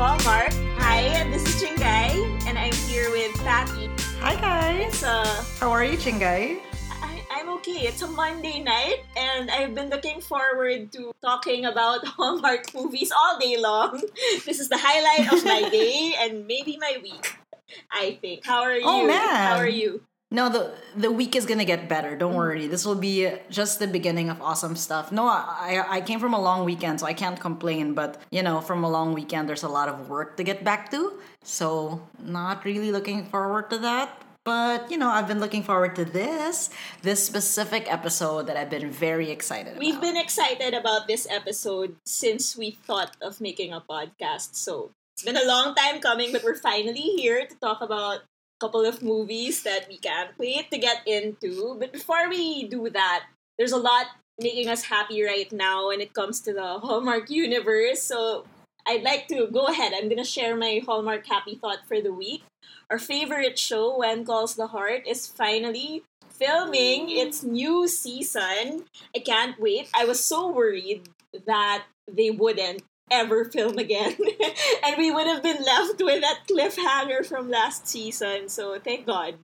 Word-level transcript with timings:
Hallmark. 0.00 0.48
Hi, 0.80 1.28
this 1.28 1.44
is 1.44 1.60
Chingay, 1.60 2.24
and 2.48 2.56
I'm 2.56 2.72
here 2.88 3.10
with 3.10 3.36
Patty. 3.44 3.90
Hi 4.24 4.32
guys. 4.40 5.04
Uh, 5.04 5.44
How 5.60 5.70
are 5.70 5.84
you, 5.84 5.98
Chingay? 5.98 6.56
I, 7.04 7.20
I'm 7.30 7.50
okay. 7.60 7.84
It's 7.84 8.00
a 8.00 8.06
Monday 8.06 8.62
night, 8.62 9.04
and 9.14 9.50
I've 9.50 9.74
been 9.74 9.90
looking 9.90 10.22
forward 10.22 10.90
to 10.92 11.12
talking 11.20 11.66
about 11.66 12.06
Hallmark 12.16 12.72
movies 12.72 13.12
all 13.12 13.36
day 13.38 13.60
long. 13.60 14.00
This 14.48 14.58
is 14.58 14.70
the 14.70 14.80
highlight 14.80 15.30
of 15.30 15.44
my 15.44 15.68
day 15.78 16.14
and 16.16 16.46
maybe 16.46 16.78
my 16.80 16.96
week. 17.02 17.36
I 17.92 18.16
think. 18.22 18.46
How 18.46 18.62
are 18.62 18.80
you? 18.80 18.88
Oh, 18.88 19.06
man. 19.06 19.20
How 19.20 19.56
are 19.60 19.68
you? 19.68 20.00
No, 20.32 20.48
the 20.48 20.72
the 20.94 21.10
week 21.10 21.34
is 21.34 21.44
gonna 21.44 21.64
get 21.64 21.88
better. 21.88 22.14
Don't 22.14 22.34
mm. 22.34 22.36
worry. 22.36 22.66
This 22.68 22.86
will 22.86 22.94
be 22.94 23.28
just 23.50 23.80
the 23.80 23.88
beginning 23.88 24.30
of 24.30 24.40
awesome 24.40 24.76
stuff. 24.76 25.10
No, 25.10 25.26
I 25.26 25.82
I 25.88 26.00
came 26.00 26.20
from 26.20 26.34
a 26.34 26.40
long 26.40 26.64
weekend, 26.64 27.00
so 27.00 27.06
I 27.06 27.14
can't 27.14 27.38
complain. 27.38 27.94
But 27.94 28.22
you 28.30 28.42
know, 28.42 28.60
from 28.60 28.84
a 28.84 28.90
long 28.90 29.12
weekend, 29.12 29.48
there's 29.48 29.64
a 29.64 29.68
lot 29.68 29.88
of 29.88 30.08
work 30.08 30.36
to 30.36 30.44
get 30.44 30.62
back 30.62 30.90
to. 30.92 31.18
So 31.42 32.06
not 32.22 32.64
really 32.64 32.92
looking 32.92 33.26
forward 33.26 33.70
to 33.70 33.78
that. 33.78 34.22
But 34.44 34.90
you 34.90 34.96
know, 34.96 35.10
I've 35.10 35.26
been 35.26 35.40
looking 35.40 35.64
forward 35.64 35.96
to 35.96 36.04
this 36.04 36.70
this 37.02 37.24
specific 37.26 37.90
episode 37.90 38.46
that 38.46 38.56
I've 38.56 38.70
been 38.70 38.90
very 38.90 39.30
excited. 39.30 39.78
We've 39.78 39.98
about. 39.98 40.14
been 40.14 40.16
excited 40.16 40.74
about 40.74 41.08
this 41.08 41.26
episode 41.28 41.96
since 42.06 42.56
we 42.56 42.70
thought 42.70 43.16
of 43.20 43.40
making 43.40 43.72
a 43.72 43.82
podcast. 43.82 44.54
So 44.54 44.92
it's 45.12 45.24
been 45.24 45.36
a 45.36 45.44
long 45.44 45.74
time 45.74 46.00
coming, 46.00 46.32
but 46.32 46.42
we're 46.42 46.56
finally 46.56 47.18
here 47.18 47.44
to 47.44 47.54
talk 47.56 47.82
about 47.82 48.20
couple 48.60 48.84
of 48.84 49.02
movies 49.02 49.62
that 49.64 49.88
we 49.88 49.98
can't 49.98 50.36
wait 50.38 50.70
to 50.70 50.78
get 50.78 51.02
into. 51.06 51.76
But 51.80 51.92
before 51.92 52.28
we 52.28 52.68
do 52.68 52.90
that, 52.90 53.24
there's 53.58 53.72
a 53.72 53.80
lot 53.80 54.06
making 54.38 54.68
us 54.68 54.84
happy 54.84 55.22
right 55.22 55.50
now 55.52 55.88
when 55.88 56.00
it 56.00 56.14
comes 56.14 56.40
to 56.42 56.52
the 56.52 56.78
Hallmark 56.78 57.30
universe. 57.30 58.02
So 58.02 58.44
I'd 58.86 59.02
like 59.02 59.28
to 59.28 59.48
go 59.48 59.66
ahead. 59.66 59.92
I'm 59.94 60.08
gonna 60.08 60.24
share 60.24 60.56
my 60.56 60.80
Hallmark 60.84 61.26
happy 61.26 61.56
thought 61.56 61.88
for 61.88 62.00
the 62.00 62.12
week. 62.12 62.44
Our 62.90 62.98
favorite 62.98 63.58
show, 63.58 63.98
When 63.98 64.24
Calls 64.24 64.56
the 64.56 64.68
Heart, 64.68 65.06
is 65.06 65.26
finally 65.26 66.02
filming 66.28 67.10
its 67.10 67.42
new 67.42 67.86
season. 67.86 68.84
I 69.14 69.20
can't 69.20 69.60
wait. 69.60 69.88
I 69.94 70.04
was 70.04 70.24
so 70.24 70.50
worried 70.50 71.08
that 71.46 71.84
they 72.10 72.30
wouldn't 72.30 72.82
ever 73.10 73.44
film 73.44 73.78
again. 73.78 74.16
and 74.84 74.96
we 74.98 75.10
would 75.10 75.26
have 75.26 75.42
been 75.42 75.62
left 75.62 76.00
with 76.00 76.20
that 76.22 76.40
cliffhanger 76.50 77.26
from 77.26 77.50
last 77.50 77.86
season. 77.86 78.48
So 78.48 78.78
thank 78.78 79.06
God. 79.06 79.34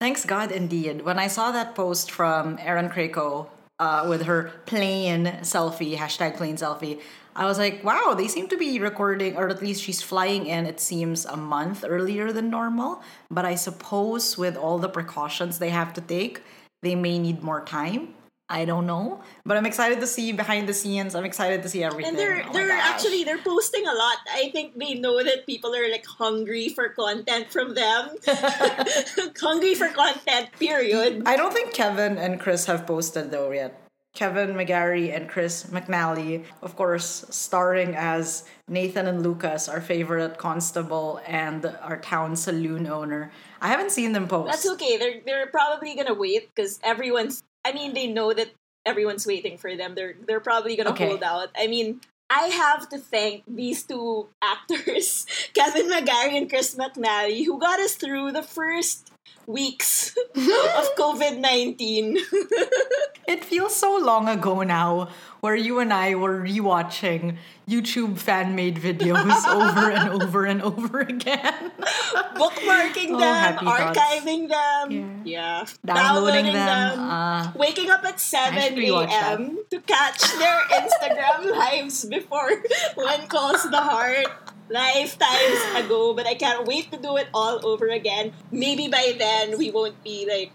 Thanks 0.00 0.26
God, 0.26 0.52
indeed. 0.52 1.02
When 1.02 1.18
I 1.18 1.26
saw 1.26 1.52
that 1.52 1.74
post 1.74 2.10
from 2.10 2.58
Erin 2.60 2.90
Krakow 2.90 3.48
uh, 3.78 4.06
with 4.08 4.24
her 4.24 4.52
plane 4.66 5.26
selfie, 5.40 5.96
hashtag 5.96 6.36
plane 6.36 6.56
selfie, 6.56 7.00
I 7.34 7.44
was 7.44 7.58
like, 7.58 7.84
wow, 7.84 8.14
they 8.16 8.28
seem 8.28 8.48
to 8.48 8.56
be 8.56 8.78
recording, 8.80 9.36
or 9.36 9.48
at 9.48 9.60
least 9.60 9.82
she's 9.82 10.00
flying 10.00 10.46
in, 10.46 10.64
it 10.64 10.80
seems, 10.80 11.26
a 11.26 11.36
month 11.36 11.84
earlier 11.86 12.32
than 12.32 12.48
normal. 12.48 13.02
But 13.30 13.44
I 13.44 13.54
suppose 13.56 14.38
with 14.38 14.56
all 14.56 14.78
the 14.78 14.88
precautions 14.88 15.58
they 15.58 15.68
have 15.68 15.92
to 15.94 16.00
take, 16.00 16.42
they 16.82 16.94
may 16.94 17.18
need 17.18 17.42
more 17.42 17.62
time. 17.62 18.15
I 18.48 18.64
don't 18.64 18.86
know, 18.86 19.22
but 19.44 19.56
I'm 19.56 19.66
excited 19.66 19.98
to 20.00 20.06
see 20.06 20.32
behind 20.32 20.68
the 20.68 20.74
scenes. 20.74 21.16
I'm 21.16 21.24
excited 21.24 21.62
to 21.64 21.68
see 21.68 21.82
everything. 21.82 22.10
And 22.10 22.18
they're 22.18 22.44
Oh 22.46 22.52
they're 22.52 22.70
actually 22.70 23.24
they're 23.24 23.42
posting 23.42 23.86
a 23.86 23.92
lot. 23.92 24.18
I 24.30 24.50
think 24.52 24.78
they 24.78 24.94
know 24.94 25.22
that 25.22 25.46
people 25.46 25.74
are 25.74 25.90
like 25.90 26.06
hungry 26.06 26.68
for 26.68 26.88
content 26.90 27.50
from 27.50 27.74
them. 27.74 28.10
hungry 29.40 29.74
for 29.74 29.88
content, 29.88 30.50
period. 30.58 31.24
I 31.26 31.36
don't 31.36 31.52
think 31.52 31.74
Kevin 31.74 32.18
and 32.18 32.38
Chris 32.38 32.66
have 32.66 32.86
posted 32.86 33.32
though 33.32 33.50
yet. 33.50 33.82
Kevin 34.16 34.54
McGarry 34.54 35.14
and 35.14 35.28
Chris 35.28 35.64
McNally, 35.64 36.44
of 36.62 36.74
course, 36.74 37.26
starring 37.28 37.94
as 37.94 38.44
Nathan 38.66 39.06
and 39.06 39.22
Lucas, 39.22 39.68
our 39.68 39.80
favorite 39.80 40.38
constable 40.38 41.20
and 41.26 41.66
our 41.82 41.98
town 41.98 42.34
saloon 42.34 42.86
owner. 42.86 43.30
I 43.60 43.68
haven't 43.68 43.92
seen 43.92 44.12
them 44.12 44.26
post. 44.26 44.50
That's 44.50 44.68
okay. 44.72 44.96
They're 44.96 45.20
they're 45.24 45.46
probably 45.46 45.94
gonna 45.94 46.14
wait 46.14 46.48
because 46.54 46.80
everyone's. 46.82 47.42
I 47.66 47.72
mean, 47.72 47.94
they 47.94 48.06
know 48.06 48.32
that 48.32 48.50
everyone's 48.86 49.26
waiting 49.26 49.58
for 49.58 49.74
them. 49.76 49.94
They're 49.96 50.14
they're 50.26 50.40
probably 50.40 50.76
gonna 50.76 50.90
Okay. 50.90 51.08
hold 51.08 51.22
out. 51.24 51.48
I 51.58 51.66
mean, 51.66 52.00
I 52.30 52.46
have 52.46 52.88
to 52.90 52.98
thank 52.98 53.42
these 53.48 53.82
two 53.82 54.28
actors, 54.42 55.26
Kevin 55.54 55.90
McGarry 55.90 56.38
and 56.38 56.48
Chris 56.48 56.76
McNally, 56.76 57.44
who 57.44 57.58
got 57.58 57.80
us 57.80 57.94
through 57.96 58.30
the 58.32 58.42
first 58.42 59.10
weeks 59.46 60.16
of 60.34 60.86
COVID 60.96 61.38
nineteen. 61.38 62.18
It 63.28 63.42
feels 63.44 63.74
so 63.74 63.98
long 63.98 64.28
ago 64.28 64.62
now 64.62 65.08
where 65.40 65.56
you 65.56 65.80
and 65.80 65.92
I 65.92 66.14
were 66.14 66.40
rewatching 66.42 67.38
YouTube 67.68 68.18
fan 68.18 68.54
made 68.54 68.76
videos 68.76 69.44
over 69.50 69.90
and 69.90 70.22
over 70.22 70.44
and 70.46 70.62
over 70.62 71.00
again. 71.00 71.72
bookmarking 72.38 73.10
Oh, 73.10 73.18
them, 73.18 73.34
happy 73.34 73.64
thoughts. 73.64 73.98
archiving 73.98 74.48
them, 74.48 75.22
yeah, 75.24 75.66
Downloading 75.84 76.52
them, 76.52 77.00
uh, 77.00 77.50
waking 77.56 77.90
up 77.90 78.04
at 78.04 78.20
seven 78.20 78.62
should 78.62 78.74
rewatch 78.78 79.08
that. 79.10 79.40
a.m. 79.40 79.58
to 79.70 79.80
catch 79.80 80.22
their 80.38 80.60
Instagram 80.78 81.50
lives 81.50 82.04
before 82.04 82.62
When 82.94 83.26
Calls 83.26 83.68
the 83.68 83.80
Heart. 83.82 84.26
Lifetimes 84.68 85.84
ago, 85.84 86.14
but 86.14 86.26
I 86.26 86.34
can't 86.34 86.66
wait 86.66 86.90
to 86.90 86.98
do 86.98 87.16
it 87.16 87.28
all 87.32 87.64
over 87.64 87.88
again. 87.88 88.32
Maybe 88.50 88.88
by 88.88 89.14
then 89.18 89.58
we 89.58 89.70
won't 89.70 90.02
be 90.02 90.26
like 90.26 90.52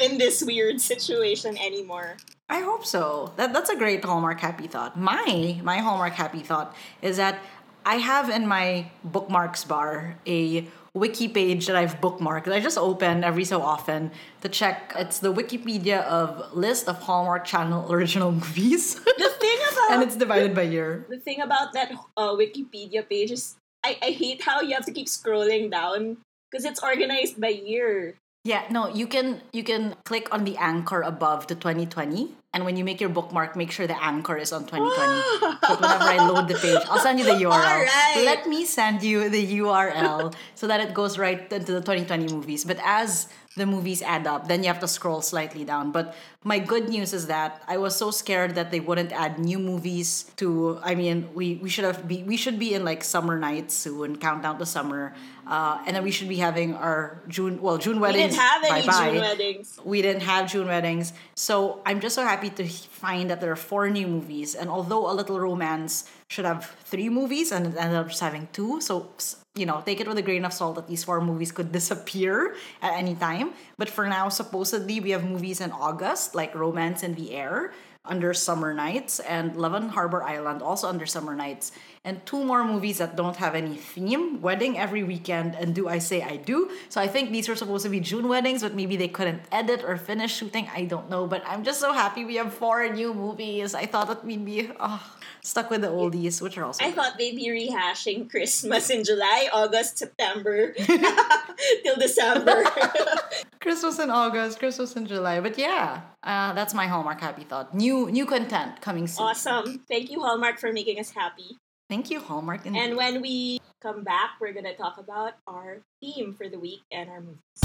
in 0.02 0.18
this 0.18 0.42
weird 0.42 0.80
situation 0.80 1.56
anymore. 1.58 2.16
I 2.48 2.60
hope 2.60 2.84
so. 2.84 3.32
That 3.36 3.52
that's 3.52 3.70
a 3.70 3.76
great 3.76 4.04
Hallmark 4.04 4.40
happy 4.40 4.66
thought. 4.66 4.98
My 4.98 5.60
my 5.62 5.78
Hallmark 5.78 6.14
happy 6.14 6.40
thought 6.40 6.74
is 7.02 7.16
that 7.16 7.38
I 7.84 7.96
have 7.96 8.30
in 8.30 8.46
my 8.46 8.90
bookmarks 9.04 9.64
bar 9.64 10.18
a 10.26 10.66
wiki 10.96 11.28
page 11.28 11.66
that 11.66 11.76
I've 11.76 12.00
bookmarked. 12.00 12.44
that 12.48 12.54
I 12.54 12.60
just 12.60 12.78
open 12.78 13.22
every 13.22 13.44
so 13.44 13.60
often 13.60 14.10
to 14.40 14.48
check. 14.48 14.92
It's 14.96 15.18
the 15.20 15.32
Wikipedia 15.32 16.02
of 16.04 16.56
list 16.56 16.88
of 16.88 16.98
Hallmark 17.04 17.44
Channel 17.44 17.92
original 17.92 18.32
movies, 18.32 18.94
The 18.96 19.30
thing 19.38 19.58
about 19.72 19.92
and 19.92 20.02
it's 20.02 20.16
divided 20.16 20.54
by 20.54 20.62
year. 20.62 21.04
the 21.08 21.20
thing 21.20 21.40
about 21.40 21.72
that 21.74 21.92
uh, 22.16 22.32
Wikipedia 22.32 23.06
page 23.08 23.30
is 23.30 23.56
I, 23.84 23.98
I 24.02 24.10
hate 24.10 24.42
how 24.42 24.60
you 24.62 24.74
have 24.74 24.86
to 24.86 24.92
keep 24.92 25.06
scrolling 25.06 25.70
down 25.70 26.16
because 26.50 26.64
it's 26.64 26.82
organized 26.82 27.40
by 27.40 27.48
year. 27.52 28.16
Yeah, 28.46 28.62
no, 28.70 28.86
you 28.86 29.08
can 29.10 29.42
you 29.50 29.64
can 29.64 29.98
click 30.04 30.30
on 30.30 30.44
the 30.44 30.56
anchor 30.56 31.02
above 31.02 31.48
the 31.48 31.56
2020, 31.56 32.30
and 32.54 32.64
when 32.64 32.76
you 32.76 32.84
make 32.84 33.00
your 33.00 33.10
bookmark, 33.10 33.56
make 33.56 33.72
sure 33.72 33.88
the 33.88 34.00
anchor 34.00 34.36
is 34.36 34.52
on 34.52 34.64
2020. 34.70 35.58
so 35.66 35.74
whenever 35.82 36.04
I 36.04 36.28
load 36.30 36.46
the 36.46 36.54
page, 36.54 36.78
I'll 36.88 37.02
send 37.02 37.18
you 37.18 37.24
the 37.26 37.42
URL. 37.42 37.58
Alright. 37.58 38.24
Let 38.24 38.46
me 38.46 38.64
send 38.64 39.02
you 39.02 39.28
the 39.28 39.58
URL 39.58 40.32
so 40.54 40.68
that 40.68 40.78
it 40.78 40.94
goes 40.94 41.18
right 41.18 41.52
into 41.52 41.72
the 41.72 41.80
2020 41.80 42.32
movies. 42.32 42.64
But 42.64 42.78
as 42.84 43.26
the 43.56 43.66
movies 43.66 44.00
add 44.00 44.26
up, 44.26 44.48
then 44.48 44.62
you 44.62 44.68
have 44.68 44.80
to 44.80 44.88
scroll 44.88 45.22
slightly 45.22 45.64
down. 45.64 45.90
But 45.90 46.14
my 46.44 46.58
good 46.58 46.88
news 46.88 47.12
is 47.12 47.26
that 47.26 47.62
I 47.66 47.78
was 47.78 47.96
so 47.96 48.10
scared 48.10 48.54
that 48.54 48.70
they 48.70 48.80
wouldn't 48.80 49.12
add 49.12 49.38
new 49.38 49.58
movies 49.58 50.30
to. 50.36 50.78
I 50.84 50.94
mean, 50.94 51.28
we 51.34 51.56
we 51.56 51.68
should 51.68 51.84
have 51.84 52.06
be 52.06 52.22
we 52.22 52.36
should 52.36 52.58
be 52.58 52.74
in 52.74 52.84
like 52.84 53.02
summer 53.02 53.38
nights 53.38 53.74
soon, 53.74 54.16
countdown 54.16 54.58
to 54.60 54.66
summer, 54.66 55.14
uh, 55.46 55.80
and 55.86 55.94
then 55.94 56.02
we 56.02 56.10
should 56.10 56.28
be 56.28 56.36
having 56.36 56.74
our 56.74 57.22
June 57.28 57.62
well 57.62 57.78
June 57.78 58.00
weddings. 58.00 58.22
We 58.22 58.28
didn't 58.28 58.40
have 58.40 58.64
any 58.64 58.86
bye-bye. 58.86 59.10
June 59.12 59.20
weddings. 59.20 59.80
We 59.84 60.02
didn't 60.02 60.22
have 60.22 60.50
June 60.50 60.66
weddings. 60.66 61.12
So 61.34 61.80
I'm 61.86 62.00
just 62.00 62.14
so 62.16 62.24
happy 62.24 62.50
to 62.50 62.66
find 62.66 63.30
that 63.30 63.40
there 63.40 63.52
are 63.52 63.56
four 63.56 63.88
new 63.88 64.08
movies. 64.08 64.54
And 64.56 64.68
although 64.68 65.08
A 65.10 65.14
Little 65.14 65.38
Romance 65.38 66.10
should 66.28 66.44
have 66.44 66.66
three 66.84 67.08
movies 67.08 67.52
and 67.52 67.66
it 67.66 67.76
ended 67.78 67.96
up 67.96 68.08
just 68.08 68.20
having 68.20 68.48
two, 68.52 68.80
so 68.80 69.10
you 69.54 69.64
know, 69.64 69.82
take 69.86 70.00
it 70.00 70.08
with 70.08 70.18
a 70.18 70.22
grain 70.22 70.44
of 70.44 70.52
salt 70.52 70.74
that 70.76 70.88
these 70.88 71.04
four 71.04 71.20
movies 71.20 71.52
could 71.52 71.70
disappear 71.80 72.56
at 72.82 72.92
any 72.94 73.14
time. 73.14 73.52
But 73.78 73.88
for 73.88 74.08
now, 74.08 74.28
supposedly 74.28 74.98
we 75.00 75.10
have 75.10 75.24
movies 75.24 75.60
in 75.60 75.70
August, 75.70 76.34
like 76.34 76.54
Romance 76.54 77.02
in 77.02 77.14
the 77.14 77.34
Air 77.34 77.72
under 78.08 78.32
Summer 78.32 78.72
Nights 78.72 79.20
and 79.20 79.56
Love 79.56 79.74
on 79.74 79.88
Harbor 79.90 80.22
Island 80.22 80.62
also 80.62 80.88
under 80.88 81.06
Summer 81.06 81.34
Nights. 81.34 81.72
And 82.06 82.24
two 82.24 82.44
more 82.44 82.62
movies 82.62 82.98
that 82.98 83.16
don't 83.16 83.34
have 83.34 83.56
any 83.56 83.74
theme 83.74 84.40
Wedding 84.40 84.78
Every 84.78 85.02
Weekend 85.02 85.56
and 85.56 85.74
Do 85.74 85.88
I 85.88 85.98
Say 85.98 86.22
I 86.22 86.36
Do. 86.36 86.70
So 86.88 87.00
I 87.00 87.08
think 87.08 87.32
these 87.32 87.48
were 87.48 87.56
supposed 87.56 87.82
to 87.82 87.90
be 87.90 87.98
June 87.98 88.28
weddings, 88.28 88.62
but 88.62 88.74
maybe 88.74 88.94
they 88.94 89.08
couldn't 89.08 89.42
edit 89.50 89.82
or 89.82 89.96
finish 89.96 90.32
shooting. 90.32 90.70
I 90.72 90.84
don't 90.84 91.10
know. 91.10 91.26
But 91.26 91.42
I'm 91.44 91.64
just 91.64 91.80
so 91.80 91.92
happy 91.92 92.24
we 92.24 92.36
have 92.36 92.54
four 92.54 92.86
new 92.88 93.12
movies. 93.12 93.74
I 93.74 93.86
thought 93.86 94.06
that 94.06 94.24
we'd 94.24 94.44
be 94.44 94.70
oh, 94.78 95.02
stuck 95.42 95.68
with 95.68 95.80
the 95.80 95.88
oldies, 95.88 96.40
which 96.40 96.56
are 96.56 96.64
also. 96.64 96.84
I 96.84 96.92
thought 96.92 97.18
they'd 97.18 97.34
be 97.34 97.50
rehashing 97.50 98.30
Christmas 98.30 98.88
in 98.88 99.02
July, 99.02 99.48
August, 99.52 99.98
September, 99.98 100.72
till 101.82 101.96
December. 101.96 102.64
Christmas 103.60 103.98
in 103.98 104.10
August, 104.10 104.60
Christmas 104.60 104.94
in 104.94 105.06
July. 105.06 105.40
But 105.40 105.58
yeah, 105.58 106.02
uh, 106.22 106.52
that's 106.52 106.72
my 106.72 106.86
Hallmark 106.86 107.20
happy 107.20 107.42
thought. 107.42 107.74
New 107.74 108.10
new 108.12 108.26
content 108.26 108.80
coming 108.80 109.08
soon. 109.08 109.26
awesome. 109.26 109.82
Thank 109.88 110.12
you, 110.12 110.20
Hallmark, 110.20 110.60
for 110.60 110.72
making 110.72 111.00
us 111.00 111.10
happy. 111.10 111.58
Thank 111.88 112.10
you, 112.10 112.18
Hallmark. 112.18 112.66
indeed. 112.66 112.80
And 112.80 112.96
when 112.96 113.22
we 113.22 113.60
come 113.80 114.02
back, 114.02 114.40
we're 114.40 114.52
going 114.52 114.64
to 114.64 114.74
talk 114.74 114.98
about 114.98 115.34
our 115.46 115.82
theme 116.00 116.34
for 116.34 116.48
the 116.48 116.58
week 116.58 116.82
and 116.90 117.08
our 117.08 117.20
movies. 117.20 117.62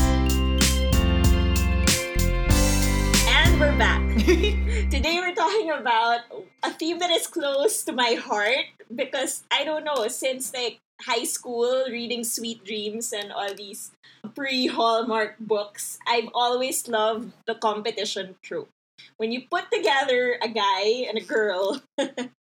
And 3.25 3.59
we're 3.59 3.75
back. 3.77 4.05
Today 4.93 5.17
we're 5.17 5.33
talking 5.33 5.71
about 5.71 6.19
a 6.61 6.69
theme 6.69 6.99
that 6.99 7.09
is 7.09 7.25
close 7.25 7.83
to 7.85 7.93
my 7.93 8.13
heart 8.13 8.69
because 8.93 9.41
I 9.49 9.63
don't 9.63 9.83
know, 9.83 10.07
since 10.07 10.53
like 10.53 10.77
high 11.01 11.23
school 11.23 11.85
reading 11.89 12.23
Sweet 12.23 12.63
Dreams 12.63 13.13
and 13.13 13.31
all 13.31 13.55
these 13.55 13.89
pre 14.35 14.67
Hallmark 14.67 15.39
books, 15.39 15.97
I've 16.05 16.29
always 16.35 16.87
loved 16.87 17.33
the 17.47 17.55
competition 17.55 18.35
trope. 18.43 18.69
When 19.17 19.31
you 19.31 19.41
put 19.49 19.71
together 19.73 20.37
a 20.43 20.47
guy 20.47 21.09
and 21.09 21.17
a 21.17 21.21
girl 21.21 21.81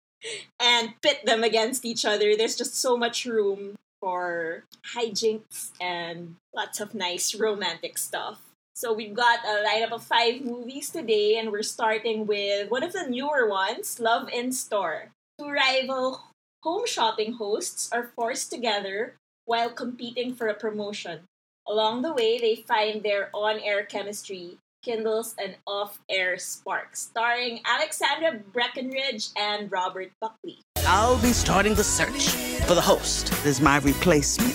and 0.61 0.95
pit 1.03 1.25
them 1.25 1.43
against 1.43 1.85
each 1.85 2.05
other, 2.05 2.37
there's 2.37 2.57
just 2.57 2.75
so 2.75 2.97
much 2.97 3.25
room 3.25 3.77
for 4.01 4.65
hijinks 4.95 5.71
and 5.81 6.37
lots 6.55 6.81
of 6.81 6.95
nice 6.95 7.35
romantic 7.35 7.99
stuff. 7.99 8.41
So 8.75 8.95
we've 8.95 9.15
got 9.15 9.41
a 9.45 9.63
lineup 9.67 9.93
of 9.93 10.03
five 10.03 10.41
movies 10.41 10.89
today, 10.89 11.37
and 11.37 11.53
we're 11.53 11.63
starting 11.63 12.27
with 12.27 12.71
one 12.71 12.83
of 12.83 12.95
the 12.95 13.07
newer 13.07 13.47
ones, 13.47 14.01
Love 14.01 14.31
in 14.31 14.53
Store. 14.53 15.11
Two 15.39 15.51
rival 15.51 16.23
home 16.63 16.87
shopping 16.87 17.35
hosts 17.35 17.91
are 17.93 18.11
forced 18.17 18.51
together 18.51 19.17
while 19.45 19.71
competing 19.71 20.35
for 20.35 20.49
a 20.49 20.55
promotion. 20.55 21.21
Along 21.69 22.01
the 22.01 22.15
way, 22.15 22.39
they 22.39 22.57
find 22.57 23.03
their 23.03 23.29
on 23.35 23.61
air 23.61 23.85
chemistry 23.85 24.59
kindles 24.83 25.35
an 25.39 25.55
off 25.67 25.99
air 26.09 26.39
spark, 26.39 26.97
starring 26.97 27.61
Alexandra 27.67 28.41
Breckenridge 28.53 29.29
and 29.37 29.71
Robert 29.71 30.11
Buckley. 30.21 30.59
I'll 30.87 31.21
be 31.21 31.33
starting 31.33 31.75
the 31.75 31.85
search 31.85 32.31
for 32.65 32.75
the 32.75 32.81
host 32.81 33.33
as 33.45 33.61
my 33.61 33.79
replacement. 33.79 34.55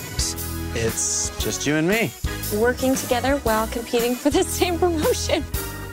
It's 0.74 1.30
just 1.42 1.66
you 1.66 1.76
and 1.76 1.88
me. 1.88 2.12
Working 2.56 2.94
together 2.94 3.36
while 3.38 3.66
competing 3.68 4.14
for 4.14 4.30
the 4.30 4.42
same 4.58 4.78
promotion. 4.78 5.44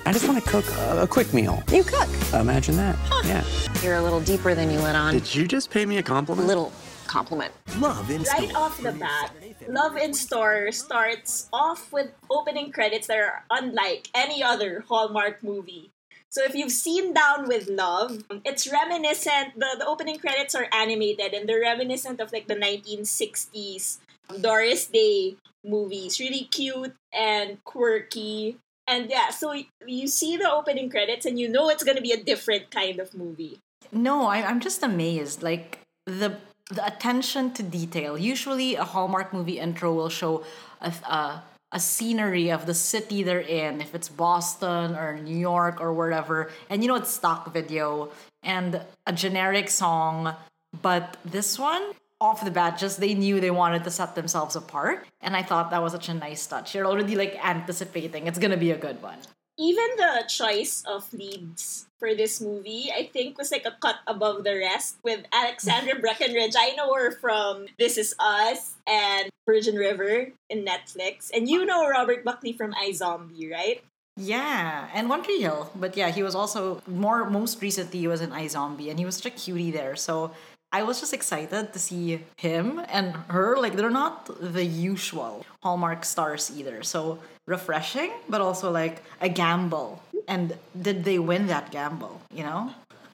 I 0.06 0.12
just 0.12 0.27
want 0.27 0.44
to 0.44 0.50
cook 0.50 0.65
a, 0.77 1.03
a 1.03 1.07
quick 1.07 1.33
meal. 1.33 1.63
You 1.71 1.83
cook. 1.83 2.09
Imagine 2.33 2.75
that. 2.77 2.97
Yeah. 3.24 3.44
You're 3.81 3.95
a 3.95 4.01
little 4.01 4.19
deeper 4.19 4.53
than 4.53 4.69
you 4.69 4.79
let 4.79 4.95
on. 4.95 5.13
Did 5.13 5.33
you 5.33 5.47
just 5.47 5.69
pay 5.69 5.86
me 5.86 5.97
a 5.97 6.03
compliment? 6.03 6.45
A 6.45 6.47
little 6.47 6.74
compliment. 7.13 7.54
Love 7.77 8.10
in 8.10 8.24
Right 8.24 8.50
store. 8.50 8.63
off 8.63 8.81
the 8.81 8.92
bat, 8.92 9.31
Love 9.69 9.95
in 9.98 10.15
Store 10.15 10.71
starts 10.71 11.48
off 11.54 11.94
with 11.94 12.10
opening 12.31 12.71
credits 12.71 13.06
that 13.06 13.19
are 13.19 13.45
unlike 13.51 14.10
any 14.15 14.42
other 14.42 14.83
Hallmark 14.89 15.44
movie. 15.44 15.92
So 16.31 16.42
if 16.44 16.56
you've 16.56 16.71
seen 16.71 17.13
Down 17.13 17.48
with 17.48 17.69
Love, 17.69 18.24
it's 18.44 18.65
reminiscent. 18.65 19.54
The, 19.60 19.75
the 19.77 19.86
opening 19.86 20.18
credits 20.18 20.56
are 20.56 20.68
animated 20.74 21.36
and 21.36 21.48
they're 21.48 21.62
reminiscent 21.62 22.19
of 22.19 22.33
like 22.33 22.48
the 22.48 22.56
1960s 22.56 24.00
Doris 24.42 24.88
Day 24.88 25.36
movies. 25.63 26.19
Really 26.19 26.45
cute 26.50 26.95
and 27.13 27.63
quirky. 27.63 28.57
And 28.88 29.12
yeah, 29.12 29.30
so 29.30 29.54
you 29.86 30.07
see 30.07 30.36
the 30.36 30.50
opening 30.51 30.89
credits 30.89 31.27
and 31.27 31.39
you 31.39 31.48
know 31.48 31.69
it's 31.69 31.83
gonna 31.83 32.01
be 32.01 32.12
a 32.12 32.24
different 32.24 32.71
kind 32.71 33.00
of 33.00 33.13
movie. 33.13 33.60
No, 33.92 34.25
I, 34.25 34.42
I'm 34.42 34.60
just 34.60 34.81
amazed. 34.81 35.44
Like 35.44 35.77
the 36.07 36.38
the 36.69 36.86
attention 36.86 37.54
to 37.54 37.63
detail. 37.63 38.18
Usually, 38.18 38.75
a 38.75 38.83
Hallmark 38.83 39.33
movie 39.33 39.60
intro 39.60 39.94
will 39.94 40.10
show 40.10 40.44
a 40.81 40.94
a, 41.10 41.44
a 41.74 41.80
scenery 41.80 42.51
of 42.51 42.65
the 42.65 42.74
city 42.74 43.24
they're 43.24 43.39
in, 43.39 43.81
if 43.81 43.95
it's 43.95 44.07
Boston 44.07 44.95
or 44.95 45.18
New 45.18 45.38
York 45.38 45.81
or 45.81 45.92
wherever, 45.92 46.50
and 46.69 46.83
you 46.83 46.88
know 46.88 46.95
it's 46.95 47.10
stock 47.10 47.51
video 47.51 48.12
and 48.44 48.81
a 49.07 49.13
generic 49.13 49.69
song. 49.69 50.36
But 50.81 51.18
this 51.25 51.60
one, 51.60 51.83
off 52.21 52.44
the 52.44 52.51
bat, 52.51 52.77
just 52.77 53.00
they 53.00 53.13
knew 53.13 53.39
they 53.39 53.51
wanted 53.51 53.83
to 53.83 53.92
set 53.92 54.15
themselves 54.15 54.56
apart, 54.56 55.06
and 55.21 55.36
I 55.36 55.44
thought 55.44 55.71
that 55.71 55.81
was 55.81 55.94
such 55.94 56.10
a 56.10 56.13
nice 56.13 56.45
touch. 56.45 56.75
You're 56.75 56.86
already 56.86 57.15
like 57.15 57.38
anticipating 57.44 58.27
it's 58.27 58.39
gonna 58.39 58.57
be 58.57 58.71
a 58.71 58.77
good 58.77 59.01
one. 59.01 59.18
Even 59.57 59.85
the 59.97 60.25
choice 60.27 60.83
of 60.88 61.11
leads 61.13 61.88
for 62.00 62.15
this 62.15 62.41
movie, 62.41 62.91
I 62.95 63.09
think, 63.13 63.38
was 63.38 63.51
like 63.51 63.65
a 63.65 63.77
cut 63.79 63.97
above 64.07 64.44
the 64.44 64.57
rest 64.57 64.97
with 65.03 65.25
Alexandra 65.31 66.00
Breckenridge. 66.01 66.53
I 66.57 66.75
know 66.75 66.94
her 66.94 67.11
from 67.11 67.67
This 67.77 67.97
Is 67.97 68.15
Us 68.19 68.75
and 68.88 69.29
Virgin 69.45 69.75
River 69.75 70.31
in 70.50 70.65
Netflix. 70.65 71.29
And 71.33 71.47
you 71.47 71.65
know 71.65 71.88
Robert 71.88 72.23
Buckley 72.23 72.53
from 72.53 72.73
iZombie, 72.73 73.51
right? 73.51 73.83
Yeah, 74.15 74.89
and 74.94 75.09
One 75.09 75.23
Tree 75.23 75.41
Hill. 75.41 75.71
But 75.75 75.97
yeah, 75.97 76.09
he 76.09 76.23
was 76.23 76.35
also 76.35 76.81
more 76.88 77.29
most 77.29 77.61
recently 77.61 78.00
he 78.00 78.07
was 78.07 78.21
in 78.21 78.29
iZombie 78.29 78.89
and 78.89 79.00
he 79.00 79.05
was 79.05 79.15
such 79.15 79.25
a 79.25 79.31
cutie 79.31 79.71
there. 79.71 79.95
So 79.95 80.31
I 80.71 80.83
was 80.83 81.00
just 81.00 81.13
excited 81.13 81.73
to 81.73 81.79
see 81.79 82.21
him 82.38 82.81
and 82.89 83.15
her. 83.29 83.57
Like 83.57 83.73
they're 83.73 83.89
not 83.89 84.29
the 84.39 84.65
usual 84.65 85.45
Hallmark 85.63 86.05
stars 86.05 86.51
either. 86.55 86.83
So 86.83 87.19
refreshing, 87.47 88.11
but 88.29 88.41
also 88.41 88.71
like 88.71 89.03
a 89.21 89.29
gamble. 89.29 90.01
And 90.27 90.57
did 90.79 91.03
they 91.03 91.19
win 91.19 91.47
that 91.47 91.71
gamble, 91.71 92.21
you 92.33 92.43
know? 92.43 92.73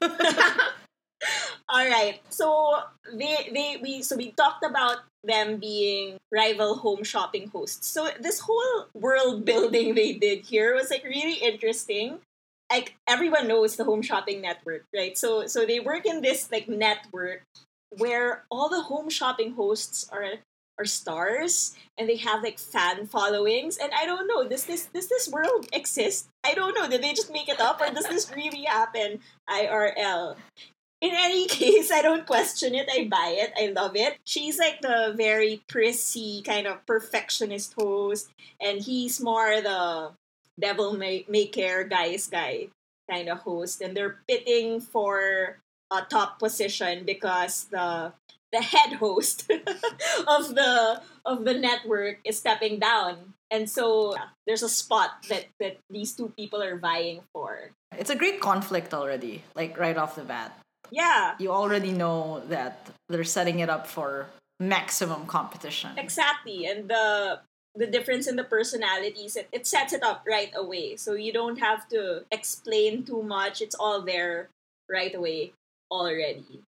All 1.68 1.86
right. 1.86 2.20
So 2.30 2.80
they 3.12 3.48
they 3.52 3.78
we 3.82 4.02
so 4.02 4.16
we 4.16 4.32
talked 4.32 4.64
about 4.64 4.98
them 5.22 5.58
being 5.58 6.16
rival 6.32 6.76
home 6.76 7.04
shopping 7.04 7.48
hosts. 7.48 7.86
So 7.86 8.08
this 8.18 8.40
whole 8.40 8.86
world 8.94 9.44
building 9.44 9.94
they 9.94 10.14
did 10.14 10.46
here 10.46 10.74
was 10.74 10.90
like 10.90 11.04
really 11.04 11.34
interesting. 11.34 12.18
Like 12.70 12.96
everyone 13.06 13.46
knows 13.48 13.76
the 13.76 13.84
home 13.84 14.02
shopping 14.02 14.40
network, 14.40 14.84
right? 14.94 15.16
So 15.16 15.46
so 15.46 15.64
they 15.64 15.78
work 15.78 16.06
in 16.06 16.22
this 16.22 16.50
like 16.50 16.68
network 16.68 17.42
where 17.96 18.44
all 18.50 18.68
the 18.68 18.82
home 18.82 19.10
shopping 19.10 19.54
hosts 19.54 20.08
are 20.10 20.42
are 20.80 20.84
stars 20.84 21.76
and 21.98 22.08
they 22.08 22.16
have 22.16 22.42
like 22.42 22.58
fan 22.58 23.06
followings 23.06 23.76
and 23.76 23.92
I 23.94 24.06
don't 24.06 24.26
know 24.26 24.48
does 24.48 24.64
this 24.64 24.86
does 24.86 25.08
this 25.08 25.28
world 25.28 25.68
exist? 25.72 26.28
I 26.44 26.54
don't 26.54 26.74
know. 26.74 26.88
Did 26.88 27.02
they 27.02 27.12
just 27.12 27.32
make 27.32 27.48
it 27.48 27.60
up 27.60 27.80
or 27.80 27.92
does 27.92 28.08
this 28.08 28.32
really 28.34 28.64
happen 28.64 29.20
IRL? 29.48 30.36
in 31.00 31.12
any 31.14 31.46
case, 31.48 31.90
I 31.90 32.02
don't 32.02 32.26
question 32.26 32.74
it. 32.74 32.88
I 32.92 33.08
buy 33.10 33.34
it. 33.38 33.52
I 33.56 33.72
love 33.72 33.96
it. 33.96 34.18
She's 34.24 34.58
like 34.58 34.80
the 34.80 35.14
very 35.16 35.62
prissy 35.68 36.42
kind 36.42 36.66
of 36.66 36.84
perfectionist 36.86 37.74
host, 37.74 38.30
and 38.60 38.80
he's 38.80 39.20
more 39.20 39.60
the 39.60 40.12
devil 40.58 40.92
may, 40.96 41.24
may 41.28 41.46
care 41.46 41.84
guy's 41.84 42.26
guy 42.26 42.68
kind 43.10 43.28
of 43.28 43.38
host. 43.38 43.80
And 43.80 43.96
they're 43.96 44.18
pitting 44.28 44.80
for 44.80 45.58
a 45.90 46.02
top 46.02 46.38
position 46.38 47.04
because 47.04 47.64
the 47.64 48.12
the 48.52 48.62
head 48.62 48.94
host 48.94 49.50
of 50.26 50.54
the 50.54 51.02
of 51.24 51.44
the 51.44 51.54
network 51.54 52.18
is 52.24 52.38
stepping 52.38 52.78
down. 52.78 53.34
And 53.50 53.68
so 53.68 54.14
yeah, 54.14 54.30
there's 54.46 54.62
a 54.62 54.68
spot 54.68 55.26
that, 55.28 55.46
that 55.58 55.78
these 55.90 56.14
two 56.14 56.32
people 56.36 56.62
are 56.62 56.78
vying 56.78 57.22
for. 57.32 57.70
It's 57.98 58.10
a 58.10 58.16
great 58.16 58.40
conflict 58.40 58.94
already, 58.94 59.42
like 59.54 59.78
right 59.78 59.96
off 59.96 60.14
the 60.14 60.22
bat. 60.22 60.56
Yeah. 60.90 61.34
You 61.38 61.50
already 61.50 61.92
know 61.92 62.42
that 62.48 62.90
they're 63.08 63.24
setting 63.24 63.58
it 63.58 63.68
up 63.68 63.86
for 63.86 64.26
maximum 64.60 65.26
competition. 65.26 65.90
Exactly, 65.96 66.66
and 66.66 66.88
the 66.88 67.40
the 67.76 67.86
difference 67.86 68.26
in 68.26 68.34
the 68.34 68.44
personalities 68.44 69.36
it, 69.36 69.48
it 69.52 69.66
sets 69.66 69.92
it 69.92 70.02
up 70.02 70.24
right 70.26 70.50
away. 70.54 70.96
So 70.96 71.14
you 71.14 71.32
don't 71.32 71.58
have 71.58 71.88
to 71.88 72.24
explain 72.30 73.04
too 73.04 73.22
much. 73.22 73.60
It's 73.60 73.76
all 73.76 74.02
there 74.02 74.48
right 74.88 75.14
away 75.14 75.52
already. 75.90 76.62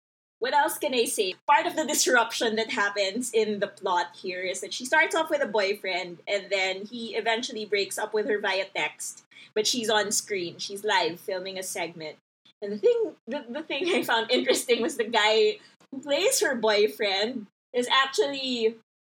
What 0.40 0.54
else 0.54 0.78
can 0.78 0.94
I 0.94 1.04
say? 1.04 1.34
Part 1.46 1.66
of 1.66 1.74
the 1.74 1.84
disruption 1.84 2.56
that 2.56 2.70
happens 2.70 3.32
in 3.32 3.58
the 3.58 3.66
plot 3.66 4.16
here 4.20 4.40
is 4.42 4.60
that 4.60 4.72
she 4.72 4.84
starts 4.84 5.14
off 5.14 5.30
with 5.30 5.42
a 5.42 5.48
boyfriend 5.48 6.18
and 6.28 6.46
then 6.50 6.84
he 6.86 7.16
eventually 7.16 7.64
breaks 7.64 7.98
up 7.98 8.14
with 8.14 8.28
her 8.28 8.38
via 8.38 8.66
text, 8.74 9.24
but 9.54 9.66
she's 9.66 9.90
on 9.90 10.12
screen. 10.12 10.58
She's 10.58 10.84
live 10.84 11.18
filming 11.18 11.58
a 11.58 11.62
segment. 11.62 12.16
And 12.62 12.72
the 12.72 12.78
thing 12.78 13.12
the, 13.26 13.44
the 13.48 13.62
thing 13.62 13.88
I 13.94 14.02
found 14.02 14.30
interesting 14.30 14.80
was 14.80 14.96
the 14.96 15.04
guy 15.04 15.58
who 15.90 16.00
plays 16.00 16.40
her 16.40 16.54
boyfriend 16.54 17.46
is 17.72 17.88
actually 17.88 18.76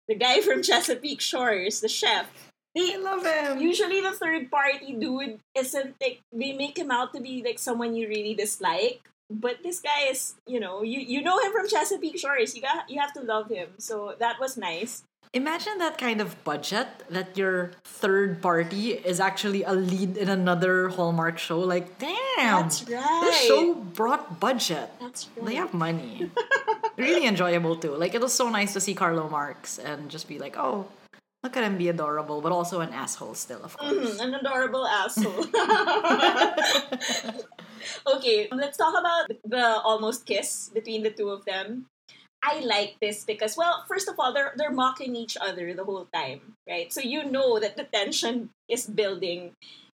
the 0.09 0.15
guy 0.15 0.41
from 0.41 0.62
Chesapeake 0.67 1.21
Shores, 1.21 1.81
the 1.81 1.89
chef. 1.89 2.31
They 2.75 2.95
I 2.95 2.99
love 2.99 3.27
him. 3.27 3.61
usually 3.61 4.00
the 4.00 4.12
third 4.12 4.50
party 4.50 4.93
dude 4.93 5.41
isn't 5.57 5.97
like 6.00 6.21
they 6.33 6.53
make 6.53 6.79
him 6.79 6.91
out 6.91 7.12
to 7.15 7.21
be 7.21 7.43
like 7.45 7.59
someone 7.59 7.95
you 7.95 8.09
really 8.09 8.35
dislike. 8.35 9.10
But 9.30 9.62
this 9.62 9.78
guy 9.80 10.10
is, 10.10 10.34
you 10.46 10.58
know, 10.58 10.82
you, 10.82 10.99
you 11.00 11.22
know 11.22 11.38
him 11.38 11.52
from 11.52 11.68
Chesapeake 11.68 12.18
Shores. 12.18 12.56
You 12.56 12.62
got 12.62 12.90
you 12.90 13.00
have 13.00 13.12
to 13.14 13.20
love 13.22 13.49
him. 13.49 13.68
So 13.78 14.14
that 14.18 14.40
was 14.40 14.56
nice. 14.56 15.04
Imagine 15.32 15.78
that 15.78 15.96
kind 15.96 16.20
of 16.20 16.34
budget 16.42 16.88
that 17.08 17.38
your 17.38 17.70
third 17.84 18.42
party 18.42 18.94
is 18.99 19.20
actually 19.20 19.62
a 19.62 19.70
lead 19.72 20.16
in 20.16 20.28
another 20.28 20.88
Hallmark 20.88 21.38
show. 21.38 21.60
Like, 21.60 22.00
damn, 22.02 22.64
That's 22.66 22.80
The 22.82 22.96
right. 22.96 23.44
show 23.46 23.75
brought 23.75 24.40
budget. 24.40 24.90
That's 25.00 25.28
right. 25.37 25.46
They 25.46 25.54
have 25.54 25.72
money. 25.72 26.28
really 26.99 27.26
enjoyable 27.28 27.76
too. 27.76 27.94
Like 27.94 28.14
it 28.18 28.20
was 28.20 28.34
so 28.34 28.50
nice 28.50 28.72
to 28.72 28.80
see 28.80 28.92
Carlo 28.94 29.28
Marx 29.30 29.78
and 29.78 30.10
just 30.10 30.26
be 30.26 30.40
like, 30.40 30.56
oh, 30.58 30.88
look 31.44 31.56
at 31.56 31.62
him 31.62 31.78
be 31.78 31.88
adorable, 31.88 32.40
but 32.40 32.50
also 32.50 32.80
an 32.80 32.90
asshole 32.92 33.34
still, 33.38 33.62
of 33.62 33.76
course. 33.78 33.94
Mhm, 33.94 34.18
an 34.20 34.34
adorable 34.34 34.84
asshole. 34.84 35.46
okay, 38.06 38.49
let's 38.52 38.76
talk 38.76 38.94
about 38.99 39.28
the 39.44 39.80
almost 39.80 40.26
kiss 40.26 40.70
between 40.72 41.02
the 41.02 41.10
two 41.10 41.30
of 41.30 41.44
them. 41.44 41.87
I 42.42 42.60
like 42.60 42.96
this 43.00 43.25
because, 43.25 43.56
well, 43.56 43.84
first 43.87 44.08
of 44.08 44.18
all, 44.18 44.32
they're 44.32 44.52
they're 44.56 44.72
mocking 44.72 45.14
each 45.14 45.37
other 45.40 45.75
the 45.75 45.84
whole 45.84 46.08
time, 46.12 46.56
right? 46.68 46.92
So 46.92 47.00
you 47.00 47.25
know 47.25 47.60
that 47.60 47.76
the 47.76 47.84
tension 47.84 48.50
is 48.68 48.87
building, 48.87 49.52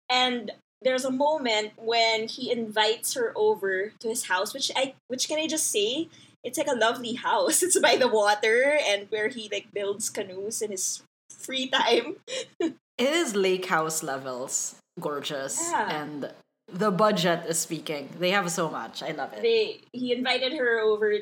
and 0.10 0.52
there's 0.82 1.06
a 1.06 1.12
moment 1.12 1.74
when 1.78 2.28
he 2.28 2.52
invites 2.52 3.16
her 3.16 3.34
over 3.36 3.94
to 4.00 4.08
his 4.08 4.26
house, 4.30 4.54
which 4.54 4.72
I 4.76 4.94
which 5.08 5.28
can 5.28 5.40
I 5.40 5.48
just 5.48 5.72
say 5.72 6.08
it's 6.46 6.60
like 6.60 6.70
a 6.70 6.78
lovely 6.78 7.14
house. 7.14 7.64
It's 7.66 7.80
by 7.80 7.98
the 7.98 8.08
water 8.08 8.78
and 8.86 9.08
where 9.10 9.28
he 9.28 9.50
like 9.52 9.74
builds 9.74 10.10
canoes 10.10 10.62
in 10.62 10.72
his 10.72 11.02
free 11.30 11.68
time. 11.68 12.18
It 12.98 13.12
is 13.12 13.36
lake 13.36 13.66
house 13.66 14.04
levels. 14.04 14.78
Gorgeous. 15.02 15.60
Yeah. 15.60 16.02
And 16.02 16.32
the 16.72 16.92
budget 16.92 17.46
is 17.48 17.60
speaking. 17.60 18.10
They 18.20 18.32
have 18.32 18.50
so 18.52 18.70
much. 18.70 19.04
I 19.04 19.12
love 19.12 19.34
it. 19.34 19.42
They 19.42 19.82
he 19.92 20.12
invited 20.12 20.54
her 20.54 20.80
over 20.80 21.14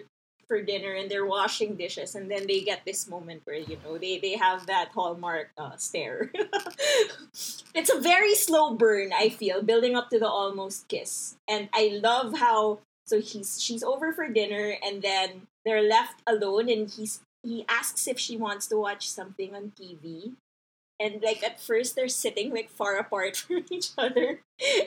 for 0.47 0.61
dinner 0.61 0.93
and 0.93 1.09
they're 1.09 1.25
washing 1.25 1.75
dishes 1.75 2.15
and 2.15 2.29
then 2.29 2.45
they 2.47 2.61
get 2.61 2.83
this 2.85 3.07
moment 3.07 3.41
where 3.45 3.55
you 3.55 3.77
know 3.83 3.97
they 3.97 4.19
they 4.19 4.35
have 4.35 4.67
that 4.67 4.89
hallmark 4.93 5.51
uh, 5.57 5.75
stare. 5.77 6.31
it's 7.73 7.91
a 7.93 7.99
very 7.99 8.35
slow 8.35 8.75
burn. 8.75 9.11
I 9.13 9.29
feel 9.29 9.61
building 9.61 9.95
up 9.95 10.09
to 10.09 10.19
the 10.19 10.27
almost 10.27 10.87
kiss, 10.87 11.35
and 11.47 11.69
I 11.73 11.99
love 12.01 12.37
how 12.37 12.79
so 13.05 13.19
he's 13.19 13.61
she's 13.61 13.83
over 13.83 14.13
for 14.13 14.27
dinner 14.27 14.75
and 14.83 15.01
then 15.01 15.47
they're 15.65 15.87
left 15.87 16.21
alone 16.27 16.69
and 16.69 16.89
he's 16.89 17.21
he 17.43 17.65
asks 17.67 18.07
if 18.07 18.17
she 18.17 18.37
wants 18.37 18.67
to 18.67 18.77
watch 18.77 19.09
something 19.09 19.53
on 19.53 19.73
TV 19.75 20.33
and 21.03 21.21
like 21.21 21.43
at 21.43 21.59
first 21.59 21.95
they're 21.95 22.07
sitting 22.07 22.51
like 22.51 22.69
far 22.69 22.95
apart 22.97 23.35
from 23.43 23.65
each 23.69 23.91
other. 23.97 24.39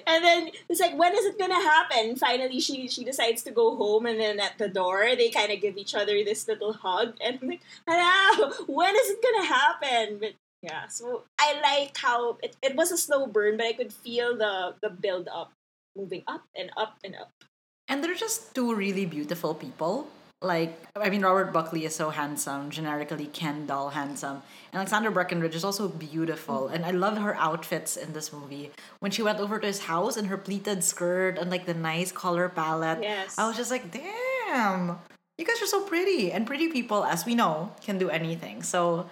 And 0.06 0.24
then 0.24 0.50
it's 0.68 0.80
like 0.80 0.96
when 0.96 1.12
is 1.12 1.26
it 1.26 1.38
gonna 1.38 1.60
happen? 1.60 2.16
Finally 2.16 2.60
she 2.60 2.88
she 2.88 3.04
decides 3.04 3.42
to 3.42 3.50
go 3.50 3.76
home 3.76 4.06
and 4.06 4.18
then 4.18 4.40
at 4.40 4.56
the 4.56 4.68
door 4.68 5.14
they 5.14 5.28
kind 5.28 5.52
of 5.52 5.60
give 5.60 5.76
each 5.76 5.94
other 5.94 6.24
this 6.24 6.48
little 6.48 6.72
hug 6.72 7.14
and 7.20 7.38
I'm 7.42 7.48
like 7.48 7.60
hello 7.86 8.52
when 8.66 8.94
is 8.96 9.10
it 9.10 9.22
gonna 9.22 9.46
happen? 9.46 10.18
But 10.18 10.32
yeah 10.62 10.88
so 10.88 11.22
i 11.38 11.52
like 11.60 11.94
how 11.98 12.38
it, 12.42 12.56
it 12.62 12.74
was 12.74 12.90
a 12.90 12.96
slow 12.96 13.26
burn 13.26 13.58
but 13.58 13.66
i 13.66 13.74
could 13.74 13.92
feel 13.92 14.34
the 14.34 14.74
the 14.80 14.88
build 14.88 15.28
up 15.28 15.52
moving 15.96 16.22
up 16.28 16.44
and 16.54 16.70
up 16.76 17.00
and 17.02 17.16
up. 17.16 17.32
And 17.88 18.04
they're 18.04 18.14
just 18.14 18.54
two 18.54 18.74
really 18.74 19.06
beautiful 19.06 19.54
people. 19.54 20.08
Like, 20.46 20.78
I 20.94 21.10
mean, 21.10 21.22
Robert 21.22 21.52
Buckley 21.52 21.84
is 21.84 21.94
so 21.94 22.10
handsome, 22.10 22.70
generically 22.70 23.26
Ken 23.26 23.66
doll 23.66 23.90
handsome. 23.90 24.42
And 24.72 24.80
Alexandra 24.80 25.10
Breckenridge 25.10 25.54
is 25.54 25.64
also 25.64 25.88
beautiful. 25.88 26.68
And 26.68 26.84
I 26.84 26.90
love 26.92 27.18
her 27.18 27.36
outfits 27.36 27.96
in 27.96 28.12
this 28.12 28.32
movie. 28.32 28.70
When 29.00 29.10
she 29.10 29.22
went 29.22 29.40
over 29.40 29.58
to 29.58 29.66
his 29.66 29.80
house 29.80 30.16
in 30.16 30.26
her 30.26 30.38
pleated 30.38 30.84
skirt 30.84 31.38
and 31.38 31.50
like 31.50 31.66
the 31.66 31.74
nice 31.74 32.12
color 32.12 32.48
palette, 32.48 33.02
Yes. 33.02 33.38
I 33.38 33.46
was 33.46 33.56
just 33.56 33.70
like, 33.70 33.90
damn, 33.90 34.98
you 35.38 35.44
guys 35.44 35.60
are 35.60 35.66
so 35.66 35.82
pretty. 35.84 36.32
And 36.32 36.46
pretty 36.46 36.68
people, 36.68 37.04
as 37.04 37.26
we 37.26 37.34
know, 37.34 37.72
can 37.82 37.98
do 37.98 38.08
anything. 38.08 38.62
So, 38.62 39.10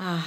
ah, 0.00 0.24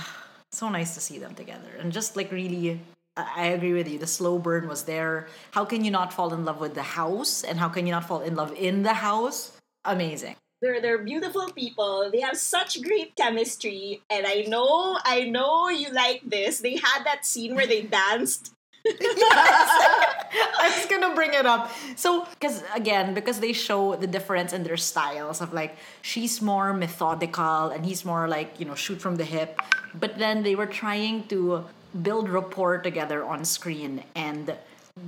so 0.51 0.69
nice 0.69 0.93
to 0.93 1.01
see 1.01 1.19
them 1.19 1.35
together. 1.35 1.75
And 1.79 1.91
just 1.91 2.15
like 2.15 2.31
really 2.31 2.79
I 3.17 3.47
agree 3.47 3.73
with 3.73 3.87
you. 3.87 3.97
The 3.97 4.07
slow 4.07 4.39
burn 4.39 4.67
was 4.67 4.83
there. 4.83 5.27
How 5.51 5.63
can 5.63 5.85
you 5.85 5.91
not 5.91 6.11
fall 6.11 6.33
in 6.33 6.43
love 6.43 6.59
with 6.59 6.75
the 6.75 6.83
house? 6.83 7.43
And 7.43 7.59
how 7.59 7.69
can 7.69 7.85
you 7.85 7.91
not 7.91 8.05
fall 8.05 8.19
in 8.19 8.35
love 8.35 8.53
in 8.53 8.83
the 8.83 8.95
house? 8.95 9.54
Amazing. 9.85 10.35
they're 10.61 10.81
they're 10.81 11.03
beautiful 11.03 11.51
people. 11.51 12.09
They 12.11 12.21
have 12.21 12.37
such 12.37 12.81
great 12.81 13.15
chemistry, 13.15 14.01
and 14.09 14.25
I 14.25 14.45
know 14.47 14.97
I 15.03 15.25
know 15.25 15.69
you 15.69 15.91
like 15.91 16.21
this. 16.25 16.59
They 16.59 16.75
had 16.77 17.03
that 17.05 17.25
scene 17.25 17.55
where 17.55 17.67
they 17.67 17.83
danced. 17.83 18.51
I 18.87 20.73
was 20.77 20.85
gonna 20.85 21.13
bring 21.15 21.33
it 21.33 21.45
up. 21.45 21.71
So, 21.95 22.25
because 22.37 22.63
again, 22.73 23.13
because 23.13 23.39
they 23.39 23.53
show 23.53 23.95
the 23.95 24.05
difference 24.07 24.53
in 24.53 24.63
their 24.63 24.77
styles 24.77 25.41
of 25.41 25.53
like 25.53 25.75
she's 26.01 26.41
more 26.41 26.73
methodical 26.73 27.69
and 27.69 27.85
he's 27.85 28.05
more 28.05 28.27
like 28.27 28.59
you 28.59 28.65
know 28.65 28.75
shoot 28.75 29.01
from 29.01 29.15
the 29.17 29.25
hip, 29.25 29.59
but 29.93 30.17
then 30.17 30.43
they 30.43 30.55
were 30.55 30.67
trying 30.67 31.27
to 31.29 31.65
build 32.01 32.29
rapport 32.29 32.77
together 32.79 33.23
on 33.23 33.45
screen 33.45 34.03
and 34.15 34.53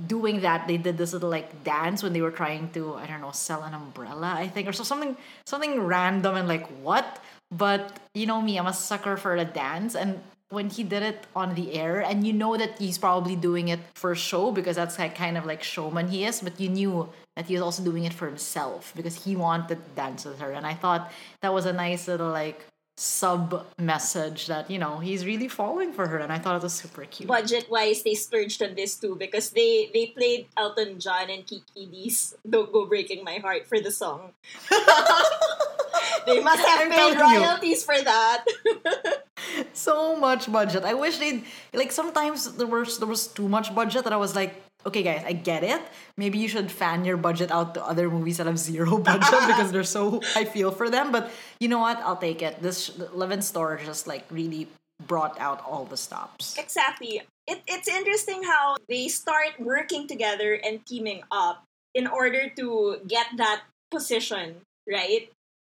doing 0.06 0.40
that 0.40 0.68
they 0.68 0.76
did 0.76 0.96
this 0.98 1.12
little 1.12 1.30
like 1.30 1.64
dance 1.64 2.02
when 2.02 2.12
they 2.12 2.20
were 2.20 2.30
trying 2.30 2.70
to 2.70 2.94
i 2.94 3.06
don't 3.06 3.20
know 3.20 3.32
sell 3.32 3.62
an 3.62 3.74
umbrella 3.74 4.34
i 4.36 4.46
think 4.46 4.68
or 4.68 4.72
so 4.72 4.84
something 4.84 5.16
something 5.46 5.80
random 5.80 6.36
and 6.36 6.48
like 6.48 6.66
what? 6.82 7.22
But 7.50 7.98
you 8.12 8.26
know 8.26 8.42
me 8.42 8.58
i'm 8.58 8.66
a 8.66 8.74
sucker 8.74 9.16
for 9.16 9.34
a 9.34 9.44
dance 9.44 9.94
and 9.94 10.20
when 10.50 10.70
he 10.70 10.82
did 10.82 11.02
it 11.02 11.26
on 11.36 11.54
the 11.54 11.74
air 11.74 12.00
and 12.00 12.26
you 12.26 12.32
know 12.32 12.56
that 12.56 12.78
he's 12.78 12.98
probably 12.98 13.36
doing 13.36 13.68
it 13.68 13.80
for 13.94 14.14
show 14.14 14.50
because 14.52 14.76
that's 14.76 14.98
like 14.98 15.14
kind 15.14 15.36
of 15.36 15.44
like 15.44 15.62
showman 15.62 16.08
he 16.08 16.24
is 16.24 16.40
but 16.40 16.58
you 16.60 16.68
knew 16.68 17.08
that 17.36 17.46
he 17.46 17.54
was 17.54 17.62
also 17.62 17.82
doing 17.82 18.04
it 18.04 18.12
for 18.12 18.26
himself 18.26 18.92
because 18.96 19.24
he 19.24 19.36
wanted 19.36 19.68
to 19.68 19.74
dance 19.94 20.24
with 20.24 20.38
her 20.40 20.52
and 20.52 20.66
i 20.66 20.74
thought 20.74 21.12
that 21.42 21.52
was 21.52 21.66
a 21.66 21.72
nice 21.72 22.08
little 22.08 22.30
like 22.30 22.64
sub 22.98 23.64
message 23.78 24.48
that 24.50 24.68
you 24.68 24.76
know 24.76 24.98
he's 24.98 25.22
really 25.24 25.46
falling 25.46 25.92
for 25.92 26.08
her 26.08 26.18
and 26.18 26.32
i 26.32 26.38
thought 26.38 26.56
it 26.56 26.62
was 26.62 26.72
super 26.74 27.04
cute 27.06 27.28
Budget 27.28 27.70
wise, 27.70 28.02
they 28.02 28.14
splurged 28.14 28.60
on 28.60 28.74
this 28.74 28.96
too 28.98 29.14
because 29.14 29.50
they 29.50 29.86
they 29.94 30.06
played 30.10 30.48
Elton 30.56 30.98
John 30.98 31.30
and 31.30 31.46
Kiki 31.46 31.86
Dee's 31.86 32.34
"Don't 32.42 32.72
Go 32.72 32.86
Breaking 32.90 33.22
My 33.22 33.38
Heart" 33.38 33.70
for 33.70 33.78
the 33.78 33.92
song. 33.94 34.32
they 36.26 36.42
must 36.42 36.58
have 36.66 36.80
I'm 36.86 36.90
paid 36.90 37.14
telling 37.14 37.34
you. 37.34 37.38
royalties 37.38 37.84
for 37.84 37.94
that. 38.02 38.44
so 39.72 40.16
much 40.16 40.50
budget. 40.50 40.82
I 40.82 40.94
wish 40.94 41.18
they'd 41.18 41.44
like 41.72 41.92
sometimes 41.92 42.50
there 42.58 42.66
was 42.66 42.98
there 42.98 43.06
was 43.06 43.28
too 43.28 43.48
much 43.48 43.74
budget 43.74 44.04
that 44.04 44.12
I 44.12 44.18
was 44.18 44.34
like, 44.34 44.58
okay 44.86 45.02
guys, 45.02 45.22
I 45.24 45.32
get 45.32 45.64
it. 45.64 45.80
Maybe 46.16 46.38
you 46.38 46.48
should 46.48 46.70
fan 46.70 47.04
your 47.04 47.16
budget 47.16 47.50
out 47.50 47.74
to 47.74 47.84
other 47.84 48.10
movies 48.10 48.38
that 48.38 48.46
have 48.46 48.58
zero 48.58 48.98
budget 49.10 49.40
because 49.46 49.72
they're 49.72 49.84
so 49.84 50.20
I 50.36 50.44
feel 50.44 50.70
for 50.70 50.90
them. 50.90 51.12
But 51.12 51.30
you 51.60 51.68
know 51.68 51.78
what? 51.78 51.98
I'll 51.98 52.16
take 52.16 52.42
it. 52.42 52.62
This 52.62 52.96
Love 53.12 53.30
in 53.30 53.42
Store 53.42 53.80
just 53.84 54.06
like 54.06 54.24
really 54.30 54.68
brought 55.06 55.38
out 55.40 55.62
all 55.64 55.84
the 55.84 55.96
stops. 55.96 56.56
exactly. 56.58 57.22
It, 57.46 57.62
it's 57.66 57.88
interesting 57.88 58.42
how 58.42 58.76
they 58.88 59.08
start 59.08 59.58
working 59.58 60.06
together 60.06 60.54
and 60.54 60.84
teaming 60.84 61.22
up 61.30 61.64
in 61.94 62.06
order 62.06 62.50
to 62.56 62.98
get 63.06 63.26
that 63.36 63.62
position, 63.90 64.56
right? 64.90 65.30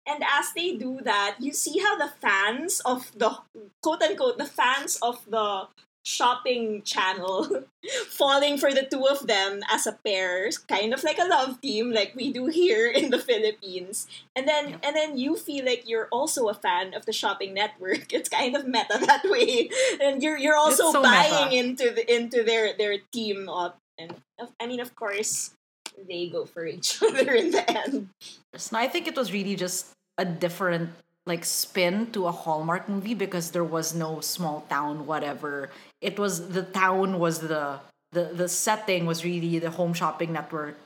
And 0.06 0.23
as 0.23 0.52
they 0.54 0.76
do 0.76 1.00
that, 1.02 1.37
you 1.40 1.52
see 1.52 1.80
how 1.80 1.96
the 1.96 2.12
fans 2.20 2.80
of 2.84 3.11
the 3.16 3.38
quote 3.82 4.02
unquote 4.02 4.38
the 4.38 4.46
fans 4.46 4.99
of 5.02 5.25
the 5.26 5.66
shopping 6.04 6.82
channel 6.82 7.64
falling 8.08 8.58
for 8.58 8.73
the 8.73 8.84
two 8.84 9.06
of 9.08 9.26
them 9.26 9.61
as 9.70 9.87
a 9.87 9.99
pair, 10.04 10.49
kind 10.68 10.92
of 10.92 11.02
like 11.02 11.18
a 11.18 11.25
love 11.25 11.61
team 11.61 11.92
like 11.92 12.14
we 12.14 12.32
do 12.32 12.46
here 12.46 12.87
in 12.87 13.11
the 13.11 13.18
Philippines. 13.18 14.06
And 14.37 14.46
then 14.46 14.78
and 14.84 14.94
then 14.94 15.18
you 15.18 15.37
feel 15.37 15.64
like 15.64 15.88
you're 15.88 16.08
also 16.12 16.49
a 16.49 16.54
fan 16.54 16.94
of 16.94 17.06
the 17.06 17.12
shopping 17.12 17.54
network. 17.54 18.12
It's 18.14 18.28
kind 18.28 18.54
of 18.54 18.66
meta 18.68 19.00
that 19.00 19.25
way. 19.25 19.70
And 20.00 20.23
you're 20.23 20.38
you're 20.38 20.56
also 20.56 20.92
so 20.92 21.02
buying 21.02 21.50
meta. 21.50 21.56
into 21.56 21.90
the 21.90 22.04
into 22.04 22.44
their 22.44 22.76
their 22.76 22.99
team 23.12 23.49
up. 23.49 23.80
And 23.99 24.14
of- 24.38 24.52
I 24.61 24.66
mean 24.66 24.80
of 24.80 24.94
course 24.94 25.56
they 25.96 26.28
go 26.28 26.44
for 26.44 26.66
each 26.66 27.02
other 27.02 27.32
in 27.32 27.50
the 27.50 27.64
end. 27.64 28.08
So 28.56 28.76
I 28.76 28.88
think 28.88 29.08
it 29.08 29.16
was 29.16 29.32
really 29.32 29.56
just 29.56 29.90
a 30.18 30.25
different 30.25 30.90
like 31.26 31.44
spin 31.44 32.12
to 32.12 32.26
a 32.26 32.32
Hallmark 32.32 32.88
movie 32.88 33.14
because 33.14 33.50
there 33.50 33.64
was 33.64 33.94
no 33.94 34.20
small 34.20 34.66
town 34.68 35.06
whatever. 35.06 35.70
It 36.04 36.18
was 36.18 36.34
the 36.56 36.62
town 36.62 37.18
was 37.18 37.40
the 37.40 37.80
the 38.12 38.25
the 38.40 38.49
setting 38.49 39.06
was 39.06 39.25
really 39.25 39.58
the 39.58 39.70
home 39.70 39.94
shopping 39.94 40.32
network 40.38 40.76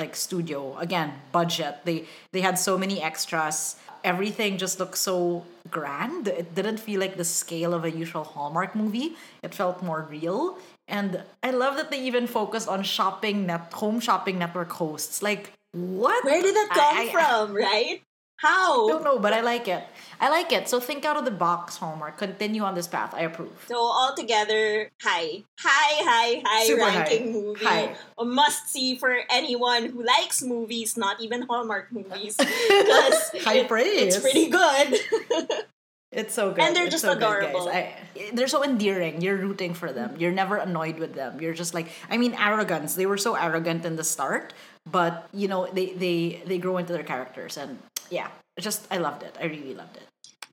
like 0.00 0.14
studio. 0.14 0.78
Again, 0.78 1.10
budget. 1.32 1.74
They 1.84 1.98
they 2.32 2.40
had 2.48 2.56
so 2.58 2.78
many 2.78 3.02
extras. 3.02 3.76
Everything 4.04 4.58
just 4.64 4.78
looked 4.78 4.96
so 5.10 5.44
grand. 5.76 6.28
It 6.28 6.54
didn't 6.54 6.78
feel 6.78 7.00
like 7.00 7.16
the 7.16 7.24
scale 7.26 7.74
of 7.74 7.82
a 7.84 7.90
usual 7.90 8.22
Hallmark 8.22 8.76
movie. 8.76 9.16
It 9.42 9.52
felt 9.54 9.82
more 9.82 10.06
real. 10.08 10.56
And 10.86 11.10
I 11.42 11.50
love 11.50 11.74
that 11.76 11.90
they 11.90 12.00
even 12.10 12.26
focused 12.26 12.68
on 12.68 12.84
shopping 12.84 13.46
net 13.50 13.72
home 13.74 13.98
shopping 14.00 14.38
network 14.38 14.70
hosts. 14.70 15.20
Like 15.20 15.52
what? 15.74 16.24
Where 16.24 16.40
did 16.40 16.54
that 16.54 16.68
come 16.78 16.96
I- 16.96 17.08
I- 17.10 17.12
from, 17.12 17.44
right? 17.66 18.00
How? 18.38 18.88
don't 18.88 19.02
know, 19.04 19.18
but 19.18 19.32
I 19.32 19.40
like 19.40 19.66
it. 19.68 19.82
I 20.20 20.30
like 20.30 20.52
it. 20.52 20.68
So 20.68 20.78
think 20.80 21.04
out 21.04 21.16
of 21.16 21.24
the 21.24 21.30
box, 21.30 21.76
Hallmark. 21.76 22.18
Continue 22.18 22.62
on 22.62 22.74
this 22.74 22.86
path. 22.86 23.12
I 23.14 23.22
approve. 23.22 23.50
So 23.68 23.76
all 23.78 24.14
together, 24.14 24.90
high, 25.02 25.42
high, 25.58 26.02
high, 26.06 26.42
high 26.46 26.64
Super 26.66 26.82
ranking 26.82 27.24
high. 27.26 27.32
movie. 27.32 27.64
High. 27.64 27.96
A 28.16 28.24
must 28.24 28.68
see 28.70 28.96
for 28.96 29.14
anyone 29.30 29.86
who 29.90 30.02
likes 30.04 30.42
movies, 30.42 30.96
not 30.96 31.20
even 31.20 31.42
Hallmark 31.42 31.90
movies, 31.92 32.36
because 32.36 33.30
High 33.44 33.66
it- 33.66 33.68
praise. 33.68 34.14
it's 34.16 34.20
pretty 34.20 34.48
good. 34.48 34.98
It's 36.10 36.32
so 36.32 36.52
good. 36.52 36.64
And 36.64 36.74
they're 36.74 36.86
It's 36.88 36.94
just 36.94 37.04
so 37.04 37.12
good, 37.14 37.52
guys. 37.52 37.66
I, 37.68 37.94
they're 38.32 38.48
so 38.48 38.64
endearing. 38.64 39.20
You're 39.20 39.36
rooting 39.36 39.74
for 39.74 39.92
them. 39.92 40.16
You're 40.18 40.32
never 40.32 40.56
annoyed 40.56 40.98
with 40.98 41.12
them. 41.12 41.38
You're 41.38 41.52
just 41.52 41.74
like, 41.74 41.88
I 42.08 42.16
mean, 42.16 42.32
arrogance. 42.32 42.94
They 42.94 43.04
were 43.04 43.18
so 43.18 43.34
arrogant 43.34 43.84
in 43.84 43.96
the 43.96 44.04
start, 44.04 44.54
but 44.90 45.28
you 45.34 45.48
know, 45.48 45.68
they 45.70 45.92
they 45.92 46.42
they 46.46 46.56
grow 46.56 46.78
into 46.78 46.94
their 46.94 47.02
characters, 47.04 47.58
and 47.58 47.76
yeah, 48.10 48.28
just 48.58 48.86
I 48.90 48.98
loved 48.98 49.22
it. 49.22 49.36
I 49.40 49.44
really 49.44 49.74
loved 49.74 49.96
it. 49.96 50.06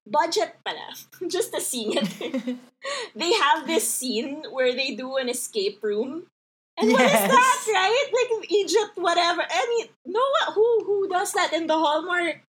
Budget 0.06 0.56
pala, 0.64 0.94
just 1.28 1.54
a 1.56 1.62
scene. 1.62 1.98
they 3.16 3.34
have 3.34 3.66
this 3.66 3.88
scene 3.88 4.44
where 4.52 4.74
they 4.74 4.96
do 4.96 5.18
an 5.18 5.30
escape 5.30 5.82
room. 5.82 6.28
And 6.78 6.92
what 6.92 7.06
is 7.06 7.12
that, 7.12 7.64
right? 7.72 8.08
Like 8.12 8.52
Egypt, 8.52 8.96
whatever. 8.96 9.42
I 9.42 9.66
mean, 9.70 9.88
no 10.06 10.22
who 10.54 10.84
who 10.86 11.08
does 11.08 11.32
that 11.34 11.54
in 11.54 11.68
the 11.68 11.74
Hallmark 11.74 12.44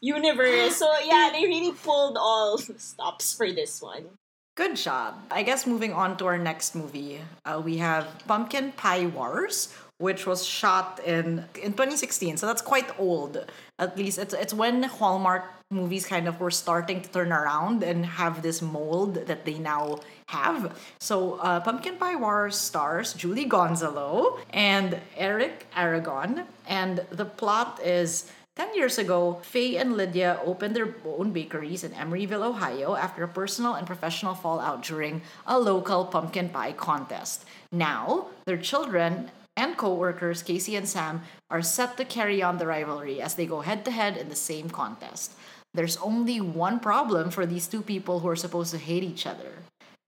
universe. 0.00 0.76
So 0.76 0.90
yeah, 1.04 1.30
they 1.32 1.46
really 1.46 1.72
pulled 1.72 2.18
all 2.18 2.58
stops 2.58 3.32
for 3.32 3.50
this 3.50 3.80
one. 3.80 4.18
Good 4.54 4.76
job. 4.76 5.14
I 5.30 5.42
guess 5.42 5.66
moving 5.66 5.94
on 5.94 6.18
to 6.18 6.26
our 6.26 6.36
next 6.36 6.74
movie, 6.74 7.22
uh, 7.46 7.62
we 7.64 7.78
have 7.78 8.06
Pumpkin 8.28 8.72
Pie 8.72 9.06
Wars, 9.06 9.72
which 10.02 10.26
was 10.26 10.44
shot 10.44 11.00
in 11.06 11.46
in 11.54 11.72
2016. 11.72 12.36
So 12.36 12.46
that's 12.46 12.60
quite 12.60 12.90
old. 12.98 13.38
At 13.78 13.96
least 13.96 14.18
it's 14.18 14.34
it's 14.34 14.52
when 14.52 14.82
Hallmark 14.82 15.44
movies 15.70 16.04
kind 16.04 16.26
of 16.28 16.38
were 16.42 16.50
starting 16.50 17.00
to 17.00 17.08
turn 17.08 17.32
around 17.32 17.82
and 17.82 18.04
have 18.04 18.42
this 18.42 18.60
mold 18.60 19.14
that 19.30 19.46
they 19.46 19.58
now 19.58 20.00
have. 20.26 20.76
So 20.98 21.38
uh, 21.40 21.60
Pumpkin 21.60 21.96
Pie 21.96 22.16
Wars 22.16 22.58
stars 22.58 23.14
Julie 23.14 23.46
Gonzalo 23.46 24.38
and 24.50 24.98
Eric 25.16 25.66
Aragon, 25.74 26.44
and 26.66 27.06
the 27.10 27.24
plot 27.24 27.80
is. 27.82 28.26
10 28.54 28.76
years 28.76 28.98
ago, 28.98 29.40
Faye 29.40 29.78
and 29.80 29.96
Lydia 29.96 30.38
opened 30.44 30.76
their 30.76 30.94
own 31.06 31.32
bakeries 31.32 31.84
in 31.84 31.92
Emeryville, 31.92 32.44
Ohio 32.44 32.94
after 32.94 33.24
a 33.24 33.28
personal 33.40 33.72
and 33.72 33.86
professional 33.86 34.34
fallout 34.34 34.82
during 34.82 35.22
a 35.46 35.58
local 35.58 36.04
pumpkin 36.04 36.50
pie 36.50 36.72
contest. 36.72 37.46
Now, 37.72 38.26
their 38.44 38.58
children 38.58 39.30
and 39.56 39.76
co-workers 39.76 40.42
Casey 40.42 40.76
and 40.76 40.88
Sam 40.88 41.22
are 41.50 41.62
set 41.62 41.96
to 41.96 42.04
carry 42.04 42.42
on 42.42 42.58
the 42.58 42.66
rivalry 42.66 43.20
as 43.20 43.34
they 43.34 43.46
go 43.46 43.60
head 43.60 43.84
to 43.84 43.90
head 43.90 44.16
in 44.16 44.28
the 44.28 44.36
same 44.36 44.70
contest. 44.70 45.32
There's 45.74 45.96
only 45.98 46.40
one 46.40 46.80
problem 46.80 47.30
for 47.30 47.46
these 47.46 47.66
two 47.66 47.82
people 47.82 48.20
who 48.20 48.28
are 48.28 48.36
supposed 48.36 48.72
to 48.72 48.78
hate 48.78 49.04
each 49.04 49.26
other. 49.26 49.52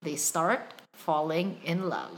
They 0.02 0.16
start 0.16 0.74
falling 0.94 1.58
in 1.64 1.88
love. 1.88 2.10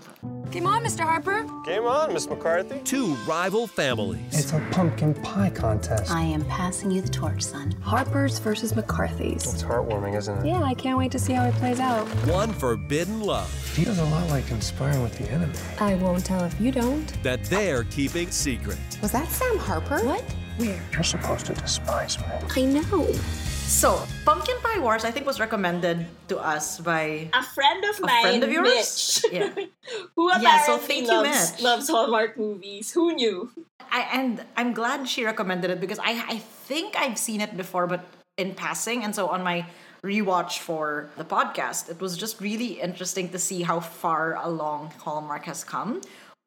Game 0.51 0.67
on, 0.67 0.85
Mr. 0.85 1.01
Harper. 1.01 1.45
Game 1.65 1.85
on, 1.85 2.13
Miss 2.13 2.29
McCarthy. 2.29 2.79
Two 2.85 3.15
rival 3.27 3.67
families. 3.67 4.21
It's 4.39 4.53
a 4.53 4.61
pumpkin 4.71 5.15
pie 5.15 5.51
contest. 5.51 6.11
I 6.11 6.23
am 6.23 6.45
passing 6.45 6.91
you 6.91 7.01
the 7.03 7.09
torch, 7.09 7.43
son. 7.43 7.73
Harper's 7.83 8.39
versus 8.39 8.77
McCarthy's. 8.77 9.53
It's 9.53 9.63
heartwarming, 9.63 10.17
isn't 10.17 10.39
it? 10.39 10.47
Yeah, 10.47 10.63
I 10.63 10.75
can't 10.75 10.99
wait 10.99 11.11
to 11.13 11.19
see 11.19 11.33
how 11.33 11.47
it 11.47 11.55
plays 11.55 11.81
out. 11.81 12.07
One 12.29 12.53
forbidden 12.53 13.21
love 13.23 13.49
Feels 13.51 13.99
a 13.99 14.05
lot 14.05 14.29
like 14.31 14.47
conspiring 14.47 15.03
with 15.03 15.19
the 15.19 15.29
enemy. 15.31 15.53
I 15.81 15.97
won't 15.97 16.25
tell 16.25 16.45
if 16.45 16.59
you 16.61 16.71
don't. 16.73 17.23
that 17.23 17.45
they're 17.45 17.85
keeping 17.85 18.31
secret. 18.31 18.79
Was 19.03 19.13
that 19.13 19.29
Sam 19.29 19.59
Harper? 19.59 19.99
What? 20.07 20.23
Where? 20.59 20.81
You're 20.93 21.03
supposed 21.03 21.47
to 21.47 21.55
despise 21.55 22.19
me. 22.19 22.27
I 22.57 22.65
know. 22.65 23.07
So, 23.67 24.07
Pumpkin 24.25 24.57
Pie 24.63 24.79
Wars, 24.79 25.05
I 25.05 25.11
think, 25.11 25.27
was 25.27 25.41
recommended 25.41 26.07
to 26.29 26.39
us 26.39 26.79
by 26.81 27.29
A 27.35 27.43
friend 27.43 27.85
of 27.85 28.01
mine, 28.01 28.23
friend 28.23 28.45
of 28.45 28.51
yours? 28.51 29.23
Mitch, 29.23 29.33
Yeah. 29.33 29.51
who 30.17 30.29
apparently 30.31 30.43
Yeah, 30.49 30.63
so 30.67 30.79
thank 30.79 31.07
you, 31.07 31.23
loves, 31.23 31.53
Mitch. 31.53 31.63
loves 31.63 31.89
Hallmark 31.91 32.39
movies. 32.39 32.93
Who 32.93 33.13
knew? 33.15 33.51
I 33.91 34.01
and 34.13 34.45
I'm 34.57 34.73
glad 34.73 35.09
she 35.09 35.25
recommended 35.25 35.71
it 35.71 35.81
because 35.81 35.99
I 35.99 36.13
I 36.29 36.39
think 36.69 36.97
I've 36.97 37.19
seen 37.19 37.41
it 37.41 37.57
before, 37.57 37.87
but 37.87 38.05
in 38.37 38.55
passing. 38.55 39.05
And 39.05 39.15
so 39.15 39.29
on 39.29 39.43
my 39.43 39.67
rewatch 40.03 40.59
for 40.59 41.11
the 41.17 41.25
podcast, 41.25 41.91
it 41.91 42.01
was 42.01 42.17
just 42.17 42.41
really 42.41 42.81
interesting 42.81 43.29
to 43.31 43.39
see 43.39 43.63
how 43.63 43.81
far 43.81 44.35
along 44.43 44.93
Hallmark 45.03 45.45
has 45.47 45.63
come. 45.65 46.01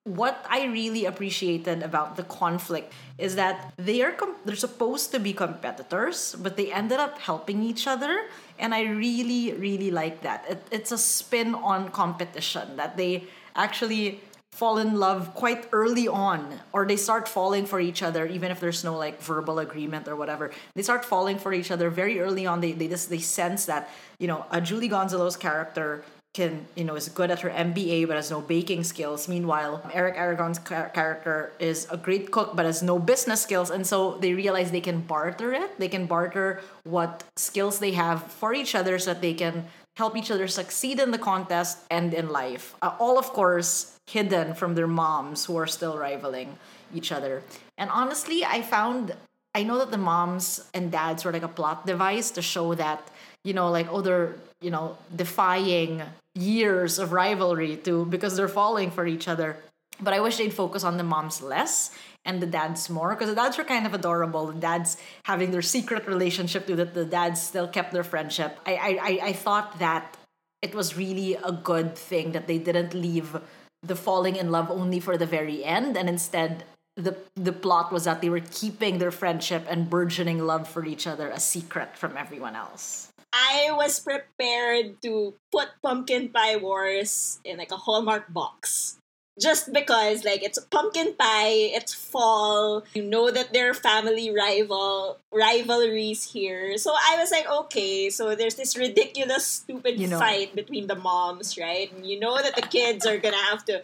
What 0.10 0.44
I 0.50 0.66
really 0.66 1.06
appreciated 1.06 1.84
about 1.84 2.18
the 2.18 2.24
conflict 2.24 2.94
is 3.20 3.36
that 3.36 3.74
they 3.78 4.02
are 4.02 4.12
com- 4.12 4.42
they're 4.44 4.58
supposed 4.58 5.12
to 5.12 5.20
be 5.20 5.34
competitors, 5.34 6.36
but 6.42 6.58
they 6.58 6.74
ended 6.74 6.98
up 6.98 7.20
helping 7.20 7.62
each 7.62 7.86
other, 7.86 8.26
and 8.58 8.74
I 8.74 8.90
really 8.90 9.54
really 9.54 9.92
like 9.92 10.26
that. 10.26 10.50
It, 10.50 10.66
it's 10.72 10.92
a 10.92 10.98
spin 10.98 11.54
on 11.54 11.94
competition 11.94 12.76
that 12.82 12.98
they 12.98 13.30
actually 13.54 14.22
fall 14.50 14.78
in 14.80 14.98
love 14.98 15.36
quite 15.36 15.70
early 15.72 16.08
on 16.08 16.60
or 16.74 16.86
they 16.86 16.98
start 16.98 17.28
falling 17.28 17.66
for 17.66 17.80
each 17.80 18.02
other 18.02 18.26
even 18.26 18.52
if 18.52 18.60
there's 18.60 18.84
no 18.84 18.98
like 18.98 19.22
verbal 19.22 19.60
agreement 19.60 20.08
or 20.08 20.16
whatever 20.16 20.52
they 20.74 20.82
start 20.82 21.06
falling 21.06 21.38
for 21.38 21.54
each 21.54 21.72
other 21.72 21.90
very 21.90 22.20
early 22.20 22.46
on 22.46 22.60
they 22.60 22.74
they 22.74 22.88
just 22.88 23.10
they 23.10 23.20
sense 23.20 23.66
that 23.66 23.90
you 24.18 24.28
know 24.28 24.46
a 24.52 24.60
julie 24.60 24.90
gonzalo's 24.90 25.38
character 25.38 26.04
can 26.34 26.68
you 26.76 26.84
know 26.84 26.96
is 26.96 27.10
good 27.10 27.32
at 27.32 27.40
her 27.42 27.50
mba 27.50 28.08
but 28.08 28.16
has 28.16 28.30
no 28.30 28.40
baking 28.40 28.84
skills 28.84 29.28
meanwhile 29.28 29.82
eric 29.94 30.16
aragon's 30.16 30.60
char- 30.60 30.90
character 30.90 31.52
is 31.60 31.88
a 31.90 31.98
great 31.98 32.30
cook 32.32 32.56
but 32.56 32.66
has 32.66 32.84
no 32.84 33.00
business 33.00 33.42
skills 33.42 33.72
and 33.72 33.86
so 33.86 34.18
they 34.22 34.34
realize 34.34 34.70
they 34.70 34.80
can 34.82 35.02
barter 35.02 35.54
it 35.54 35.80
they 35.80 35.88
can 35.88 36.06
barter 36.06 36.62
what 36.84 37.24
skills 37.36 37.80
they 37.80 37.92
have 37.92 38.22
for 38.24 38.54
each 38.54 38.76
other 38.76 39.00
so 39.00 39.14
that 39.14 39.22
they 39.22 39.34
can 39.34 39.66
help 40.00 40.16
each 40.16 40.32
other 40.32 40.48
succeed 40.48 40.98
in 40.98 41.12
the 41.12 41.18
contest 41.18 41.80
and 41.92 42.14
in 42.14 42.30
life. 42.30 42.74
Uh, 42.82 42.96
all, 43.00 43.20
of 43.20 43.28
course, 43.40 44.00
hidden 44.08 44.54
from 44.54 44.74
their 44.74 44.88
moms 44.88 45.46
who 45.46 45.58
are 45.58 45.68
still 45.68 45.98
rivaling 45.98 46.58
each 46.96 47.12
other. 47.12 47.44
And 47.78 47.90
honestly, 47.90 48.46
I 48.46 48.62
found, 48.62 49.14
I 49.54 49.64
know 49.64 49.78
that 49.80 49.92
the 49.92 49.98
moms 49.98 50.46
and 50.74 50.90
dads 50.90 51.26
were 51.26 51.34
like 51.34 51.44
a 51.44 51.54
plot 51.60 51.86
device 51.86 52.32
to 52.32 52.42
show 52.42 52.76
that, 52.76 53.12
you 53.44 53.54
know, 53.54 53.70
like, 53.70 53.88
oh, 53.92 54.00
they're, 54.00 54.36
you 54.62 54.72
know, 54.72 54.98
defying 55.16 56.02
years 56.36 57.00
of 57.00 57.12
rivalry 57.12 57.78
to 57.78 58.06
because 58.06 58.36
they're 58.36 58.48
falling 58.48 58.92
for 58.92 59.06
each 59.08 59.28
other. 59.28 59.58
But 60.02 60.14
I 60.14 60.20
wish 60.20 60.38
they'd 60.38 60.54
focus 60.54 60.84
on 60.84 60.98
the 60.98 61.04
moms 61.04 61.42
less 61.42 61.92
and 62.26 62.42
the 62.42 62.46
dads 62.46 62.90
more 62.90 63.10
because 63.10 63.30
the 63.30 63.36
dads 63.36 63.58
were 63.58 63.64
kind 63.64 63.86
of 63.86 63.94
adorable. 63.94 64.48
The 64.48 64.60
dads 64.60 64.98
having 65.24 65.52
their 65.52 65.62
secret 65.62 66.08
relationship 66.08 66.68
to 66.68 66.76
that 66.78 66.94
the 66.94 67.06
dads 67.06 67.42
still 67.42 67.68
kept 67.68 67.92
their 67.92 68.04
friendship. 68.04 68.58
I, 68.66 68.76
I 68.76 68.90
I 68.90 69.20
I 69.30 69.34
thought 69.34 69.80
that 69.80 70.18
it 70.62 70.76
was 70.76 70.98
really 70.98 71.36
a 71.36 71.52
good 71.52 71.96
thing 71.96 72.34
that 72.34 72.48
they 72.48 72.58
didn't 72.58 72.94
leave 72.94 73.38
the 73.82 73.96
falling 73.96 74.36
in 74.36 74.52
love 74.52 74.70
only 74.70 75.00
for 75.00 75.18
the 75.18 75.26
very 75.26 75.64
end 75.64 75.96
and 75.96 76.10
instead 76.10 76.66
the 76.96 77.16
the 77.36 77.54
plot 77.54 77.92
was 77.92 78.04
that 78.04 78.22
they 78.22 78.30
were 78.30 78.42
keeping 78.42 78.98
their 78.98 79.12
friendship 79.12 79.66
and 79.70 79.90
burgeoning 79.90 80.40
love 80.46 80.68
for 80.68 80.86
each 80.86 81.08
other 81.08 81.30
a 81.30 81.40
secret 81.40 81.96
from 81.96 82.18
everyone 82.18 82.56
else. 82.56 83.09
I 83.34 83.72
was 83.72 84.00
prepared 84.00 85.02
to 85.04 85.34
put 85.52 85.70
Pumpkin 85.82 86.30
Pie 86.30 86.58
Wars 86.58 87.40
in 87.46 87.58
like 87.58 87.72
a 87.72 87.78
Hallmark 87.78 88.32
box. 88.34 88.98
Just 89.40 89.72
because, 89.72 90.26
like, 90.26 90.44
it's 90.44 90.60
pumpkin 90.60 91.16
pie, 91.16 91.72
it's 91.72 91.94
fall, 91.94 92.84
you 92.94 93.02
know 93.02 93.32
that 93.32 93.54
there 93.54 93.70
are 93.70 93.74
family 93.74 94.36
rival 94.36 95.18
rivalries 95.32 96.34
here. 96.34 96.78
So 96.78 96.92
I 96.92 97.16
was 97.18 97.32
like, 97.32 97.48
okay, 97.48 98.10
so 98.10 98.36
there's 98.36 98.56
this 98.56 98.76
ridiculous, 98.76 99.46
stupid 99.64 99.98
You 99.98 100.08
know. 100.08 100.20
fight 100.20 100.56
between 100.56 100.88
the 100.88 100.96
moms, 100.96 101.58
right? 101.58 101.90
And 101.94 102.06
you 102.06 102.20
know 102.20 102.36
that 102.42 102.58
the 102.58 102.68
kids 102.68 103.06
are 103.06 103.18
gonna 103.18 103.38
have 103.38 103.64
to 103.72 103.82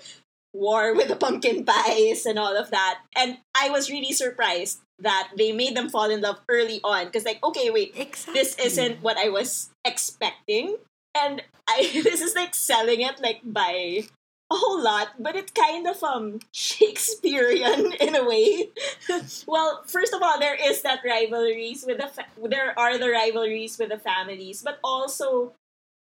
war 0.55 0.95
with 0.95 1.09
the 1.11 1.15
pumpkin 1.19 1.65
pies 1.67 2.25
and 2.25 2.39
all 2.39 2.55
of 2.55 2.71
that. 2.71 2.99
And 3.15 3.37
I 3.55 3.69
was 3.69 3.91
really 3.91 4.13
surprised 4.13 4.79
that 4.99 5.29
they 5.37 5.51
made 5.51 5.75
them 5.75 5.89
fall 5.89 6.09
in 6.09 6.21
love 6.21 6.39
early 6.47 6.79
on. 6.83 7.05
Because, 7.05 7.25
like, 7.25 7.43
okay, 7.43 7.69
wait, 7.69 7.91
Exactly. 7.95 8.33
this 8.33 8.55
isn't 8.55 9.03
what 9.03 9.17
I 9.17 9.27
was 9.29 9.69
expecting. 9.83 10.77
And 11.13 11.43
I 11.67 11.89
this 12.03 12.21
is 12.21 12.35
like 12.35 12.55
selling 12.55 13.01
it 13.01 13.19
like 13.21 13.41
by 13.43 14.07
a 14.51 14.55
whole 14.55 14.81
lot, 14.81 15.09
but 15.19 15.35
it's 15.35 15.51
kind 15.51 15.87
of 15.87 16.01
um 16.03 16.39
Shakespearean 16.53 17.93
in 17.99 18.15
a 18.15 18.23
way. 18.23 18.69
well, 19.47 19.83
first 19.87 20.13
of 20.13 20.21
all, 20.21 20.39
there 20.39 20.55
is 20.55 20.81
that 20.83 21.01
rivalries 21.03 21.83
with 21.85 21.97
the 21.97 22.07
fa- 22.07 22.27
there 22.43 22.77
are 22.77 22.97
the 22.97 23.09
rivalries 23.09 23.77
with 23.77 23.89
the 23.89 23.97
families, 23.97 24.61
but 24.61 24.79
also 24.83 25.53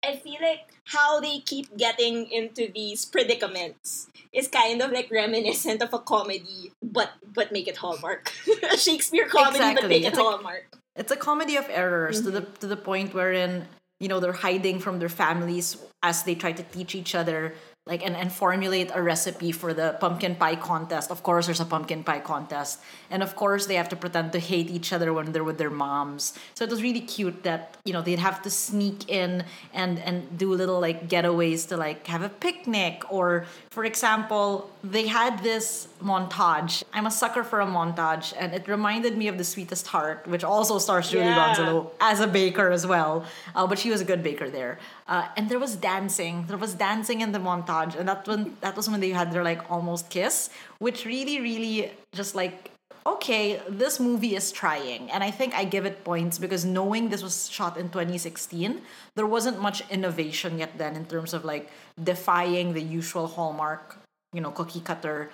I 0.06 0.16
feel 0.16 0.38
like 0.42 0.66
how 0.86 1.20
they 1.20 1.40
keep 1.40 1.78
getting 1.78 2.30
into 2.32 2.72
these 2.74 3.06
predicaments 3.06 4.08
is 4.34 4.48
kind 4.48 4.82
of 4.82 4.92
like 4.92 5.10
reminiscent 5.12 5.82
of 5.82 5.94
a 5.94 6.00
comedy, 6.00 6.72
but 6.82 7.12
but 7.34 7.52
make 7.52 7.68
it 7.68 7.78
Hallmark. 7.78 8.32
a 8.72 8.78
Shakespeare 8.78 9.28
comedy, 9.28 9.60
but 9.60 9.86
Exactly. 9.86 9.90
make 9.90 10.04
it 10.04 10.08
It's 10.08 10.18
like- 10.18 10.26
Hallmark. 10.26 10.64
it's 10.96 11.12
a 11.12 11.16
comedy 11.16 11.56
of 11.56 11.66
errors 11.70 12.22
to 12.24 12.32
the 12.32 12.42
Mm-hmm. 12.42 12.60
to 12.62 12.68
the 12.68 12.78
point 12.78 13.14
wherein 13.14 13.68
you 14.00 14.08
know 14.08 14.20
they're 14.20 14.34
hiding 14.48 14.80
from 14.80 14.98
their 15.00 15.10
families 15.10 15.78
as 16.02 16.24
they 16.24 16.34
try 16.36 16.52
to 16.52 16.64
teach 16.64 16.96
each 16.96 17.14
other 17.14 17.54
like 17.88 18.06
and, 18.06 18.16
and 18.16 18.32
formulate 18.32 18.92
a 18.94 19.02
recipe 19.02 19.52
for 19.52 19.74
the 19.74 19.98
pumpkin 20.00 20.36
pie 20.36 20.56
contest. 20.56 21.10
Of 21.10 21.24
course 21.24 21.48
there's 21.48 21.60
a 21.60 21.66
pumpkin 21.66 22.04
pie 22.04 22.20
contest. 22.20 22.80
And 23.10 23.24
of 23.24 23.36
course 23.36 23.66
they 23.66 23.74
have 23.74 23.90
to 23.90 23.96
pretend 23.96 24.34
to 24.34 24.40
hate 24.40 24.70
each 24.70 24.94
other 24.94 25.12
when 25.14 25.32
they're 25.32 25.44
with 25.44 25.58
their 25.58 25.72
moms. 25.72 26.38
So 26.54 26.64
it 26.64 26.70
was 26.70 26.84
really 26.84 27.02
cute 27.02 27.42
that 27.42 27.76
you 27.84 27.92
know 27.92 28.04
they'd 28.04 28.20
have 28.20 28.44
to 28.44 28.52
sneak 28.52 29.10
in 29.10 29.46
and 29.74 29.98
and 29.98 30.38
do 30.38 30.54
little 30.54 30.80
like 30.80 31.10
getaways 31.10 31.68
to 31.70 31.78
like 31.78 32.06
have 32.06 32.22
a 32.22 32.30
picnic. 32.30 33.02
Or 33.10 33.46
for 33.72 33.84
example 33.84 34.70
they 34.84 35.08
had 35.08 35.42
this 35.42 35.88
montage. 36.04 36.84
I'm 36.94 37.08
a 37.08 37.12
sucker 37.12 37.44
for 37.44 37.62
a 37.62 37.66
montage 37.66 38.32
and 38.38 38.54
it 38.54 38.68
reminded 38.68 39.18
me 39.18 39.28
of 39.28 39.40
the 39.40 39.44
sweetest 39.44 39.88
heart 39.88 40.28
which 40.28 40.44
also 40.44 40.78
stars 40.78 41.10
julie 41.10 41.26
Yeah. 41.26 41.56
gonzalo 41.56 41.92
as 42.00 42.20
a 42.20 42.28
baker 42.28 42.70
as 42.70 42.86
well. 42.86 43.26
Uh, 43.56 43.66
but 43.66 43.80
she 43.80 43.90
was 43.90 44.02
a 44.02 44.06
good 44.06 44.22
baker 44.22 44.52
there 44.52 44.78
uh, 45.12 45.28
and 45.36 45.50
there 45.50 45.60
was 45.60 45.76
dancing. 45.76 46.46
There 46.48 46.58
was 46.58 46.74
dancing 46.74 47.20
in 47.20 47.34
the 47.34 47.40
montage. 47.40 48.00
And 48.00 48.08
that 48.08 48.26
when 48.26 48.56
that 48.62 48.78
was 48.78 48.90
when 48.90 49.02
they 49.02 49.10
had 49.10 49.34
their 49.34 49.44
like 49.44 49.62
almost 49.70 50.10
kiss 50.10 50.50
which 50.80 51.06
really 51.06 51.42
really 51.42 51.92
just 52.16 52.34
like 52.34 52.72
okay 53.06 53.60
this 53.68 54.00
movie 54.00 54.36
is 54.36 54.52
trying. 54.52 55.12
And 55.12 55.22
i 55.24 55.30
think 55.30 55.54
i 55.54 55.64
give 55.66 55.86
it 55.86 56.04
points 56.04 56.40
because 56.40 56.64
knowing 56.64 57.10
this 57.10 57.22
was 57.22 57.50
shot 57.50 57.76
in 57.78 57.90
2016 57.90 58.82
there 59.18 59.28
wasn't 59.28 59.60
much 59.60 59.84
innovation 59.90 60.58
yet 60.58 60.78
then 60.78 60.96
in 60.96 61.06
terms 61.06 61.34
of 61.34 61.44
like 61.44 61.70
defying 62.12 62.74
the 62.74 62.82
usual 62.82 63.28
hallmark 63.28 63.98
you 64.32 64.42
know 64.42 64.52
cookie 64.52 64.82
cutter 64.90 65.30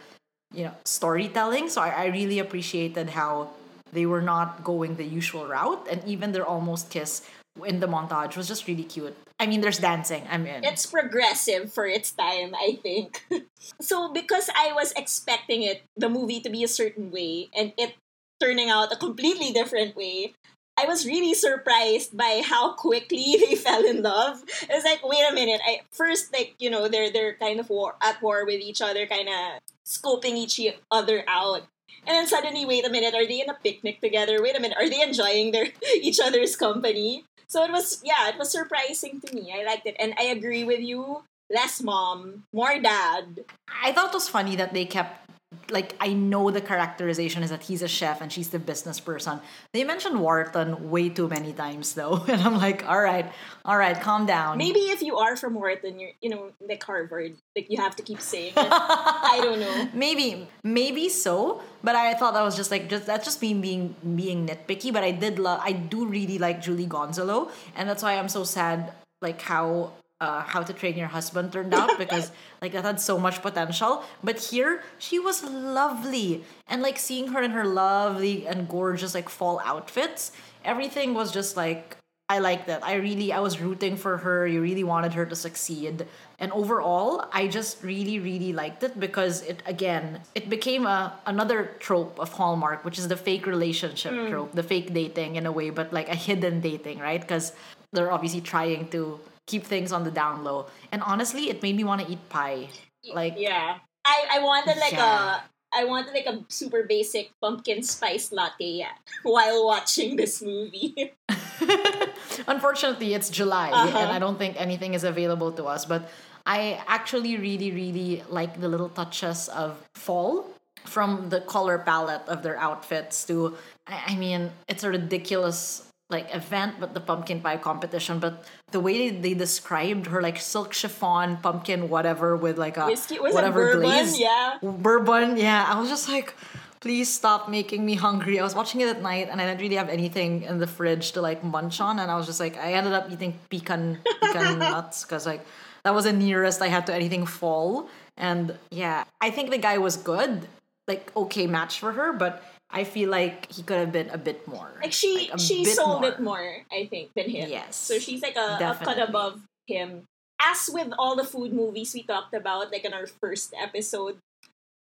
you 0.53 0.63
know 0.65 0.75
storytelling. 0.85 1.69
So 1.69 1.81
I, 1.81 1.89
I 1.89 2.05
really 2.07 2.39
appreciated 2.39 3.09
how 3.09 3.51
they 3.93 4.05
were 4.05 4.21
not 4.21 4.63
going 4.63 4.95
the 4.95 5.05
usual 5.05 5.47
route. 5.47 5.87
And 5.89 6.03
even 6.05 6.31
their 6.31 6.45
almost 6.45 6.89
kiss 6.89 7.21
in 7.65 7.79
the 7.79 7.87
montage 7.87 8.35
was 8.35 8.47
just 8.47 8.67
really 8.67 8.83
cute. 8.83 9.15
I 9.39 9.45
mean, 9.45 9.61
there's 9.61 9.77
dancing. 9.77 10.23
I'm 10.29 10.45
in. 10.47 10.63
It's 10.63 10.85
progressive 10.85 11.71
for 11.71 11.85
its 11.85 12.11
time, 12.11 12.55
I 12.55 12.79
think. 12.81 13.23
so 13.81 14.11
because 14.11 14.49
I 14.55 14.73
was 14.73 14.93
expecting 14.93 15.61
it, 15.63 15.83
the 15.95 16.09
movie 16.09 16.41
to 16.41 16.49
be 16.49 16.63
a 16.63 16.67
certain 16.67 17.11
way, 17.11 17.49
and 17.55 17.73
it 17.77 17.95
turning 18.39 18.69
out 18.69 18.91
a 18.91 18.95
completely 18.95 19.51
different 19.51 19.95
way, 19.95 20.33
I 20.77 20.85
was 20.85 21.05
really 21.05 21.33
surprised 21.33 22.15
by 22.15 22.41
how 22.45 22.73
quickly 22.73 23.37
they 23.45 23.55
fell 23.55 23.83
in 23.83 24.03
love. 24.03 24.43
It's 24.69 24.85
like, 24.85 25.01
wait 25.03 25.25
a 25.29 25.33
minute. 25.33 25.61
I 25.65 25.81
first 25.91 26.31
like 26.33 26.55
you 26.59 26.69
know 26.69 26.87
they're 26.87 27.11
they're 27.11 27.33
kind 27.33 27.59
of 27.59 27.69
war 27.69 27.95
at 28.01 28.21
war 28.21 28.45
with 28.45 28.61
each 28.61 28.81
other, 28.81 29.05
kind 29.07 29.27
of 29.27 29.61
scoping 29.85 30.37
each 30.37 30.59
other 30.91 31.23
out. 31.27 31.63
And 32.05 32.15
then 32.15 32.27
suddenly, 32.27 32.65
wait 32.65 32.85
a 32.85 32.89
minute, 32.89 33.15
are 33.15 33.25
they 33.25 33.41
in 33.41 33.49
a 33.49 33.53
picnic 33.55 33.99
together? 33.99 34.41
Wait 34.41 34.55
a 34.55 34.61
minute, 34.61 34.77
are 34.77 34.89
they 34.89 35.01
enjoying 35.01 35.51
their 35.51 35.67
each 36.01 36.19
other's 36.19 36.55
company? 36.55 37.25
So 37.47 37.63
it 37.63 37.71
was, 37.71 38.01
yeah, 38.03 38.29
it 38.29 38.37
was 38.37 38.51
surprising 38.51 39.21
to 39.21 39.33
me. 39.33 39.53
I 39.55 39.63
liked 39.63 39.87
it, 39.87 39.95
and 39.99 40.13
I 40.19 40.23
agree 40.23 40.63
with 40.63 40.81
you. 40.81 41.23
Less 41.49 41.81
mom, 41.81 42.43
more 42.51 42.77
dad. 42.77 43.45
I 43.83 43.93
thought 43.93 44.09
it 44.09 44.13
was 44.13 44.27
funny 44.27 44.57
that 44.57 44.73
they 44.73 44.83
kept 44.83 45.26
like 45.69 45.95
I 45.99 46.11
know 46.11 46.51
the 46.51 46.59
characterization 46.59 47.41
is 47.41 47.49
that 47.51 47.63
he's 47.63 47.81
a 47.81 47.87
chef 47.87 48.19
and 48.19 48.31
she's 48.31 48.49
the 48.49 48.59
business 48.59 48.99
person. 48.99 49.39
They 49.71 49.83
mentioned 49.85 50.19
Wharton 50.19 50.89
way 50.89 51.07
too 51.07 51.27
many 51.27 51.53
times 51.53 51.93
though, 51.93 52.23
and 52.27 52.41
I'm 52.41 52.57
like, 52.57 52.87
all 52.87 52.99
right, 52.99 53.31
all 53.63 53.77
right, 53.77 53.99
calm 53.99 54.25
down. 54.25 54.57
Maybe 54.57 54.79
if 54.91 55.01
you 55.01 55.17
are 55.17 55.37
from 55.37 55.53
Wharton, 55.55 55.99
you're 55.99 56.11
you 56.21 56.29
know 56.29 56.51
like 56.59 56.83
Harvard, 56.83 57.37
like 57.55 57.67
you 57.69 57.77
have 57.77 57.95
to 57.95 58.03
keep 58.03 58.19
saying 58.19 58.53
it. 58.57 58.67
I 58.71 59.39
don't 59.41 59.59
know. 59.59 59.89
Maybe, 59.93 60.47
maybe 60.63 61.07
so, 61.07 61.61
but 61.81 61.95
I 61.95 62.13
thought 62.13 62.33
that 62.33 62.43
was 62.43 62.55
just 62.55 62.71
like 62.71 62.89
just 62.89 63.05
that's 63.05 63.23
just 63.25 63.41
me 63.41 63.53
being 63.53 63.95
being 64.15 64.47
nitpicky. 64.47 64.91
But 64.91 65.03
I 65.03 65.11
did 65.11 65.39
love, 65.39 65.61
I 65.63 65.71
do 65.71 66.07
really 66.07 66.39
like 66.39 66.61
Julie 66.61 66.87
Gonzalo, 66.87 67.51
and 67.75 67.87
that's 67.87 68.03
why 68.03 68.17
I'm 68.17 68.29
so 68.29 68.43
sad 68.43 68.93
like 69.21 69.41
how 69.41 69.91
uh, 70.19 70.41
How 70.41 70.63
to 70.63 70.73
Train 70.73 70.97
Your 70.97 71.07
Husband 71.07 71.51
turned 71.51 71.73
out 71.73 71.97
because 71.97 72.31
like 72.61 72.73
that 72.73 72.83
had 72.83 72.99
so 72.99 73.19
much 73.19 73.41
potential. 73.41 74.03
But 74.23 74.39
here 74.39 74.83
she 74.97 75.19
was 75.19 75.43
lovely, 75.43 76.43
and 76.67 76.81
like 76.81 76.97
seeing 76.97 77.27
her 77.29 77.41
in 77.41 77.51
her 77.51 77.65
lovely 77.65 78.47
and 78.47 78.67
gorgeous 78.67 79.13
like 79.13 79.29
fall 79.29 79.61
outfits, 79.63 80.31
everything 80.63 81.13
was 81.13 81.31
just 81.31 81.57
like 81.57 81.97
I 82.29 82.39
liked 82.39 82.67
that. 82.67 82.83
I 82.83 82.95
really 82.95 83.31
I 83.31 83.39
was 83.39 83.61
rooting 83.61 83.95
for 83.95 84.17
her. 84.17 84.45
You 84.45 84.61
really 84.61 84.83
wanted 84.83 85.13
her 85.13 85.25
to 85.25 85.35
succeed. 85.35 86.05
And 86.39 86.51
overall, 86.51 87.25
I 87.31 87.47
just 87.47 87.81
really 87.81 88.19
really 88.19 88.51
liked 88.51 88.83
it 88.83 88.99
because 88.99 89.43
it 89.43 89.63
again, 89.65 90.19
it 90.35 90.49
became 90.49 90.85
a 90.85 91.13
another 91.25 91.71
trope 91.79 92.19
of 92.19 92.33
Hallmark, 92.33 92.83
which 92.83 92.99
is 92.99 93.07
the 93.07 93.15
fake 93.15 93.45
relationship 93.45 94.11
trope, 94.29 94.51
the 94.51 94.63
fake 94.63 94.93
dating 94.93 95.37
in 95.37 95.45
a 95.45 95.51
way, 95.53 95.69
but 95.69 95.93
like 95.93 96.09
a 96.09 96.15
hidden 96.15 96.59
dating, 96.59 96.99
right? 96.99 97.25
Cuz 97.25 97.53
they're 97.93 98.11
obviously 98.11 98.41
trying 98.41 98.89
to 98.89 99.21
keep 99.47 99.63
things 99.63 99.91
on 99.91 100.03
the 100.03 100.11
down 100.11 100.43
low. 100.43 100.67
And 100.91 101.01
honestly, 101.01 101.49
it 101.49 101.63
made 101.63 101.75
me 101.75 101.83
want 101.83 102.01
to 102.05 102.07
eat 102.11 102.21
pie. 102.29 102.69
Like 103.13 103.35
Yeah, 103.39 103.79
I 104.05 104.17
I 104.35 104.39
wanted 104.43 104.77
like 104.77 104.93
Yeah. 104.93 105.41
a. 105.41 105.49
I 105.75 105.83
wanted 105.83 106.13
like 106.15 106.25
a 106.25 106.45
super 106.47 106.83
basic 106.87 107.31
pumpkin 107.43 107.83
spice 107.83 108.31
latte 108.31 108.87
while 109.23 109.65
watching 109.67 110.15
this 110.15 110.41
movie. 110.41 111.11
Unfortunately, 112.47 113.13
it's 113.13 113.29
July, 113.29 113.71
Uh-huh. 113.71 113.97
and 113.99 114.11
I 114.11 114.19
don't 114.19 114.37
think 114.39 114.55
anything 114.59 114.93
is 114.93 115.03
available 115.03 115.51
to 115.59 115.65
us. 115.65 115.83
But 115.85 116.09
I 116.45 116.79
actually 116.87 117.35
really, 117.37 117.71
really 117.71 118.23
like 118.29 118.59
the 118.61 118.67
little 118.71 118.89
touches 118.89 119.49
of 119.49 119.75
fall 119.95 120.47
from 120.85 121.29
the 121.29 121.41
color 121.41 121.77
palette 121.79 122.23
of 122.31 122.43
their 122.43 122.55
outfits 122.57 123.25
to, 123.27 123.57
I 123.87 124.13
I 124.13 124.15
mean, 124.15 124.51
it's 124.71 124.83
a 124.83 124.89
ridiculous 124.89 125.86
like 126.09 126.33
event 126.33 126.75
but 126.79 126.93
the 126.93 126.99
pumpkin 127.01 127.41
pie 127.41 127.57
competition 127.57 128.19
but 128.19 128.45
the 128.71 128.79
way 128.79 129.09
they 129.09 129.33
described 129.33 130.07
her 130.07 130.21
like 130.21 130.39
silk 130.39 130.71
chiffon 130.73 131.37
pumpkin 131.37 131.89
whatever 131.89 132.35
with 132.37 132.57
like 132.57 132.77
a 132.77 132.85
Whiskey 132.85 133.19
was 133.19 133.31
it 133.33 133.35
whatever 133.35 133.73
bourbon? 133.73 133.81
glaze 133.81 134.19
Yeah. 134.19 134.57
bourbon 134.63 135.37
yeah 135.37 135.65
i 135.67 135.79
was 135.79 135.89
just 135.89 136.07
like 136.07 136.33
please 136.79 137.13
stop 137.13 137.49
making 137.49 137.85
me 137.85 137.95
hungry 137.95 138.39
i 138.39 138.43
was 138.43 138.55
watching 138.55 138.79
it 138.81 138.87
at 138.87 139.01
night 139.01 139.27
and 139.29 139.41
i 139.41 139.45
didn't 139.45 139.59
really 139.59 139.75
have 139.75 139.89
anything 139.89 140.43
in 140.43 140.59
the 140.59 140.67
fridge 140.67 141.11
to 141.13 141.21
like 141.21 141.43
munch 141.43 141.81
on 141.81 141.99
and 141.99 142.09
i 142.09 142.15
was 142.15 142.25
just 142.25 142.39
like 142.39 142.55
i 142.57 142.73
ended 142.73 142.93
up 142.93 143.11
eating 143.11 143.37
pecan 143.49 143.97
pecan 144.21 144.59
nuts 144.71 145.03
because 145.03 145.25
like 145.25 145.45
that 145.83 145.93
was 145.93 146.05
the 146.05 146.13
nearest 146.13 146.61
i 146.61 146.67
had 146.69 146.85
to 146.87 146.93
anything 146.93 147.25
fall 147.25 147.89
and 148.15 148.55
yeah 148.71 149.03
i 149.19 149.29
think 149.29 149.49
the 149.51 149.57
guy 149.57 149.77
was 149.77 149.97
good 149.97 150.47
like 150.87 151.11
okay 151.17 151.47
match 151.47 151.79
for 151.79 151.91
her 151.91 152.13
but 152.13 152.41
i 152.69 152.83
feel 152.83 153.09
like 153.09 153.51
he 153.51 153.63
could 153.63 153.77
have 153.77 153.91
been 153.91 154.09
a 154.11 154.17
bit 154.17 154.47
more 154.47 154.75
Like 154.81 154.91
she 154.93 155.29
a 155.33 155.39
she 155.39 155.63
sold 155.65 156.01
more. 156.01 156.09
it 156.11 156.19
more, 156.19 156.47
I 156.71 156.85
think, 156.91 157.13
than 157.15 157.29
him. 157.29 157.49
Yes, 157.49 157.75
So 157.75 157.97
she's 157.99 158.21
like 158.21 158.35
a, 158.35 158.59
a 158.59 158.75
cut 158.83 158.99
above 158.99 159.41
him. 159.67 160.03
As 160.39 160.69
with 160.71 160.93
all 160.99 161.15
the 161.15 161.23
food 161.25 161.51
movies 161.51 161.93
we 161.95 162.03
talked 162.03 162.33
about, 162.35 162.69
like 162.71 162.85
in 162.85 162.93
our 162.93 163.07
first 163.07 163.55
episode, 163.57 164.17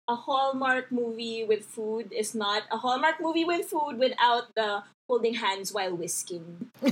a 0.07 0.15
Hallmark 0.15 0.93
movie 0.93 1.43
with 1.43 1.65
food 1.67 2.13
is 2.15 2.35
not 2.35 2.63
a 2.71 2.79
Hallmark 2.79 3.19
movie 3.21 3.45
with 3.45 3.67
food 3.67 3.99
without 3.99 4.55
the 4.55 4.85
holding 5.09 5.35
hands 5.35 5.73
while 5.75 5.91
whisking. 5.97 6.71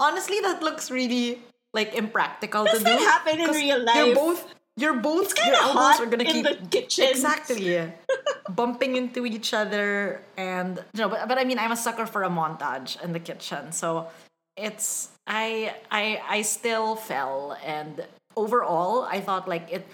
honestly 0.00 0.40
that 0.40 0.62
looks 0.62 0.90
really 0.90 1.40
like 1.72 1.94
impractical 1.94 2.64
to 2.64 2.72
Does 2.72 2.84
do 2.84 2.90
happen 2.90 3.40
in 3.40 3.50
real 3.50 3.84
you're 3.94 4.14
both 4.14 4.42
you're 4.76 4.94
both 4.94 5.34
kinda 5.34 5.56
your 5.56 5.62
elbows 5.62 6.00
are 6.00 6.06
gonna 6.06 6.24
keep 6.24 6.70
kitchen. 6.70 7.06
exactly. 7.08 7.92
Bumping 8.50 8.96
into 8.96 9.26
each 9.26 9.52
other 9.54 10.22
and 10.36 10.78
you 10.94 11.00
know 11.02 11.08
but, 11.08 11.28
but 11.28 11.38
i 11.38 11.44
mean 11.44 11.58
i'm 11.58 11.72
a 11.72 11.76
sucker 11.76 12.06
for 12.06 12.22
a 12.22 12.28
montage 12.28 13.02
in 13.02 13.12
the 13.12 13.20
kitchen. 13.20 13.72
So 13.72 14.08
it's 14.56 15.10
i 15.26 15.74
i 15.90 16.20
i 16.28 16.42
still 16.42 16.96
fell. 16.96 17.56
And 17.64 18.04
overall 18.36 19.02
i 19.10 19.20
thought 19.20 19.48
like 19.48 19.72
it 19.72 19.86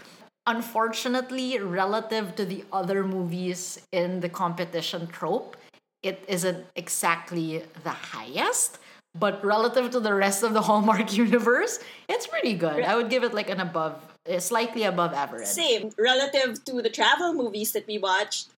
unfortunately 0.47 1.59
relative 1.61 2.35
to 2.35 2.45
the 2.45 2.65
other 2.73 3.05
movies 3.05 3.81
in 3.93 4.19
the 4.19 4.29
competition 4.29 5.07
trope 5.07 5.57
it 6.03 6.25
isn't 6.27 6.67
exactly 6.75 7.63
the 7.85 7.91
highest. 7.91 8.79
But 9.15 9.45
relative 9.45 9.91
to 9.91 10.01
the 10.01 10.15
rest 10.15 10.43
of 10.43 10.53
the 10.55 10.63
hallmark 10.63 11.17
universe 11.27 11.79
it's 12.09 12.27
pretty 12.27 12.55
good. 12.55 12.83
I 12.83 12.97
would 12.97 13.09
give 13.09 13.23
it 13.23 13.33
like 13.33 13.49
an 13.49 13.61
above 13.61 14.12
Uh, 14.23 14.39
slightly 14.39 14.85
above 14.85 15.13
average 15.13 15.47
Same. 15.47 15.91
Relative 15.99 16.63
to 16.65 16.81
the 16.81 16.91
travel 16.91 17.35
movies 17.35 17.73
that 17.73 17.87
we 17.89 17.99
watched. 17.99 18.51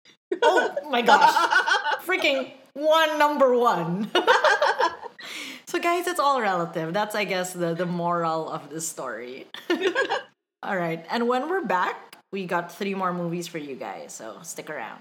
Oh 0.43 0.75
my 0.91 1.01
gosh. 1.09 1.33
Freaking 2.05 2.53
one 2.75 3.19
number 3.19 3.57
one. 3.57 4.11
so 5.67 5.79
guys, 5.81 6.07
it's 6.07 6.21
all 6.21 6.43
relative. 6.43 6.93
That's 6.93 7.15
I 7.15 7.25
guess 7.25 7.55
the, 7.55 7.73
the 7.73 7.87
moral 7.87 8.51
of 8.51 8.69
the 8.69 8.81
story. 8.83 9.47
all 10.63 10.77
right. 10.77 11.07
And 11.09 11.29
when 11.29 11.49
we're 11.49 11.65
back, 11.65 12.17
we 12.31 12.45
got 12.45 12.71
three 12.71 12.95
more 12.95 13.15
movies 13.15 13.49
for 13.49 13.57
you 13.57 13.75
guys. 13.75 14.13
So 14.13 14.37
stick 14.43 14.69
around. 14.69 15.01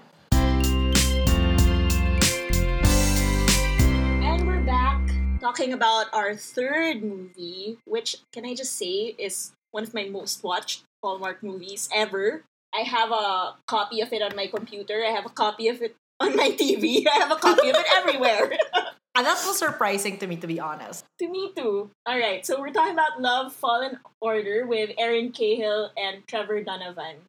And 4.22 4.46
we're 4.46 4.64
back 4.64 5.00
talking 5.40 5.74
about 5.74 6.06
our 6.14 6.34
third 6.34 7.02
movie, 7.02 7.76
which 7.84 8.16
can 8.32 8.46
I 8.46 8.54
just 8.54 8.78
say 8.78 9.14
is 9.18 9.52
one 9.74 9.82
of 9.82 9.92
my 9.92 10.04
most 10.04 10.44
watched 10.44 10.84
Hallmark 11.02 11.42
movies 11.42 11.88
ever. 11.92 12.44
I 12.72 12.82
have 12.86 13.10
a 13.10 13.54
copy 13.66 14.00
of 14.00 14.12
it 14.12 14.22
on 14.22 14.36
my 14.36 14.46
computer. 14.46 15.02
I 15.04 15.10
have 15.10 15.26
a 15.26 15.34
copy 15.34 15.66
of 15.66 15.82
it 15.82 15.96
on 16.20 16.36
my 16.36 16.50
TV. 16.50 17.04
I 17.12 17.18
have 17.18 17.32
a 17.32 17.36
copy 17.36 17.68
of 17.70 17.76
it 17.76 17.86
everywhere. 17.96 18.56
And 19.16 19.24
that 19.24 19.40
was 19.46 19.60
surprising 19.60 20.18
to 20.18 20.26
me, 20.26 20.34
to 20.38 20.48
be 20.48 20.58
honest. 20.58 21.04
to 21.20 21.28
me 21.28 21.52
too. 21.54 21.88
All 22.04 22.18
right, 22.18 22.44
so 22.44 22.58
we're 22.58 22.74
talking 22.74 22.94
about 22.94 23.22
Love, 23.22 23.52
Fall 23.52 23.88
& 24.06 24.20
Order 24.20 24.66
with 24.66 24.90
Erin 24.98 25.30
Cahill 25.30 25.92
and 25.96 26.26
Trevor 26.26 26.64
Donovan. 26.64 27.22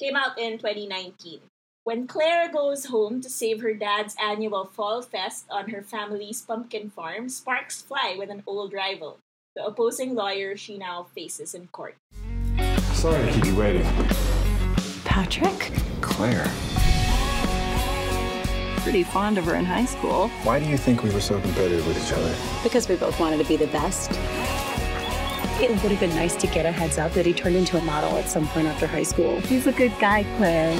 Came 0.00 0.16
out 0.16 0.38
in 0.38 0.56
2019. 0.56 1.40
When 1.84 2.06
Claire 2.06 2.50
goes 2.50 2.86
home 2.86 3.20
to 3.20 3.28
save 3.28 3.60
her 3.60 3.74
dad's 3.74 4.16
annual 4.16 4.64
fall 4.64 5.02
fest 5.02 5.44
on 5.50 5.68
her 5.68 5.82
family's 5.82 6.40
pumpkin 6.40 6.88
farm, 6.88 7.28
sparks 7.28 7.82
fly 7.82 8.16
with 8.16 8.30
an 8.30 8.42
old 8.46 8.72
rival, 8.72 9.18
the 9.56 9.64
opposing 9.64 10.14
lawyer 10.14 10.54
she 10.56 10.76
now 10.76 11.06
faces 11.14 11.54
in 11.54 11.66
court. 11.68 11.96
Sorry 12.92 13.24
to 13.26 13.32
keep 13.32 13.46
you 13.46 13.56
waiting. 13.56 13.84
Patrick? 15.04 15.72
Claire, 16.02 16.46
Pretty 18.82 19.02
fond 19.02 19.36
of 19.36 19.44
her 19.46 19.56
in 19.56 19.64
high 19.64 19.86
school. 19.86 20.28
why 20.44 20.60
do 20.60 20.66
you 20.66 20.76
think 20.76 21.02
we 21.02 21.10
were 21.10 21.20
so 21.20 21.40
competitive 21.40 21.84
with 21.88 21.96
each 22.06 22.12
other? 22.12 22.32
Because 22.62 22.88
we 22.88 22.94
both 22.96 23.18
wanted 23.18 23.38
to 23.38 23.44
be 23.44 23.56
the 23.56 23.66
best. 23.68 24.10
It 25.60 25.70
would 25.70 25.90
have 25.90 25.98
been 26.00 26.14
nice 26.14 26.36
to 26.36 26.46
get 26.46 26.66
a 26.66 26.70
heads 26.70 26.98
up 26.98 27.12
that 27.14 27.24
he 27.26 27.32
turned 27.32 27.56
into 27.56 27.78
a 27.78 27.82
model 27.82 28.16
at 28.18 28.28
some 28.28 28.46
point 28.48 28.68
after 28.68 28.86
high 28.86 29.02
school. 29.02 29.40
He's 29.40 29.66
a 29.66 29.72
good 29.72 29.92
guy, 29.98 30.22
Claire. 30.36 30.78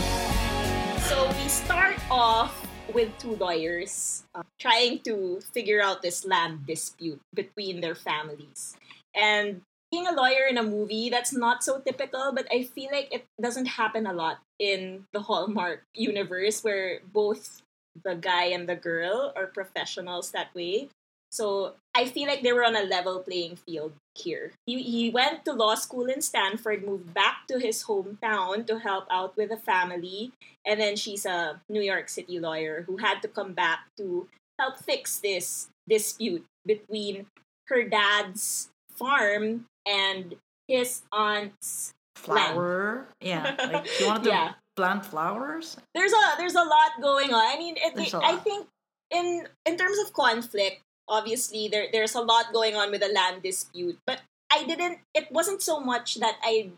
So 1.00 1.26
we 1.42 1.48
start 1.48 1.96
off 2.10 2.64
with 2.96 3.12
two 3.18 3.37
lawyers 3.37 4.24
uh, 4.35 4.40
trying 4.59 5.04
to 5.04 5.38
figure 5.52 5.85
out 5.85 6.00
this 6.00 6.24
land 6.24 6.64
dispute 6.64 7.20
between 7.35 7.85
their 7.85 7.94
families. 7.94 8.74
And 9.14 9.61
being 9.92 10.09
a 10.09 10.16
lawyer 10.16 10.48
in 10.48 10.56
a 10.56 10.62
movie, 10.62 11.11
that's 11.11 11.37
not 11.37 11.62
so 11.62 11.78
typical, 11.78 12.32
but 12.32 12.48
I 12.50 12.64
feel 12.64 12.88
like 12.90 13.12
it 13.12 13.28
doesn't 13.37 13.76
happen 13.76 14.06
a 14.06 14.16
lot 14.16 14.40
in 14.59 15.04
the 15.12 15.20
Hallmark 15.20 15.85
universe 15.92 16.64
where 16.64 17.00
both 17.12 17.61
the 18.02 18.16
guy 18.16 18.56
and 18.56 18.66
the 18.66 18.76
girl 18.76 19.30
are 19.37 19.46
professionals 19.46 20.32
that 20.32 20.54
way. 20.54 20.88
So 21.37 21.75
I 21.94 22.07
feel 22.07 22.27
like 22.27 22.40
they 22.40 22.53
were 22.57 22.64
on 22.64 22.77
a 22.77 22.88
level 22.88 23.20
playing 23.20 23.57
field 23.57 23.92
here. 24.14 24.53
He, 24.64 24.81
he 24.81 25.11
went 25.11 25.44
to 25.44 25.53
law 25.53 25.75
school 25.75 26.07
in 26.07 26.22
Stanford, 26.22 26.81
moved 26.81 27.12
back 27.12 27.44
to 27.49 27.59
his 27.61 27.85
hometown 27.85 28.66
to 28.66 28.79
help 28.81 29.05
out 29.11 29.37
with 29.37 29.51
the 29.51 29.59
family, 29.61 30.33
and 30.64 30.81
then 30.81 30.96
she's 30.96 31.27
a 31.27 31.61
New 31.68 31.83
York 31.83 32.09
City 32.09 32.40
lawyer 32.40 32.85
who 32.88 32.96
had 32.96 33.20
to 33.20 33.29
come 33.29 33.53
back 33.53 33.81
to 33.99 34.27
help 34.59 34.79
fix 34.81 35.18
this 35.20 35.68
dispute 35.87 36.44
between 36.64 37.27
her 37.68 37.85
dad's 37.85 38.70
farm 38.96 39.66
and 39.87 40.37
his 40.66 41.03
aunt's 41.12 41.92
land. 42.27 42.55
Flower. 42.57 43.09
Yeah. 43.20 43.55
Like 43.61 43.87
she 43.87 44.05
wanted 44.09 44.25
to 44.25 44.31
Yeah. 44.31 44.53
plant 44.75 45.05
flowers. 45.05 45.77
there's 45.94 46.12
a 46.12 46.25
there's 46.38 46.57
a 46.57 46.64
lot 46.64 46.96
going 47.03 47.35
on. 47.35 47.44
I 47.44 47.59
mean, 47.59 47.77
it, 47.77 47.92
a 47.92 48.25
I 48.25 48.37
think 48.37 48.66
in 49.12 49.46
in 49.64 49.77
terms 49.77 49.99
of 50.01 50.12
conflict, 50.12 50.81
obviously 51.09 51.69
there 51.69 51.87
there's 51.92 52.14
a 52.14 52.21
lot 52.21 52.53
going 52.53 52.75
on 52.77 52.90
with 52.90 53.01
the 53.01 53.09
land 53.12 53.42
dispute, 53.42 53.99
but 54.07 54.21
I 54.53 54.64
didn't. 54.64 54.99
It 55.14 55.31
wasn't 55.33 55.61
so 55.62 55.81
much 55.81 56.16
that 56.23 56.38
i 56.42 56.71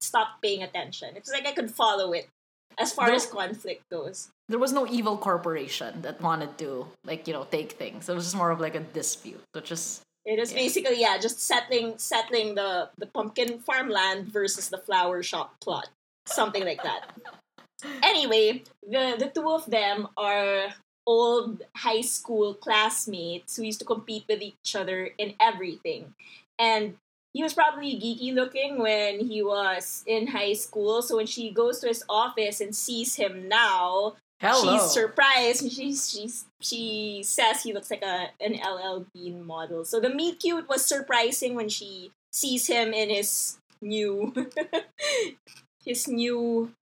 stopped 0.00 0.42
paying 0.42 0.62
attention. 0.62 1.16
It's 1.16 1.30
like 1.30 1.46
I 1.46 1.52
could 1.52 1.70
follow 1.70 2.12
it 2.12 2.28
as 2.78 2.92
far 2.92 3.08
No. 3.08 3.14
as 3.14 3.26
conflict 3.26 3.82
goes. 3.90 4.28
There 4.48 4.60
was 4.60 4.72
no 4.72 4.86
evil 4.86 5.18
corporation 5.18 6.02
that 6.02 6.20
wanted 6.22 6.56
to 6.58 6.86
like, 7.04 7.26
you 7.26 7.34
know, 7.34 7.44
take 7.50 7.72
things. 7.72 8.08
It 8.08 8.14
was 8.14 8.24
just 8.30 8.36
more 8.36 8.50
of 8.52 8.60
like 8.60 8.76
a 8.76 8.80
dispute, 8.80 9.42
which 9.52 9.72
is 9.72 10.02
It 10.26 10.38
is 10.38 10.50
Yeah. 10.52 10.58
basically 10.58 11.00
yeah, 11.00 11.18
just 11.18 11.38
settling 11.42 11.98
settling 11.98 12.54
the 12.54 12.90
the 12.98 13.06
pumpkin 13.06 13.58
farmland 13.58 14.26
versus 14.30 14.68
the 14.70 14.78
flower 14.78 15.22
shop 15.22 15.54
plot, 15.62 15.88
something 16.26 16.64
like 16.64 16.82
that. 16.82 17.10
Anyway, 18.02 18.64
the 18.82 19.16
the 19.18 19.28
two 19.34 19.50
of 19.50 19.66
them 19.66 20.08
are 20.16 20.72
old 21.06 21.62
high 21.76 22.00
school 22.00 22.54
classmates 22.54 23.56
who 23.56 23.62
used 23.62 23.78
to 23.78 23.84
compete 23.84 24.24
with 24.28 24.42
each 24.42 24.74
other 24.74 25.10
in 25.18 25.34
everything, 25.40 26.14
and 26.58 26.96
he 27.36 27.42
was 27.42 27.52
probably 27.52 28.00
geeky 28.00 28.34
looking 28.34 28.78
when 28.78 29.20
he 29.20 29.42
was 29.42 30.02
in 30.06 30.26
high 30.28 30.54
school. 30.54 31.02
So 31.02 31.16
when 31.16 31.26
she 31.26 31.50
goes 31.50 31.80
to 31.80 31.88
his 31.88 32.02
office 32.08 32.62
and 32.62 32.74
sees 32.74 33.16
him 33.16 33.46
now, 33.46 34.16
hello. 34.40 34.78
She's 34.78 34.90
surprised. 34.92 35.62
and 35.62 35.70
She's 35.70 36.10
she's 36.10 36.44
she 36.62 37.20
says 37.22 37.62
he 37.62 37.74
looks 37.74 37.90
like 37.90 38.02
a 38.02 38.30
an 38.40 38.54
LL 38.54 39.04
Bean 39.12 39.44
model. 39.44 39.84
So 39.84 40.00
the 40.00 40.08
meet 40.08 40.40
cute 40.40 40.66
was 40.66 40.86
surprising 40.86 41.54
when 41.54 41.68
she 41.68 42.10
sees 42.32 42.66
him 42.66 42.94
in 42.94 43.10
his 43.10 43.58
new 43.82 44.32
his 45.84 46.08
new 46.08 46.72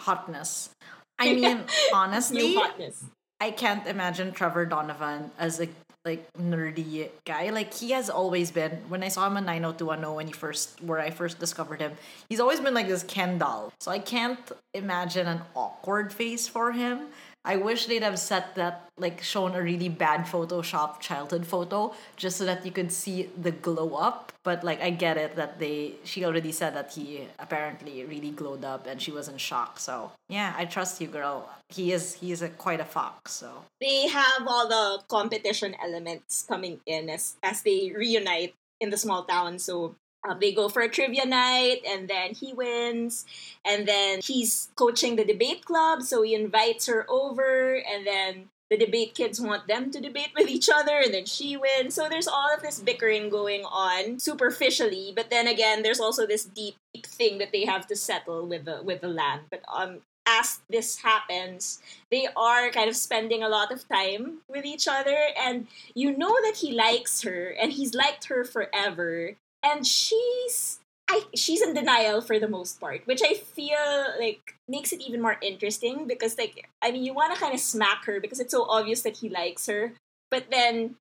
hotness. 0.00 0.70
I 1.18 1.34
mean, 1.34 1.64
honestly, 1.92 2.54
new 2.54 2.60
hotness. 2.60 3.04
I 3.40 3.50
can't 3.52 3.86
imagine 3.86 4.32
Trevor 4.32 4.66
Donovan 4.66 5.30
as 5.38 5.60
a 5.60 5.68
like 6.04 6.32
nerdy 6.34 7.10
guy. 7.24 7.50
Like 7.50 7.74
he 7.74 7.90
has 7.90 8.08
always 8.10 8.50
been. 8.50 8.72
When 8.88 9.02
I 9.02 9.08
saw 9.08 9.26
him 9.26 9.36
in 9.36 9.44
90210 9.44 10.14
when 10.14 10.26
he 10.26 10.32
first 10.32 10.82
where 10.82 10.98
I 10.98 11.10
first 11.10 11.38
discovered 11.38 11.80
him, 11.80 11.92
he's 12.28 12.40
always 12.40 12.60
been 12.60 12.74
like 12.74 12.88
this 12.88 13.02
Ken 13.02 13.38
doll. 13.38 13.72
So 13.78 13.90
I 13.90 13.98
can't 13.98 14.40
imagine 14.74 15.26
an 15.26 15.42
awkward 15.54 16.12
face 16.12 16.48
for 16.48 16.72
him. 16.72 17.08
I 17.48 17.56
wish 17.56 17.86
they'd 17.86 18.02
have 18.02 18.18
set 18.18 18.54
that 18.56 18.90
like 18.98 19.22
shown 19.22 19.54
a 19.54 19.62
really 19.62 19.88
bad 19.88 20.26
Photoshop 20.26 21.00
childhood 21.00 21.46
photo 21.46 21.94
just 22.14 22.36
so 22.36 22.44
that 22.44 22.66
you 22.66 22.70
could 22.70 22.92
see 22.92 23.30
the 23.40 23.52
glow 23.52 23.94
up. 23.94 24.32
But 24.42 24.62
like 24.62 24.82
I 24.82 24.90
get 24.90 25.16
it 25.16 25.34
that 25.36 25.58
they 25.58 25.94
she 26.04 26.26
already 26.26 26.52
said 26.52 26.76
that 26.76 26.92
he 26.92 27.26
apparently 27.38 28.04
really 28.04 28.32
glowed 28.32 28.64
up 28.64 28.86
and 28.86 29.00
she 29.00 29.10
was 29.10 29.28
in 29.28 29.38
shock. 29.38 29.80
So 29.80 30.12
yeah, 30.28 30.52
I 30.58 30.66
trust 30.66 31.00
you, 31.00 31.08
girl. 31.08 31.48
He 31.70 31.92
is 31.92 32.12
he 32.20 32.32
is 32.32 32.42
a 32.42 32.50
quite 32.50 32.80
a 32.80 32.84
fox. 32.84 33.32
So 33.32 33.64
They 33.80 34.08
have 34.08 34.46
all 34.46 34.68
the 34.68 35.00
competition 35.08 35.74
elements 35.82 36.44
coming 36.46 36.80
in 36.84 37.08
as 37.08 37.36
as 37.42 37.62
they 37.62 37.92
reunite 37.96 38.54
in 38.78 38.90
the 38.90 38.98
small 38.98 39.24
town. 39.24 39.58
So 39.58 39.96
um, 40.26 40.38
they 40.40 40.52
go 40.52 40.68
for 40.68 40.82
a 40.82 40.88
trivia 40.88 41.26
night, 41.26 41.82
and 41.86 42.08
then 42.08 42.34
he 42.34 42.52
wins, 42.52 43.24
and 43.64 43.86
then 43.86 44.20
he's 44.22 44.68
coaching 44.76 45.16
the 45.16 45.24
debate 45.24 45.64
club, 45.64 46.02
so 46.02 46.22
he 46.22 46.34
invites 46.34 46.86
her 46.86 47.06
over, 47.08 47.74
and 47.76 48.06
then 48.06 48.48
the 48.70 48.76
debate 48.76 49.14
kids 49.14 49.40
want 49.40 49.66
them 49.66 49.90
to 49.90 50.00
debate 50.00 50.30
with 50.36 50.48
each 50.48 50.68
other, 50.68 50.98
and 50.98 51.14
then 51.14 51.24
she 51.24 51.56
wins. 51.56 51.94
So 51.94 52.08
there's 52.08 52.28
all 52.28 52.52
of 52.54 52.62
this 52.62 52.80
bickering 52.80 53.30
going 53.30 53.64
on 53.64 54.18
superficially, 54.18 55.12
but 55.14 55.30
then 55.30 55.46
again, 55.46 55.82
there's 55.82 56.00
also 56.00 56.26
this 56.26 56.44
deep, 56.44 56.76
deep 56.92 57.06
thing 57.06 57.38
that 57.38 57.52
they 57.52 57.64
have 57.64 57.86
to 57.86 57.96
settle 57.96 58.46
with 58.46 58.64
the 58.66 58.82
with 58.82 59.00
the 59.00 59.08
land. 59.08 59.42
But 59.50 59.62
um, 59.72 60.00
as 60.26 60.60
this 60.68 60.98
happens, 60.98 61.80
they 62.10 62.28
are 62.36 62.70
kind 62.70 62.90
of 62.90 62.96
spending 62.96 63.42
a 63.42 63.48
lot 63.48 63.72
of 63.72 63.88
time 63.88 64.38
with 64.48 64.66
each 64.66 64.86
other, 64.86 65.16
and 65.38 65.66
you 65.94 66.16
know 66.16 66.36
that 66.42 66.56
he 66.56 66.72
likes 66.72 67.22
her, 67.22 67.48
and 67.48 67.72
he's 67.72 67.94
liked 67.94 68.26
her 68.26 68.44
forever, 68.44 69.36
and 69.62 69.86
she's 69.86 70.80
I 71.08 71.24
she's 71.34 71.62
in 71.62 71.72
denial 71.72 72.20
for 72.20 72.38
the 72.38 72.48
most 72.48 72.80
part, 72.80 73.06
which 73.06 73.22
I 73.22 73.34
feel 73.34 74.14
like 74.18 74.54
makes 74.68 74.92
it 74.92 75.00
even 75.00 75.22
more 75.22 75.38
interesting 75.40 76.06
because 76.06 76.36
like 76.36 76.68
I 76.82 76.90
mean 76.90 77.02
you 77.02 77.14
want 77.14 77.34
to 77.34 77.40
kind 77.40 77.54
of 77.54 77.60
smack 77.60 78.04
her 78.04 78.20
because 78.20 78.40
it's 78.40 78.52
so 78.52 78.64
obvious 78.64 79.02
that 79.02 79.16
he 79.16 79.28
likes 79.28 79.66
her, 79.66 79.92
but 80.30 80.50
then 80.50 80.96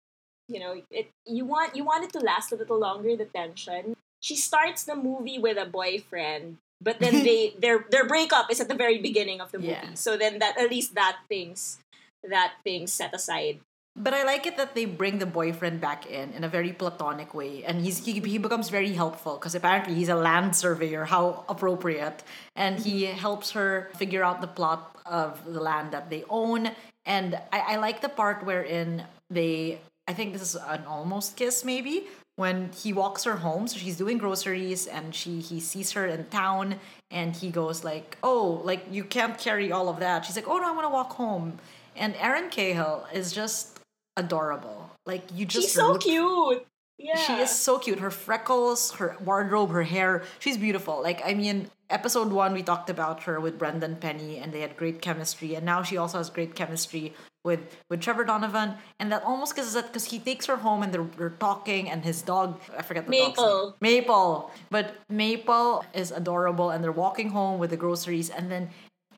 you 0.47 0.59
know 0.59 0.81
it 0.91 1.09
you 1.25 1.43
want 1.43 1.75
you 1.75 1.83
want 1.83 2.05
it 2.05 2.13
to 2.13 2.19
last 2.19 2.51
a 2.51 2.55
little 2.55 2.79
longer 2.79 3.15
the 3.15 3.25
tension. 3.25 3.95
She 4.21 4.35
starts 4.35 4.83
the 4.83 4.95
movie 4.95 5.37
with 5.37 5.57
a 5.57 5.65
boyfriend, 5.65 6.57
but 6.81 6.99
then 6.99 7.23
they 7.27 7.53
their 7.59 7.85
their 7.91 8.07
breakup 8.07 8.49
is 8.49 8.61
at 8.61 8.69
the 8.69 8.75
very 8.79 8.99
beginning 8.99 9.41
of 9.41 9.51
the 9.51 9.59
movie. 9.59 9.71
Yeah. 9.71 9.93
So 9.95 10.15
then 10.15 10.39
that 10.39 10.57
at 10.57 10.69
least 10.69 10.95
that 10.95 11.19
things 11.27 11.79
that 12.23 12.53
things 12.63 12.93
set 12.93 13.13
aside. 13.13 13.59
But 13.99 14.13
I 14.13 14.23
like 14.23 14.45
it 14.45 14.57
that 14.57 14.75
they 14.75 14.85
bring 14.85 15.17
the 15.17 15.25
boyfriend 15.25 15.81
back 15.81 16.05
in 16.05 16.31
in 16.33 16.43
a 16.43 16.47
very 16.47 16.71
platonic 16.71 17.33
way, 17.33 17.63
and 17.65 17.81
he's 17.81 18.05
he, 18.05 18.19
he 18.19 18.37
becomes 18.37 18.69
very 18.69 18.93
helpful 18.93 19.35
because 19.37 19.55
apparently 19.55 19.95
he's 19.95 20.09
a 20.09 20.15
land 20.15 20.55
surveyor. 20.55 21.05
How 21.05 21.43
appropriate! 21.49 22.23
And 22.55 22.79
he 22.79 23.05
helps 23.05 23.51
her 23.51 23.89
figure 23.97 24.23
out 24.23 24.41
the 24.41 24.47
plot 24.47 24.95
of 25.05 25.43
the 25.45 25.59
land 25.59 25.91
that 25.93 26.11
they 26.11 26.23
own. 26.29 26.71
And 27.05 27.35
I, 27.51 27.59
I 27.73 27.75
like 27.77 28.01
the 28.01 28.09
part 28.09 28.45
wherein 28.45 29.05
they 29.31 29.79
I 30.07 30.13
think 30.13 30.33
this 30.33 30.41
is 30.41 30.55
an 30.55 30.85
almost 30.85 31.35
kiss 31.35 31.65
maybe 31.65 32.07
when 32.35 32.69
he 32.71 32.93
walks 32.93 33.23
her 33.25 33.37
home. 33.37 33.67
So 33.67 33.77
she's 33.77 33.97
doing 33.97 34.17
groceries 34.17 34.87
and 34.87 35.13
she 35.13 35.41
he 35.41 35.59
sees 35.59 35.91
her 35.93 36.05
in 36.05 36.25
town 36.25 36.75
and 37.11 37.35
he 37.35 37.49
goes 37.49 37.83
like, 37.83 38.17
"Oh, 38.23 38.61
like 38.63 38.85
you 38.91 39.03
can't 39.03 39.37
carry 39.37 39.71
all 39.71 39.89
of 39.89 39.99
that." 39.99 40.25
She's 40.25 40.35
like, 40.35 40.47
"Oh 40.47 40.57
no, 40.57 40.69
I 40.69 40.71
want 40.71 40.85
to 40.85 40.93
walk 40.93 41.13
home." 41.13 41.59
And 41.95 42.15
aaron 42.19 42.49
Cahill 42.49 43.07
is 43.11 43.33
just 43.33 43.76
adorable. 44.17 44.91
Like 45.05 45.23
you 45.33 45.45
just 45.45 45.67
She's 45.67 45.73
so 45.73 45.97
cute. 45.97 46.65
Yeah. 46.97 47.15
She 47.15 47.33
is 47.33 47.51
so 47.51 47.77
cute. 47.77 47.99
Her 47.99 48.09
freckles, 48.09 48.91
her 48.93 49.15
wardrobe, 49.23 49.69
her 49.69 49.83
hair. 49.83 50.23
She's 50.39 50.57
beautiful. 50.57 51.01
Like 51.01 51.21
I 51.23 51.33
mean, 51.33 51.69
episode 51.89 52.31
one 52.31 52.53
we 52.53 52.63
talked 52.63 52.89
about 52.89 53.23
her 53.23 53.39
with 53.39 53.57
Brendan 53.57 53.97
Penny, 53.97 54.37
and 54.37 54.51
they 54.51 54.61
had 54.61 54.75
great 54.75 55.01
chemistry. 55.01 55.55
And 55.55 55.65
now 55.65 55.83
she 55.83 55.95
also 55.97 56.17
has 56.17 56.29
great 56.29 56.55
chemistry 56.55 57.13
with 57.45 57.77
with 57.89 58.01
Trevor 58.01 58.25
Donovan, 58.25 58.73
and 58.99 59.11
that 59.11 59.23
almost 59.23 59.55
gives 59.55 59.69
us 59.69 59.73
that 59.75 59.87
because 59.87 60.05
he 60.05 60.19
takes 60.19 60.47
her 60.47 60.57
home 60.57 60.83
and 60.83 60.91
they're, 60.93 61.09
they're 61.17 61.37
talking, 61.39 61.89
and 61.89 62.03
his 62.03 62.21
dog 62.21 62.59
I 62.77 62.81
forget 62.81 63.05
the 63.05 63.17
dog's 63.17 63.37
Maple. 63.37 63.75
name. 63.81 63.93
Maple. 63.93 64.51
But 64.69 64.95
Maple 65.09 65.85
is 65.93 66.11
adorable, 66.11 66.71
and 66.71 66.83
they're 66.83 66.91
walking 66.91 67.29
home 67.29 67.59
with 67.59 67.69
the 67.69 67.77
groceries, 67.77 68.29
and 68.29 68.51
then 68.51 68.69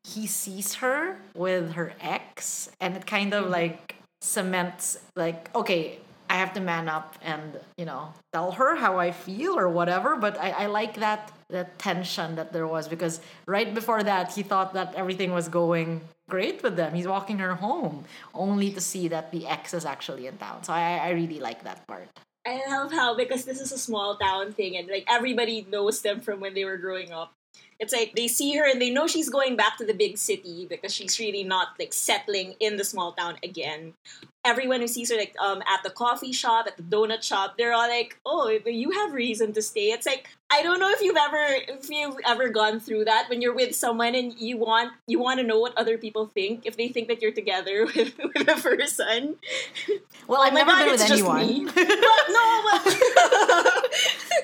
he 0.04 0.28
sees 0.28 0.76
her 0.76 1.20
with 1.34 1.74
her 1.74 1.94
ex, 2.00 2.70
and 2.80 2.96
it 2.96 3.06
kind 3.06 3.34
of 3.34 3.44
mm-hmm. 3.44 3.54
like 3.54 3.96
cements 4.22 5.00
like 5.16 5.54
okay 5.56 5.98
i 6.30 6.36
have 6.36 6.54
to 6.54 6.60
man 6.60 6.90
up 6.90 7.16
and 7.22 7.60
you 7.78 7.86
know 7.86 8.14
tell 8.34 8.52
her 8.52 8.76
how 8.76 9.00
i 9.00 9.12
feel 9.12 9.58
or 9.58 9.70
whatever 9.70 10.16
but 10.16 10.38
i, 10.40 10.50
I 10.50 10.66
like 10.66 11.00
that 11.00 11.32
that 11.50 11.80
tension 11.80 12.36
that 12.36 12.54
there 12.54 12.68
was 12.68 12.88
because 12.88 13.22
right 13.48 13.74
before 13.74 14.04
that 14.04 14.34
he 14.34 14.44
thought 14.44 14.74
that 14.74 14.94
everything 14.96 15.32
was 15.32 15.48
going 15.48 16.02
great 16.30 16.64
with 16.64 16.78
them. 16.78 16.94
He's 16.94 17.08
walking 17.08 17.40
her 17.40 17.56
home 17.56 18.06
only 18.34 18.72
to 18.72 18.80
see 18.80 19.10
that 19.10 19.32
the 19.32 19.48
ex 19.48 19.74
is 19.74 19.84
actually 19.84 20.28
in 20.28 20.38
town. 20.38 20.64
So 20.64 20.72
i, 20.72 20.98
I 20.98 21.10
really 21.10 21.40
like 21.40 21.64
that 21.64 21.86
part. 21.88 22.08
I 22.48 22.64
love 22.70 22.92
how 22.92 23.16
because 23.16 23.44
this 23.44 23.60
is 23.60 23.72
a 23.74 23.78
small 23.78 24.16
town 24.16 24.54
thing 24.54 24.78
and 24.78 24.88
like 24.88 25.06
everybody 25.10 25.68
knows 25.70 26.02
them 26.02 26.22
from 26.22 26.40
when 26.40 26.54
they 26.54 26.64
were 26.64 26.78
growing 26.78 27.12
up. 27.12 27.34
It's 27.80 27.94
like 27.94 28.14
they 28.16 28.28
see 28.28 28.56
her 28.58 28.70
and 28.70 28.82
they 28.82 28.90
know 28.90 29.08
she's 29.08 29.30
going 29.30 29.56
back 29.56 29.78
to 29.78 29.86
the 29.86 29.94
big 29.94 30.18
city 30.18 30.68
because 30.70 30.94
she's 30.94 31.20
really 31.20 31.44
not 31.44 31.70
like 31.80 31.94
settling 31.94 32.56
in 32.60 32.78
the 32.78 32.84
small 32.84 33.14
town 33.14 33.38
again. 33.42 33.94
Everyone 34.44 34.82
who 34.82 34.88
sees 34.88 35.12
her 35.12 35.18
like 35.18 35.36
um 35.40 35.62
at 35.68 35.84
the 35.84 35.90
coffee 35.90 36.32
shop, 36.34 36.68
at 36.68 36.78
the 36.78 36.84
donut 36.84 37.24
shop, 37.24 37.58
they're 37.58 37.74
all 37.74 37.88
like, 37.88 38.20
"Oh, 38.26 38.50
you 38.50 38.92
have 38.92 39.14
reason 39.14 39.54
to 39.54 39.62
stay." 39.62 39.92
It's 39.92 40.06
like 40.06 40.28
I 40.52 40.64
don't 40.64 40.80
know 40.80 40.90
if 40.90 41.02
you've 41.02 41.18
ever 41.18 41.46
if 41.68 41.90
you've 41.90 42.16
ever 42.26 42.50
gone 42.50 42.80
through 42.80 43.06
that 43.06 43.30
when 43.30 43.42
you're 43.42 43.54
with 43.54 43.76
someone 43.76 44.16
and 44.16 44.34
you 44.40 44.58
want 44.58 44.92
you 45.06 45.20
want 45.20 45.40
to 45.40 45.46
know 45.46 45.60
what 45.60 45.78
other 45.78 45.98
people 45.98 46.26
think 46.26 46.66
if 46.66 46.76
they 46.76 46.88
think 46.88 47.08
that 47.08 47.22
you're 47.22 47.32
together 47.32 47.86
with, 47.96 48.18
with 48.18 48.48
a 48.50 48.56
person. 48.62 49.36
well 50.28 50.42
Oh 50.42 50.44
i've 50.44 50.54
my 50.54 50.62
never 50.62 50.72
God, 50.72 50.84
been 50.84 50.92
with 50.92 51.12
anyone. 51.12 51.66
But 51.66 51.88
no, 52.30 52.46
but 52.72 53.86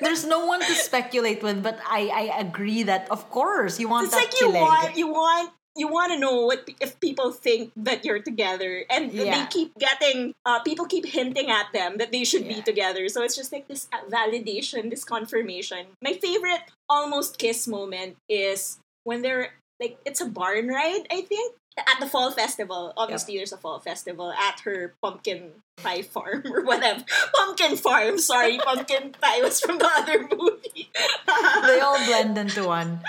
there's 0.00 0.24
no 0.24 0.46
one 0.46 0.60
to 0.60 0.74
speculate 0.74 1.42
with 1.42 1.62
but 1.62 1.78
i 1.88 2.06
i 2.14 2.38
agree 2.38 2.82
that 2.84 3.10
of 3.10 3.28
course 3.30 3.80
you 3.80 3.88
want 3.88 4.06
it's 4.06 4.14
that 4.14 4.24
like 4.30 4.40
you 4.40 4.50
want 4.52 4.96
you 4.96 5.08
want 5.08 5.50
you 5.76 5.88
want 5.88 6.12
to 6.12 6.18
know 6.18 6.46
what 6.46 6.68
if 6.80 6.98
people 7.00 7.32
think 7.32 7.72
that 7.76 8.04
you're 8.04 8.22
together, 8.22 8.84
and 8.90 9.10
they 9.10 9.46
keep 9.50 9.78
getting 9.78 10.34
uh, 10.44 10.60
people 10.60 10.86
keep 10.86 11.06
hinting 11.06 11.50
at 11.50 11.72
them 11.72 11.98
that 11.98 12.12
they 12.12 12.24
should 12.24 12.48
be 12.48 12.62
together. 12.62 13.08
So 13.08 13.22
it's 13.22 13.36
just 13.36 13.52
like 13.52 13.68
this 13.68 13.88
uh, 13.92 13.98
validation, 14.10 14.90
this 14.90 15.04
confirmation. 15.04 15.86
My 16.02 16.14
favorite 16.14 16.62
almost 16.88 17.38
kiss 17.38 17.68
moment 17.68 18.16
is 18.28 18.78
when 19.04 19.22
they're 19.22 19.50
like 19.80 19.98
it's 20.04 20.20
a 20.20 20.26
barn 20.26 20.68
ride. 20.68 21.06
I 21.10 21.20
think 21.22 21.54
at 21.78 22.00
the 22.00 22.06
fall 22.06 22.30
festival. 22.30 22.92
Obviously, 22.96 23.36
there's 23.36 23.52
a 23.52 23.56
fall 23.56 23.78
festival 23.78 24.32
at 24.32 24.60
her 24.60 24.94
pumpkin 25.02 25.50
pie 25.76 26.02
farm 26.02 26.42
or 26.52 26.64
whatever. 26.64 27.04
Pumpkin 27.34 27.76
farm. 27.76 28.18
Sorry, 28.18 28.58
pumpkin 28.58 29.14
pie 29.20 29.40
was 29.40 29.60
from 29.60 29.78
the 29.78 29.86
other 29.86 30.28
movie. 30.36 30.90
They 31.66 31.80
all 31.80 32.04
blend 32.06 32.38
into 32.38 32.64
one. 32.66 33.00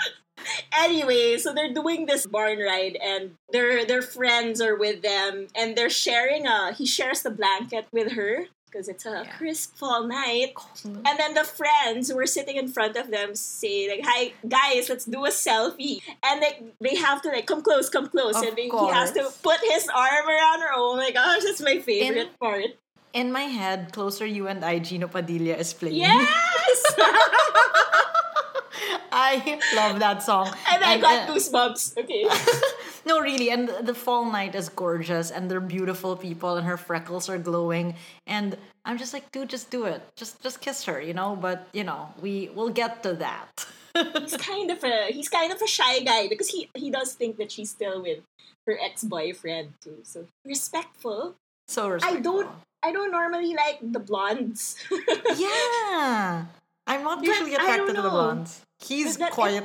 Anyway, 0.72 1.36
so 1.38 1.52
they're 1.54 1.72
doing 1.72 2.06
this 2.06 2.26
barn 2.26 2.58
ride 2.58 2.96
and 3.02 3.34
their 3.50 3.84
their 3.84 4.02
friends 4.02 4.60
are 4.60 4.76
with 4.76 5.02
them 5.02 5.48
and 5.54 5.76
they're 5.76 5.90
sharing 5.90 6.46
a 6.46 6.72
he 6.72 6.86
shares 6.86 7.22
the 7.22 7.30
blanket 7.30 7.86
with 7.92 8.12
her 8.12 8.46
because 8.68 8.86
it's 8.88 9.06
a 9.06 9.24
Yeah. 9.24 9.32
crisp 9.40 9.76
fall 9.80 10.04
night. 10.04 10.52
And 10.84 11.16
then 11.16 11.32
the 11.32 11.44
friends 11.44 12.10
who 12.10 12.18
are 12.20 12.26
sitting 12.28 12.56
in 12.56 12.68
front 12.68 12.96
of 13.00 13.08
them 13.10 13.34
say 13.34 13.88
like, 13.88 14.04
"Hi 14.04 14.32
guys, 14.46 14.88
let's 14.92 15.06
do 15.08 15.24
a 15.24 15.30
selfie." 15.32 16.02
And 16.22 16.40
like 16.44 16.60
they 16.80 16.96
have 16.96 17.22
to 17.24 17.28
like 17.32 17.46
come 17.48 17.62
close, 17.62 17.88
come 17.88 18.08
close, 18.12 18.36
Of 18.36 18.44
and 18.44 18.56
they, 18.56 18.68
he 18.68 18.86
has 18.92 19.12
to 19.16 19.32
put 19.42 19.60
his 19.72 19.88
arm 19.88 20.26
around 20.28 20.60
her. 20.60 20.72
Oh 20.76 20.96
my 20.96 21.10
gosh, 21.10 21.44
that's 21.44 21.62
my 21.64 21.78
favorite 21.80 22.36
part. 22.38 22.76
In 23.16 23.32
my 23.32 23.48
head, 23.48 23.88
Closer 23.96 24.26
You 24.28 24.48
and 24.52 24.62
I, 24.62 24.80
Gino 24.84 25.08
Padilla 25.08 25.56
is 25.56 25.72
playing. 25.72 25.96
Yes, 26.04 26.78
I 29.12 29.60
love 29.74 29.98
that 30.00 30.22
song. 30.22 30.48
and 30.70 30.84
I 30.84 30.98
got 30.98 31.28
uh, 31.28 31.32
goosebumps. 31.32 31.98
Okay. 31.98 32.24
No, 33.06 33.20
really, 33.20 33.48
and 33.48 33.70
the 33.88 33.94
fall 33.94 34.30
night 34.30 34.54
is 34.54 34.68
gorgeous, 34.68 35.30
and 35.30 35.50
they're 35.50 35.64
beautiful 35.64 36.14
people, 36.14 36.56
and 36.56 36.66
her 36.66 36.76
freckles 36.76 37.30
are 37.30 37.38
glowing, 37.38 37.94
and 38.26 38.58
I'm 38.84 38.98
just 38.98 39.14
like, 39.14 39.32
dude, 39.32 39.48
just 39.48 39.70
do 39.70 39.86
it, 39.86 40.02
just 40.14 40.42
just 40.42 40.60
kiss 40.60 40.84
her, 40.84 41.00
you 41.00 41.14
know. 41.14 41.32
But 41.34 41.68
you 41.72 41.84
know, 41.84 42.12
we 42.20 42.50
will 42.54 42.68
get 42.68 43.02
to 43.04 43.14
that. 43.14 43.64
he's 44.20 44.36
kind 44.36 44.70
of 44.70 44.84
a 44.84 45.06
he's 45.08 45.30
kind 45.30 45.50
of 45.50 45.62
a 45.62 45.66
shy 45.66 46.00
guy 46.00 46.28
because 46.28 46.48
he 46.48 46.68
he 46.74 46.90
does 46.90 47.14
think 47.14 47.38
that 47.38 47.50
she's 47.50 47.70
still 47.70 48.02
with 48.02 48.20
her 48.66 48.76
ex 48.76 49.04
boyfriend 49.04 49.72
too. 49.80 50.00
So 50.02 50.26
respectful. 50.44 51.34
so 51.66 51.96
I 52.02 52.20
don't 52.20 52.50
I 52.82 52.92
don't 52.92 53.10
normally 53.10 53.54
like 53.54 53.78
the 53.80 54.00
blondes. 54.00 54.76
Yeah, 55.36 56.44
I'm 56.86 57.02
not 57.02 57.24
usually 57.24 57.54
attracted 57.54 57.94
to 57.96 58.02
the 58.02 58.10
blondes. 58.10 58.60
He's 58.80 59.16
that- 59.16 59.32
quite. 59.32 59.64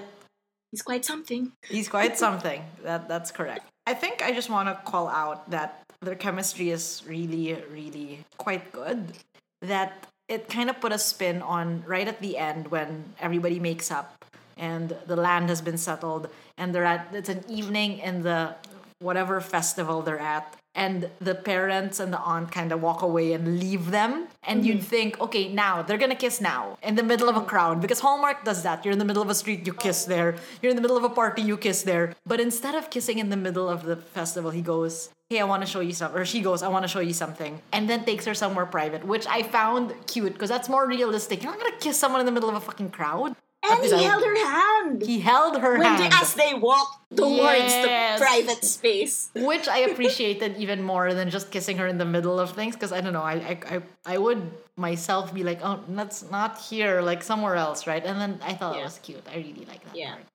He's 0.71 0.81
quite 0.81 1.05
something. 1.05 1.51
He's 1.69 1.87
quite 1.87 2.17
something. 2.17 2.63
That 2.83 3.07
that's 3.07 3.31
correct. 3.31 3.67
I 3.85 3.93
think 3.93 4.23
I 4.23 4.31
just 4.31 4.49
want 4.49 4.69
to 4.69 4.89
call 4.89 5.07
out 5.07 5.49
that 5.51 5.83
their 6.01 6.15
chemistry 6.15 6.71
is 6.71 7.03
really, 7.05 7.53
really 7.71 8.25
quite 8.37 8.71
good. 8.71 9.13
That 9.61 10.07
it 10.27 10.49
kind 10.49 10.69
of 10.69 10.79
put 10.79 10.91
a 10.91 10.97
spin 10.97 11.41
on 11.41 11.83
right 11.85 12.07
at 12.07 12.21
the 12.21 12.37
end 12.37 12.69
when 12.69 13.13
everybody 13.19 13.59
makes 13.59 13.91
up 13.91 14.25
and 14.57 14.95
the 15.05 15.15
land 15.15 15.49
has 15.49 15.61
been 15.61 15.77
settled 15.77 16.29
and 16.57 16.73
they're 16.73 16.85
at 16.85 17.07
it's 17.13 17.29
an 17.29 17.43
evening 17.49 17.99
in 17.99 18.23
the 18.23 18.55
whatever 18.99 19.41
festival 19.41 20.01
they're 20.01 20.19
at 20.19 20.55
and 20.75 21.09
the 21.19 21.35
parents 21.35 21.99
and 21.99 22.11
the 22.11 22.19
aunt 22.19 22.51
kind 22.51 22.71
of 22.71 22.81
walk 22.81 23.01
away 23.01 23.33
and 23.33 23.59
leave 23.59 23.91
them. 23.91 24.27
And 24.43 24.65
you'd 24.65 24.77
mm-hmm. 24.77 24.85
think 24.85 25.21
okay 25.21 25.47
now 25.47 25.81
they're 25.81 25.97
gonna 25.97 26.15
kiss 26.15 26.41
now 26.41 26.77
in 26.81 26.95
the 26.95 27.03
middle 27.03 27.29
of 27.29 27.35
a 27.35 27.41
crowd 27.41 27.81
because 27.81 27.99
hallmark 27.99 28.43
does 28.43 28.63
that. 28.63 28.83
You're 28.83 28.93
in 28.93 28.99
the 28.99 29.05
middle 29.05 29.23
of 29.23 29.29
a 29.29 29.35
street 29.35 29.65
you 29.67 29.73
kiss 29.73 30.05
there. 30.05 30.35
You're 30.61 30.71
in 30.71 30.75
the 30.75 30.81
middle 30.81 30.97
of 30.97 31.03
a 31.03 31.09
party 31.09 31.41
you 31.41 31.57
kiss 31.57 31.83
there. 31.83 32.15
But 32.25 32.39
instead 32.39 32.75
of 32.75 32.89
kissing 32.89 33.19
in 33.19 33.29
the 33.29 33.37
middle 33.37 33.69
of 33.69 33.83
the 33.83 33.95
festival 33.95 34.51
he 34.51 34.61
goes 34.61 35.09
hey 35.29 35.39
i 35.39 35.43
want 35.43 35.63
to 35.63 35.67
show 35.67 35.79
you 35.79 35.93
something 35.93 36.19
or 36.19 36.25
she 36.25 36.41
goes 36.41 36.61
i 36.61 36.67
want 36.67 36.83
to 36.83 36.87
show 36.87 36.99
you 36.99 37.13
something 37.13 37.59
and 37.71 37.89
then 37.89 38.03
takes 38.03 38.25
her 38.25 38.33
somewhere 38.33 38.65
private 38.65 39.03
which 39.05 39.25
i 39.27 39.41
found 39.41 39.93
cute 40.05 40.33
because 40.33 40.49
that's 40.49 40.69
more 40.69 40.87
realistic. 40.87 41.41
You're 41.41 41.51
not 41.51 41.61
gonna 41.61 41.77
kiss 41.77 41.97
someone 41.97 42.19
in 42.19 42.25
the 42.25 42.31
middle 42.31 42.49
of 42.49 42.55
a 42.55 42.59
fucking 42.59 42.91
crowd 42.91 43.35
And 43.65 43.83
he 43.83 43.93
I- 43.93 44.01
held 44.09 44.23
her 44.23 44.35
hand 44.49 45.01
he 45.01 45.19
held 45.19 45.57
her 45.61 45.77
when 45.79 45.87
hand 45.87 46.11
they, 46.11 46.17
as 46.21 46.33
they 46.33 46.53
walked 46.53 47.15
towards 47.15 47.71
Yes. 47.73 48.19
the 48.19 48.25
private 48.25 48.63
space. 48.65 49.29
which 49.35 49.67
I 49.67 49.79
appreciated 49.89 50.57
even 50.57 50.81
more 50.83 51.13
than 51.13 51.29
just 51.29 51.49
kissing 51.51 51.77
her 51.77 51.87
in 51.87 51.97
the 51.97 52.05
middle 52.05 52.39
of 52.39 52.51
things. 52.51 52.75
Because 52.75 52.91
I 52.91 52.99
don't 53.01 53.13
know, 53.13 53.21
I, 53.23 53.35
I 53.51 53.57
I 53.75 53.81
I 54.15 54.17
would 54.17 54.41
myself 54.75 55.33
be 55.33 55.43
like, 55.43 55.59
oh, 55.63 55.79
that's 55.89 56.29
not 56.29 56.59
here, 56.59 57.01
like 57.01 57.23
somewhere 57.23 57.55
else, 57.55 57.87
right? 57.87 58.03
And 58.05 58.19
then 58.19 58.39
I 58.43 58.53
thought 58.53 58.75
it 58.77 58.83
was 58.83 58.99
cute. 58.99 59.23
I 59.31 59.35
really 59.37 59.65
like 59.71 59.83
that 59.85 59.95
Yeah. 59.95 60.13
part. 60.15 60.25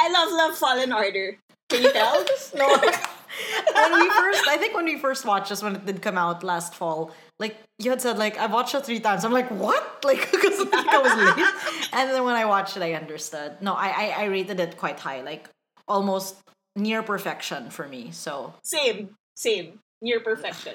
I 0.00 0.08
love 0.10 0.28
Love, 0.32 0.56
Fall 0.58 0.78
& 0.92 0.98
Order. 1.04 1.38
Can 1.68 1.82
you 1.82 1.92
tell? 1.92 2.24
No, 2.54 2.66
when 3.74 3.92
we 4.00 4.10
first, 4.10 4.42
I 4.48 4.56
think 4.58 4.74
when 4.74 4.84
we 4.84 4.98
first 4.98 5.24
watched 5.24 5.48
this, 5.50 5.62
when 5.62 5.74
it 5.76 5.86
did 5.86 6.02
come 6.02 6.18
out 6.18 6.42
last 6.44 6.74
fall, 6.74 7.10
like 7.42 7.56
you 7.78 7.90
had 7.90 8.00
said, 8.00 8.16
like 8.16 8.38
I 8.38 8.46
watched 8.46 8.74
it 8.74 8.86
three 8.86 9.00
times. 9.00 9.24
I'm 9.26 9.32
like, 9.40 9.50
what? 9.50 9.82
Like 10.04 10.22
because 10.32 10.58
I 10.60 10.64
think 10.64 10.88
I 10.88 10.98
was 11.06 11.14
late. 11.22 11.46
And 11.98 12.10
then 12.10 12.24
when 12.24 12.34
I 12.34 12.44
watched 12.54 12.76
it, 12.76 12.82
I 12.82 12.94
understood. 12.94 13.50
No, 13.60 13.72
I, 13.74 13.88
I 14.02 14.06
I 14.22 14.24
rated 14.36 14.58
it 14.58 14.76
quite 14.82 14.98
high, 14.98 15.20
like 15.22 15.44
almost 15.86 16.30
near 16.74 17.02
perfection 17.02 17.70
for 17.70 17.86
me. 17.86 18.02
So 18.10 18.54
same, 18.64 19.14
same, 19.36 19.78
near 20.00 20.18
perfection. 20.20 20.74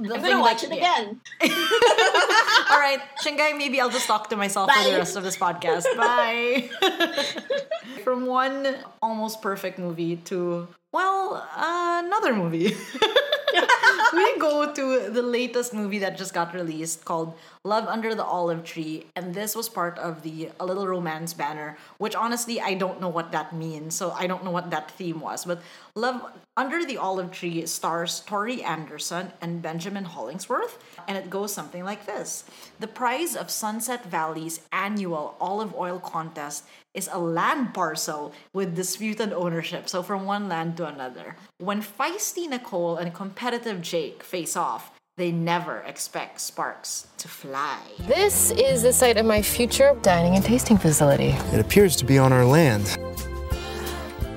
the 0.00 0.14
I'm 0.14 0.22
gonna 0.22 0.40
watch 0.40 0.62
that- 0.62 0.72
it 0.72 0.78
yeah. 0.78 0.98
again. 0.98 1.20
All 2.70 2.80
right, 2.86 3.00
Shingai, 3.22 3.56
maybe 3.56 3.80
I'll 3.80 3.94
just 3.98 4.06
talk 4.06 4.28
to 4.30 4.36
myself 4.36 4.70
for 4.72 4.84
the 4.90 4.96
rest 5.02 5.16
of 5.16 5.22
this 5.22 5.36
podcast. 5.36 5.86
Bye. 5.96 6.68
From 8.04 8.26
one 8.26 8.76
almost 9.02 9.40
perfect 9.42 9.78
movie 9.78 10.16
to, 10.30 10.66
well, 10.92 11.46
uh, 11.56 12.02
another 12.04 12.34
movie. 12.34 12.74
we 14.12 14.38
go 14.38 14.72
to 14.72 15.10
the 15.10 15.22
latest 15.22 15.74
movie 15.74 15.98
that 15.98 16.16
just 16.16 16.32
got 16.32 16.54
released 16.54 17.04
called 17.04 17.34
Love 17.64 17.86
Under 17.86 18.14
the 18.14 18.24
Olive 18.24 18.64
Tree. 18.64 19.06
And 19.14 19.34
this 19.34 19.54
was 19.54 19.68
part 19.68 19.98
of 19.98 20.22
the 20.22 20.50
A 20.60 20.64
Little 20.64 20.86
Romance 20.86 21.34
banner, 21.34 21.76
which 21.98 22.14
honestly, 22.14 22.60
I 22.60 22.74
don't 22.74 23.00
know 23.00 23.08
what 23.08 23.32
that 23.32 23.54
means. 23.54 23.94
So 23.94 24.12
I 24.12 24.26
don't 24.26 24.44
know 24.44 24.50
what 24.50 24.70
that 24.70 24.90
theme 24.92 25.20
was. 25.20 25.44
But 25.44 25.60
Love 25.94 26.22
Under 26.56 26.84
the 26.84 26.96
Olive 26.96 27.32
Tree 27.32 27.66
stars 27.66 28.20
Tori 28.20 28.62
Anderson 28.62 29.32
and 29.40 29.60
Benjamin 29.60 30.04
Hollingsworth. 30.04 30.78
And 31.06 31.18
it 31.18 31.30
goes 31.30 31.52
something 31.52 31.84
like 31.84 32.06
this 32.06 32.44
The 32.80 32.88
prize 32.88 33.36
of 33.36 33.50
Sunset 33.50 34.06
Valley's 34.06 34.60
annual 34.72 35.36
olive 35.40 35.74
oil 35.74 36.00
contest 36.00 36.64
is 36.94 37.08
a 37.12 37.18
land 37.18 37.74
parcel 37.74 38.32
with 38.52 38.74
disputed 38.74 39.32
ownership, 39.32 39.88
so 39.88 40.02
from 40.02 40.24
one 40.24 40.48
land 40.48 40.76
to 40.76 40.86
another. 40.86 41.36
When 41.58 41.82
feisty 41.82 42.48
Nicole 42.48 42.96
and 42.96 43.14
competitive 43.14 43.82
Jake 43.82 44.22
face 44.22 44.56
off, 44.56 44.92
they 45.16 45.32
never 45.32 45.78
expect 45.80 46.40
sparks 46.40 47.08
to 47.18 47.26
fly. 47.28 47.78
This 48.06 48.52
is 48.52 48.82
the 48.82 48.92
site 48.92 49.16
of 49.16 49.26
my 49.26 49.42
future 49.42 49.96
dining 50.02 50.36
and 50.36 50.44
tasting 50.44 50.76
facility. 50.76 51.34
It 51.52 51.60
appears 51.60 51.96
to 51.96 52.04
be 52.04 52.18
on 52.18 52.32
our 52.32 52.44
land. 52.44 52.96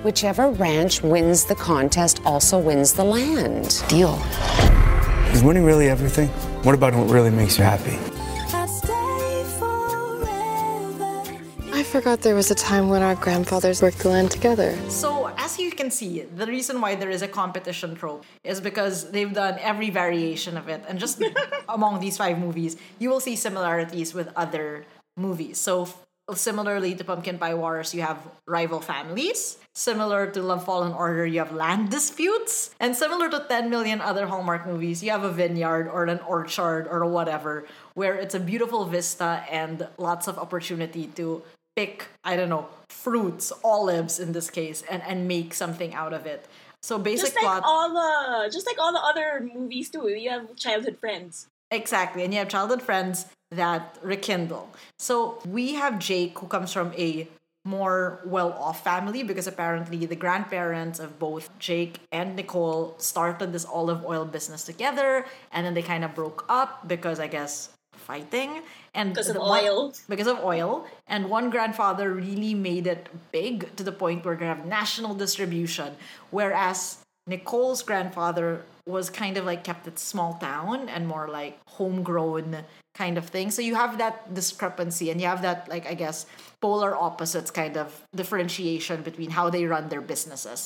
Whichever 0.03 0.49
ranch 0.49 1.03
wins 1.03 1.45
the 1.45 1.53
contest 1.53 2.21
also 2.25 2.57
wins 2.57 2.93
the 2.93 3.03
land. 3.03 3.83
Deal. 3.87 4.19
Is 5.31 5.43
winning 5.43 5.63
really 5.63 5.87
everything? 5.87 6.29
What 6.63 6.73
about 6.73 6.95
what 6.95 7.09
really 7.09 7.29
makes 7.29 7.57
you 7.59 7.63
happy? 7.63 7.99
Forgot 11.91 12.21
there 12.21 12.35
was 12.35 12.49
a 12.49 12.55
time 12.55 12.87
when 12.87 13.01
our 13.01 13.15
grandfathers 13.15 13.81
worked 13.81 13.99
the 13.99 14.07
land 14.07 14.31
together. 14.31 14.79
So, 14.89 15.27
as 15.37 15.59
you 15.59 15.71
can 15.71 15.91
see, 15.91 16.21
the 16.21 16.47
reason 16.47 16.79
why 16.79 16.95
there 16.95 17.09
is 17.09 17.21
a 17.21 17.27
competition 17.27 17.95
trope 17.95 18.23
is 18.45 18.61
because 18.61 19.11
they've 19.11 19.33
done 19.33 19.59
every 19.59 19.89
variation 19.89 20.55
of 20.55 20.69
it. 20.69 20.85
And 20.87 20.97
just 20.97 21.21
among 21.67 21.99
these 21.99 22.15
five 22.15 22.39
movies, 22.39 22.77
you 22.97 23.09
will 23.09 23.19
see 23.19 23.35
similarities 23.35 24.13
with 24.13 24.31
other 24.37 24.85
movies. 25.17 25.57
So, 25.57 25.89
similarly 26.33 26.95
to 26.95 27.03
Pumpkin 27.03 27.37
Pie 27.37 27.55
Wars, 27.55 27.93
you 27.93 28.03
have 28.03 28.25
rival 28.47 28.79
families. 28.79 29.57
Similar 29.75 30.31
to 30.31 30.41
Love, 30.41 30.63
Fall 30.63 30.87
& 30.93 30.95
Order, 30.95 31.25
you 31.25 31.39
have 31.39 31.51
land 31.51 31.91
disputes. 31.91 32.73
And 32.79 32.95
similar 32.95 33.29
to 33.29 33.43
10 33.49 33.69
million 33.69 33.99
other 33.99 34.27
Hallmark 34.27 34.65
movies, 34.65 35.03
you 35.03 35.11
have 35.11 35.25
a 35.25 35.31
vineyard 35.31 35.89
or 35.89 36.05
an 36.05 36.21
orchard 36.25 36.87
or 36.87 37.03
whatever, 37.03 37.65
where 37.95 38.15
it's 38.15 38.33
a 38.33 38.39
beautiful 38.39 38.85
vista 38.85 39.43
and 39.51 39.89
lots 39.97 40.29
of 40.29 40.39
opportunity 40.39 41.07
to 41.19 41.43
pick, 41.75 42.07
I 42.23 42.35
don't 42.35 42.49
know, 42.49 42.67
fruits, 42.89 43.51
olives 43.63 44.19
in 44.19 44.31
this 44.33 44.49
case, 44.49 44.83
and, 44.89 45.01
and 45.03 45.27
make 45.27 45.53
something 45.53 45.93
out 45.93 46.13
of 46.13 46.25
it. 46.25 46.47
So 46.83 46.97
basic 46.97 47.27
just 47.27 47.35
like 47.35 47.43
plot 47.43 47.63
all 47.65 47.93
the, 47.93 48.49
just 48.51 48.65
like 48.65 48.77
all 48.79 48.91
the 48.91 48.99
other 48.99 49.47
movies 49.53 49.89
too. 49.89 50.09
You 50.09 50.31
have 50.31 50.55
childhood 50.55 50.97
friends. 50.97 51.47
Exactly. 51.69 52.23
And 52.23 52.33
you 52.33 52.39
have 52.39 52.49
childhood 52.49 52.81
friends 52.81 53.27
that 53.51 53.97
rekindle. 54.01 54.69
So 54.99 55.39
we 55.47 55.73
have 55.75 55.99
Jake, 55.99 56.39
who 56.39 56.47
comes 56.47 56.73
from 56.73 56.93
a 56.97 57.27
more 57.63 58.19
well 58.25 58.53
off 58.53 58.83
family 58.83 59.21
because 59.21 59.45
apparently 59.45 60.05
the 60.05 60.15
grandparents 60.15 60.99
of 60.99 61.19
both 61.19 61.57
Jake 61.59 61.99
and 62.11 62.35
Nicole 62.35 62.95
started 62.97 63.53
this 63.53 63.65
olive 63.65 64.03
oil 64.03 64.25
business 64.25 64.63
together 64.63 65.25
and 65.51 65.63
then 65.65 65.75
they 65.75 65.83
kind 65.83 66.03
of 66.03 66.15
broke 66.15 66.43
up 66.49 66.87
because 66.87 67.19
I 67.19 67.27
guess 67.27 67.69
fighting 68.15 68.61
and 68.93 69.13
Because 69.13 69.29
of 69.29 69.37
one- 69.37 69.63
oil. 69.63 69.93
because 70.13 70.27
of 70.33 70.37
oil. 70.53 70.71
And 71.07 71.29
one 71.29 71.47
grandfather 71.49 72.07
really 72.27 72.53
made 72.53 72.85
it 72.95 73.03
big 73.31 73.55
to 73.77 73.83
the 73.89 73.95
point 74.03 74.25
where 74.25 74.35
gonna 74.35 74.55
have 74.55 74.65
national 74.65 75.13
distribution. 75.25 75.89
Whereas 76.37 76.79
nicole's 77.27 77.81
grandfather 77.89 78.47
was 78.95 79.05
kind 79.23 79.37
of 79.39 79.45
like 79.45 79.63
kept 79.63 79.83
it 79.87 79.97
small 79.99 80.31
town 80.49 80.89
and 80.89 81.07
more 81.07 81.27
like 81.39 81.53
homegrown 81.77 82.47
kind 83.01 83.15
of 83.17 83.25
thing. 83.35 83.47
So 83.55 83.61
you 83.69 83.75
have 83.83 83.93
that 84.03 84.33
discrepancy 84.33 85.05
and 85.11 85.17
you 85.21 85.27
have 85.33 85.41
that 85.47 85.59
like 85.73 85.85
i 85.93 85.95
guess 86.03 86.17
polar 86.63 86.91
opposites 87.07 87.49
kind 87.61 87.75
of 87.83 87.87
differentiation 88.21 88.97
between 89.09 89.29
how 89.37 89.45
they 89.55 89.63
run 89.73 89.85
their 89.93 90.01
businesses 90.13 90.61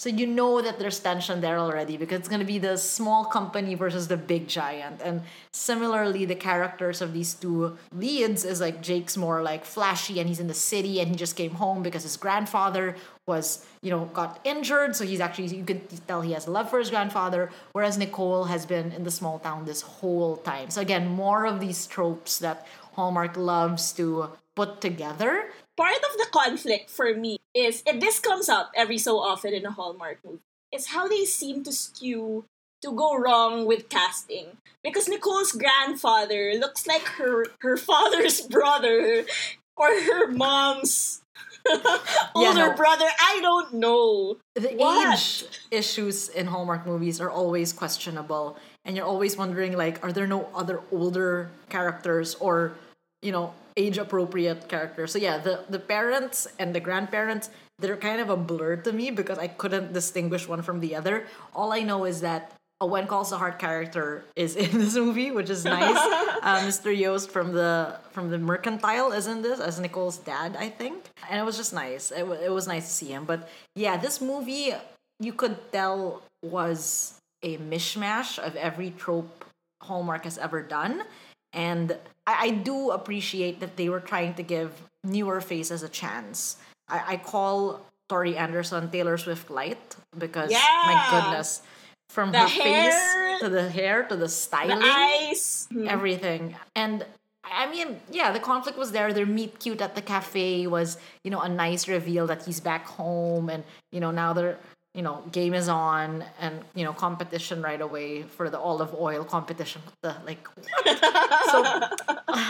so 0.00 0.08
you 0.08 0.26
know 0.26 0.62
that 0.62 0.78
there's 0.78 0.98
tension 0.98 1.42
there 1.42 1.58
already 1.58 1.98
because 1.98 2.20
it's 2.20 2.28
going 2.28 2.40
to 2.40 2.46
be 2.46 2.56
the 2.56 2.78
small 2.78 3.26
company 3.26 3.74
versus 3.74 4.08
the 4.08 4.16
big 4.16 4.48
giant. 4.48 5.02
And 5.02 5.20
similarly, 5.52 6.24
the 6.24 6.34
characters 6.34 7.02
of 7.02 7.12
these 7.12 7.34
two 7.34 7.76
leads 7.92 8.46
is 8.46 8.62
like 8.62 8.80
Jake's 8.80 9.18
more 9.18 9.42
like 9.42 9.66
flashy 9.66 10.18
and 10.18 10.26
he's 10.26 10.40
in 10.40 10.46
the 10.46 10.54
city 10.54 11.00
and 11.00 11.10
he 11.10 11.16
just 11.16 11.36
came 11.36 11.50
home 11.50 11.82
because 11.82 12.04
his 12.04 12.16
grandfather 12.16 12.96
was, 13.26 13.66
you 13.82 13.90
know, 13.90 14.06
got 14.14 14.40
injured. 14.42 14.96
So 14.96 15.04
he's 15.04 15.20
actually, 15.20 15.54
you 15.54 15.66
can 15.66 15.86
tell 16.08 16.22
he 16.22 16.32
has 16.32 16.48
love 16.48 16.70
for 16.70 16.78
his 16.78 16.88
grandfather. 16.88 17.50
Whereas 17.72 17.98
Nicole 17.98 18.44
has 18.44 18.64
been 18.64 18.92
in 18.92 19.04
the 19.04 19.10
small 19.10 19.38
town 19.38 19.66
this 19.66 19.82
whole 19.82 20.38
time. 20.38 20.70
So 20.70 20.80
again, 20.80 21.08
more 21.08 21.44
of 21.44 21.60
these 21.60 21.86
tropes 21.86 22.38
that 22.38 22.66
Hallmark 22.94 23.36
loves 23.36 23.92
to 24.00 24.30
put 24.56 24.80
together 24.80 25.50
part 25.76 25.96
of 25.96 26.16
the 26.16 26.26
conflict 26.32 26.88
for 26.90 27.14
me 27.14 27.39
is, 27.54 27.82
and 27.86 28.00
this 28.00 28.18
comes 28.18 28.48
up 28.48 28.70
every 28.74 28.98
so 28.98 29.18
often 29.18 29.52
in 29.54 29.66
a 29.66 29.70
Hallmark 29.70 30.18
movie, 30.24 30.38
is 30.72 30.88
how 30.88 31.08
they 31.08 31.24
seem 31.24 31.64
to 31.64 31.72
skew 31.72 32.44
to 32.82 32.92
go 32.92 33.16
wrong 33.16 33.66
with 33.66 33.88
casting. 33.88 34.56
Because 34.82 35.08
Nicole's 35.08 35.52
grandfather 35.52 36.54
looks 36.54 36.86
like 36.86 37.02
her 37.18 37.46
her 37.60 37.76
father's 37.76 38.40
brother 38.56 39.26
or 39.76 39.86
her 39.88 40.28
mom's 40.28 41.20
older 42.34 42.68
no. 42.70 42.74
brother. 42.74 43.04
I 43.20 43.38
don't 43.42 43.74
know. 43.74 44.38
the 44.54 44.68
What? 44.70 45.18
age 45.18 45.44
issues 45.70 46.28
in 46.30 46.46
Hallmark 46.46 46.86
movies 46.86 47.20
are 47.20 47.30
always 47.30 47.72
questionable, 47.72 48.56
and 48.84 48.96
you're 48.96 49.04
always 49.06 49.36
wondering 49.36 49.76
like, 49.76 50.02
are 50.02 50.12
there 50.12 50.26
no 50.26 50.48
other 50.54 50.80
older 50.90 51.50
characters 51.68 52.34
or, 52.36 52.72
you 53.20 53.32
know, 53.32 53.52
age 53.76 53.98
appropriate 53.98 54.68
character. 54.68 55.06
So 55.06 55.18
yeah, 55.18 55.38
the 55.38 55.64
the 55.68 55.78
parents 55.78 56.48
and 56.58 56.74
the 56.74 56.80
grandparents 56.80 57.50
they're 57.80 57.96
kind 57.96 58.20
of 58.20 58.28
a 58.28 58.36
blur 58.36 58.76
to 58.76 58.92
me 58.92 59.10
because 59.10 59.38
I 59.38 59.48
couldn't 59.48 59.92
distinguish 59.92 60.46
one 60.46 60.62
from 60.62 60.80
the 60.80 60.94
other. 60.94 61.26
All 61.54 61.72
I 61.72 61.80
know 61.80 62.04
is 62.04 62.20
that 62.20 62.52
a 62.80 62.86
When 62.86 63.06
Calls 63.06 63.30
the 63.30 63.36
Heart 63.38 63.58
character 63.58 64.24
is 64.36 64.56
in 64.56 64.78
this 64.78 64.94
movie, 64.96 65.30
which 65.30 65.50
is 65.50 65.64
nice. 65.64 65.96
uh, 66.42 66.60
Mr. 66.64 66.96
Yost 66.96 67.30
from 67.30 67.52
the 67.52 67.98
from 68.12 68.30
the 68.30 68.38
Mercantile 68.38 69.12
is 69.12 69.26
in 69.26 69.42
this 69.42 69.60
as 69.60 69.78
Nicole's 69.80 70.16
dad, 70.18 70.56
I 70.58 70.68
think, 70.70 71.04
and 71.28 71.38
it 71.38 71.44
was 71.44 71.56
just 71.56 71.74
nice. 71.74 72.10
It, 72.10 72.26
wa- 72.26 72.40
it 72.40 72.50
was 72.50 72.66
nice 72.66 72.86
to 72.86 72.92
see 72.92 73.08
him. 73.08 73.24
But 73.24 73.48
yeah, 73.74 73.96
this 73.96 74.20
movie 74.20 74.72
you 75.18 75.32
could 75.34 75.56
tell 75.72 76.22
was 76.42 77.18
a 77.42 77.58
mishmash 77.58 78.38
of 78.38 78.56
every 78.56 78.90
trope 78.90 79.44
Hallmark 79.82 80.24
has 80.24 80.38
ever 80.38 80.62
done, 80.62 81.02
and 81.52 81.92
I, 82.26 82.46
I 82.46 82.50
do 82.50 82.90
appreciate 82.90 83.60
that 83.60 83.76
they 83.76 83.88
were 83.88 84.00
trying 84.00 84.34
to 84.34 84.42
give 84.42 84.72
newer 85.04 85.40
faces 85.40 85.82
a 85.82 85.88
chance. 85.88 86.56
I, 86.88 87.14
I 87.14 87.16
call 87.16 87.80
Tori 88.08 88.36
Anderson 88.36 88.90
Taylor 88.90 89.16
Swift 89.18 89.50
light 89.50 89.96
because 90.16 90.50
my 90.50 91.06
goodness, 91.10 91.62
from 92.08 92.32
The 92.32 92.40
her 92.40 92.46
hair, 92.48 92.90
face 92.90 93.40
to 93.40 93.48
the 93.48 93.70
hair 93.70 94.02
to 94.04 94.16
the 94.16 94.22
The 94.22 94.28
styling, 94.28 94.82
eyes. 94.82 95.68
Mm-hmm. 95.72 95.88
everything. 95.88 96.56
And 96.74 97.06
I 97.44 97.70
mean, 97.70 98.00
yeah, 98.10 98.32
the 98.32 98.40
conflict 98.40 98.78
was 98.78 98.92
there. 98.92 99.12
Their 99.12 99.26
meet 99.26 99.58
cute 99.58 99.80
at 99.80 99.94
the 99.94 100.02
cafe 100.02 100.66
was, 100.66 100.98
you 101.24 101.30
know, 101.30 101.40
a 101.40 101.48
nice 101.48 101.88
reveal 101.88 102.26
that 102.26 102.44
he's 102.44 102.60
back 102.60 102.86
home, 102.86 103.48
and 103.48 103.64
you 103.92 104.00
know 104.00 104.10
now 104.10 104.32
they're, 104.32 104.58
you 104.94 105.02
know, 105.02 105.22
game 105.30 105.54
is 105.54 105.68
on, 105.68 106.24
and 106.40 106.60
you 106.74 106.84
know, 106.84 106.92
competition 106.92 107.62
right 107.62 107.80
away 107.80 108.22
for 108.22 108.50
the 108.50 108.58
olive 108.58 108.94
oil 108.94 109.24
competition. 109.24 109.82
The 110.02 110.16
like? 110.26 110.48
so, 111.50 111.80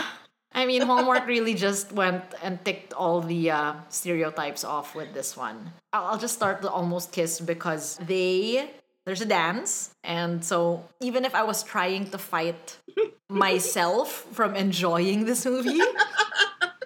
I 0.53 0.65
mean, 0.65 0.81
Hallmark 0.81 1.27
really 1.27 1.53
just 1.53 1.91
went 1.91 2.23
and 2.43 2.63
ticked 2.65 2.93
all 2.93 3.21
the 3.21 3.51
uh, 3.51 3.73
stereotypes 3.89 4.63
off 4.63 4.95
with 4.95 5.13
this 5.13 5.37
one. 5.37 5.71
I'll 5.93 6.17
just 6.17 6.35
start 6.35 6.61
the 6.61 6.69
almost 6.69 7.11
kiss 7.11 7.39
because 7.39 7.97
they 7.97 8.69
there's 9.05 9.21
a 9.21 9.25
dance, 9.25 9.91
and 10.03 10.43
so 10.43 10.83
even 10.99 11.25
if 11.25 11.35
I 11.35 11.43
was 11.43 11.63
trying 11.63 12.09
to 12.09 12.17
fight 12.17 12.77
myself 13.29 14.25
from 14.31 14.55
enjoying 14.55 15.25
this 15.25 15.45
movie. 15.45 15.81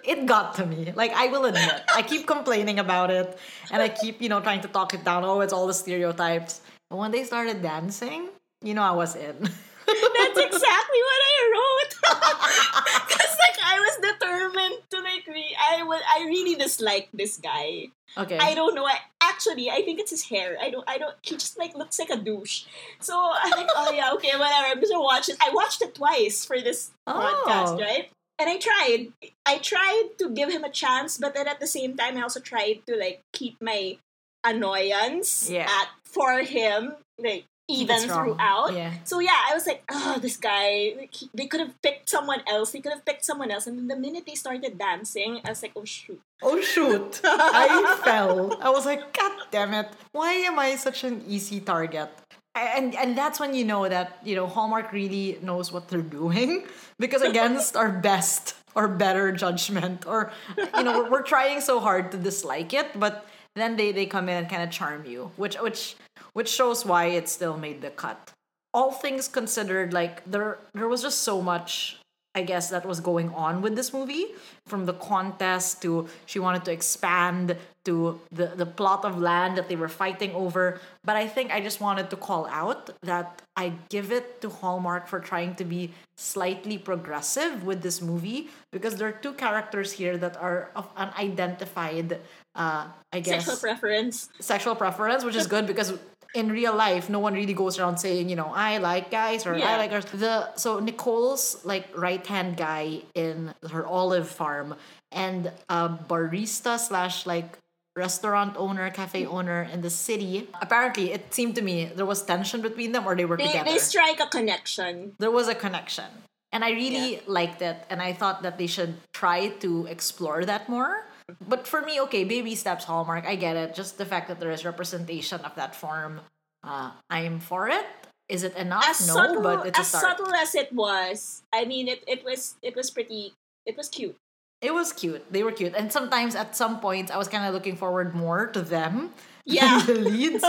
It 0.06 0.26
got 0.26 0.54
to 0.56 0.66
me. 0.66 0.92
Like 0.94 1.12
I 1.12 1.26
will 1.28 1.44
admit, 1.46 1.82
I 1.94 2.02
keep 2.02 2.26
complaining 2.26 2.78
about 2.78 3.10
it, 3.10 3.36
and 3.70 3.82
I 3.82 3.88
keep 3.88 4.22
you 4.22 4.28
know 4.28 4.40
trying 4.40 4.60
to 4.62 4.68
talk 4.68 4.94
it 4.94 5.04
down. 5.04 5.24
Oh, 5.24 5.40
it's 5.40 5.52
all 5.52 5.66
the 5.66 5.74
stereotypes. 5.74 6.60
But 6.90 6.96
when 6.98 7.10
they 7.10 7.24
started 7.24 7.62
dancing, 7.62 8.28
you 8.62 8.74
know, 8.74 8.82
I 8.82 8.92
was 8.92 9.16
in. 9.16 9.36
That's 9.42 10.38
exactly 10.48 11.00
what 11.08 11.20
I 11.30 11.36
wrote. 11.52 11.92
Because 13.06 13.36
like 13.38 13.58
I 13.64 13.78
was 13.80 13.96
determined 14.02 14.78
to 14.90 15.00
like 15.00 15.26
me. 15.28 15.56
I 15.58 15.82
was 15.82 16.00
I 16.08 16.24
really 16.24 16.54
dislike 16.54 17.08
this 17.12 17.36
guy. 17.38 17.88
Okay. 18.16 18.38
I 18.38 18.54
don't 18.54 18.74
know. 18.74 18.86
I 18.86 18.98
actually 19.22 19.70
I 19.70 19.82
think 19.82 20.00
it's 20.00 20.10
his 20.10 20.24
hair. 20.24 20.56
I 20.60 20.70
don't 20.70 20.84
I 20.88 20.98
don't 20.98 21.14
he 21.22 21.34
just 21.36 21.58
like 21.58 21.74
looks 21.76 21.98
like 21.98 22.10
a 22.10 22.16
douche. 22.16 22.64
So 23.00 23.14
I'm 23.42 23.50
like, 23.50 23.68
oh 23.76 23.92
yeah, 23.92 24.12
okay, 24.14 24.32
whatever. 24.38 24.66
I'm 24.66 24.80
just 24.80 24.92
gonna 24.92 25.04
watch 25.04 25.28
it. 25.28 25.36
I 25.40 25.50
watched 25.52 25.82
it 25.82 25.94
twice 25.94 26.44
for 26.44 26.60
this 26.60 26.90
oh. 27.06 27.12
podcast, 27.12 27.76
Oh. 27.76 27.80
right? 27.80 28.08
And 28.38 28.50
I 28.50 28.58
tried. 28.58 29.12
I 29.46 29.58
tried 29.58 30.18
to 30.18 30.28
give 30.30 30.50
him 30.50 30.62
a 30.64 30.70
chance, 30.70 31.16
but 31.18 31.34
then 31.34 31.48
at 31.48 31.58
the 31.60 31.66
same 31.66 31.96
time 31.96 32.16
I 32.18 32.22
also 32.22 32.40
tried 32.40 32.82
to 32.86 32.96
like 32.96 33.20
keep 33.32 33.56
my 33.62 33.96
annoyance 34.44 35.48
Yeah. 35.50 35.68
at 35.68 35.88
for 36.04 36.40
him. 36.40 36.94
Like 37.18 37.44
even 37.68 37.98
throughout. 38.06 38.74
Yeah. 38.74 38.92
So 39.04 39.18
yeah, 39.18 39.34
I 39.50 39.54
was 39.54 39.66
like, 39.66 39.82
oh, 39.90 40.18
this 40.20 40.36
guy. 40.36 40.94
Like, 40.96 41.14
he- 41.14 41.30
they 41.34 41.46
could 41.46 41.60
have 41.60 41.74
picked 41.82 42.08
someone 42.08 42.42
else. 42.46 42.70
They 42.72 42.80
could 42.80 42.92
have 42.92 43.04
picked 43.04 43.24
someone 43.24 43.50
else. 43.50 43.66
And 43.66 43.76
then 43.78 43.88
the 43.88 43.96
minute 43.96 44.24
they 44.26 44.34
started 44.36 44.78
dancing, 44.78 45.40
I 45.44 45.50
was 45.50 45.62
like, 45.62 45.72
oh 45.74 45.84
shoot. 45.84 46.20
Oh 46.42 46.60
shoot! 46.60 47.20
I 47.24 47.98
fell. 48.04 48.58
I 48.60 48.68
was 48.68 48.84
like, 48.84 49.10
God 49.16 49.32
damn 49.50 49.72
it! 49.72 49.88
Why 50.12 50.34
am 50.44 50.58
I 50.58 50.76
such 50.76 51.02
an 51.04 51.24
easy 51.26 51.60
target? 51.60 52.10
And 52.56 52.94
and 52.94 53.16
that's 53.16 53.38
when 53.38 53.54
you 53.54 53.64
know 53.64 53.88
that 53.88 54.18
you 54.24 54.34
know 54.34 54.46
Hallmark 54.46 54.92
really 54.92 55.38
knows 55.42 55.70
what 55.70 55.88
they're 55.88 56.00
doing 56.00 56.64
because 56.98 57.20
against 57.20 57.76
our 57.76 57.90
best 57.90 58.54
or 58.74 58.88
better 58.88 59.30
judgment 59.32 60.06
or 60.06 60.32
you 60.56 60.82
know 60.82 61.02
we're, 61.02 61.10
we're 61.10 61.22
trying 61.22 61.60
so 61.60 61.80
hard 61.80 62.10
to 62.12 62.16
dislike 62.16 62.72
it, 62.72 62.98
but 62.98 63.26
then 63.54 63.76
they 63.76 63.92
they 63.92 64.06
come 64.06 64.28
in 64.28 64.36
and 64.36 64.48
kind 64.48 64.62
of 64.62 64.70
charm 64.70 65.04
you, 65.04 65.30
which 65.36 65.56
which 65.56 65.96
which 66.32 66.48
shows 66.48 66.84
why 66.84 67.06
it 67.06 67.28
still 67.28 67.58
made 67.58 67.82
the 67.82 67.90
cut. 67.90 68.32
All 68.72 68.90
things 68.90 69.28
considered, 69.28 69.92
like 69.92 70.24
there 70.24 70.58
there 70.72 70.88
was 70.88 71.02
just 71.02 71.20
so 71.20 71.42
much 71.42 71.98
I 72.36 72.42
guess 72.42 72.68
that 72.68 72.84
was 72.84 73.00
going 73.00 73.32
on 73.32 73.62
with 73.62 73.76
this 73.76 73.94
movie 73.94 74.26
from 74.66 74.84
the 74.84 74.92
contest 74.92 75.80
to 75.82 76.06
she 76.26 76.38
wanted 76.38 76.66
to 76.66 76.72
expand 76.72 77.56
to 77.86 78.20
the, 78.30 78.46
the 78.54 78.66
plot 78.66 79.04
of 79.04 79.18
land 79.18 79.56
that 79.56 79.68
they 79.68 79.76
were 79.76 79.88
fighting 79.88 80.32
over. 80.34 80.80
But 81.04 81.16
I 81.16 81.26
think 81.26 81.52
I 81.52 81.60
just 81.60 81.80
wanted 81.80 82.10
to 82.10 82.16
call 82.16 82.46
out 82.48 82.90
that 83.02 83.42
I 83.56 83.72
give 83.88 84.12
it 84.12 84.40
to 84.42 84.50
Hallmark 84.50 85.06
for 85.08 85.18
trying 85.18 85.54
to 85.56 85.64
be 85.64 85.92
slightly 86.16 86.78
progressive 86.78 87.64
with 87.64 87.82
this 87.82 88.02
movie 88.02 88.50
because 88.72 88.96
there 88.96 89.08
are 89.08 89.18
two 89.24 89.32
characters 89.32 89.92
here 89.92 90.18
that 90.18 90.36
are 90.36 90.70
of 90.76 90.88
unidentified, 90.96 92.20
uh, 92.54 92.88
I 93.12 93.20
guess, 93.20 93.46
Sexual 93.46 93.56
preference. 93.56 94.28
sexual 94.40 94.74
preference, 94.74 95.24
which 95.24 95.36
is 95.36 95.46
good 95.46 95.66
because 95.72 95.94
in 96.34 96.50
real 96.50 96.74
life, 96.74 97.08
no 97.08 97.18
one 97.18 97.32
really 97.32 97.54
goes 97.54 97.78
around 97.78 97.96
saying, 97.96 98.28
you 98.28 98.36
know, 98.36 98.52
I 98.52 98.76
like 98.78 99.10
guys 99.10 99.46
or 99.46 99.54
I 99.54 99.78
like 99.78 99.90
girls. 99.90 100.04
The 100.06 100.54
so 100.56 100.80
Nicole's 100.80 101.64
like 101.64 101.86
right 101.96 102.24
hand 102.26 102.58
guy 102.58 103.02
in 103.14 103.54
her 103.72 103.86
olive 103.86 104.28
farm 104.28 104.74
and 105.12 105.50
a 105.70 105.88
barista 105.88 106.78
slash 106.78 107.24
like 107.24 107.56
restaurant 107.96 108.54
owner, 108.56 108.90
cafe 108.90 109.24
owner 109.26 109.68
in 109.72 109.80
the 109.80 109.90
city. 109.90 110.48
Apparently, 110.60 111.12
it 111.12 111.32
seemed 111.32 111.54
to 111.56 111.62
me 111.62 111.86
there 111.86 112.06
was 112.06 112.22
tension 112.22 112.60
between 112.60 112.92
them 112.92 113.06
or 113.06 113.16
they 113.16 113.24
were 113.24 113.36
They, 113.36 113.46
together. 113.46 113.70
they 113.70 113.78
strike 113.78 114.20
a 114.20 114.26
connection. 114.26 115.14
there 115.18 115.30
was 115.30 115.48
a 115.48 115.54
connection. 115.54 116.04
And 116.52 116.64
I 116.64 116.70
really 116.70 117.20
liked 117.26 117.60
it 117.62 117.76
and 117.90 118.00
I 118.00 118.12
thought 118.12 118.42
that 118.42 118.56
they 118.58 118.66
should 118.68 118.94
try 119.12 119.48
to 119.64 119.86
explore 119.86 120.44
that 120.44 120.68
more. 120.68 121.06
But 121.48 121.66
for 121.66 121.82
me, 121.82 122.00
okay, 122.02 122.22
baby 122.22 122.54
steps 122.54 122.84
Hallmark, 122.84 123.26
I 123.26 123.34
get 123.34 123.56
it. 123.56 123.74
Just 123.74 123.98
the 123.98 124.06
fact 124.06 124.28
that 124.28 124.38
there 124.38 124.52
is 124.52 124.64
representation 124.64 125.40
of 125.40 125.54
that 125.56 125.74
form, 125.74 126.20
uh, 126.62 126.92
I'm 127.10 127.40
for 127.40 127.68
it. 127.68 127.84
Is 128.28 128.42
it 128.44 128.54
enough? 128.56 128.86
As 128.88 129.06
no, 129.06 129.14
subtle 129.14 129.42
but 129.42 129.66
it's 129.66 129.78
a 129.78 129.80
as 129.80 129.88
start. 129.88 130.02
subtle 130.18 130.32
as 130.34 130.54
it 130.54 130.72
was, 130.72 131.42
I 131.52 131.64
mean 131.64 131.88
it, 131.88 132.02
it 132.06 132.24
was 132.24 132.54
it 132.62 132.74
was 132.76 132.90
pretty 132.90 133.34
it 133.66 133.76
was 133.76 133.88
cute. 133.88 134.16
It 134.62 134.72
was 134.74 134.92
cute. 134.92 135.30
They 135.32 135.42
were 135.42 135.52
cute. 135.52 135.74
And 135.76 135.92
sometimes 135.92 136.34
at 136.34 136.56
some 136.56 136.80
points 136.80 137.10
I 137.12 137.18
was 137.18 137.28
kind 137.28 137.44
of 137.44 137.52
looking 137.54 137.76
forward 137.76 138.14
more 138.14 138.46
to 138.48 138.62
them 138.62 139.12
Yeah. 139.44 139.82
the 139.86 139.94
leads. 139.94 140.44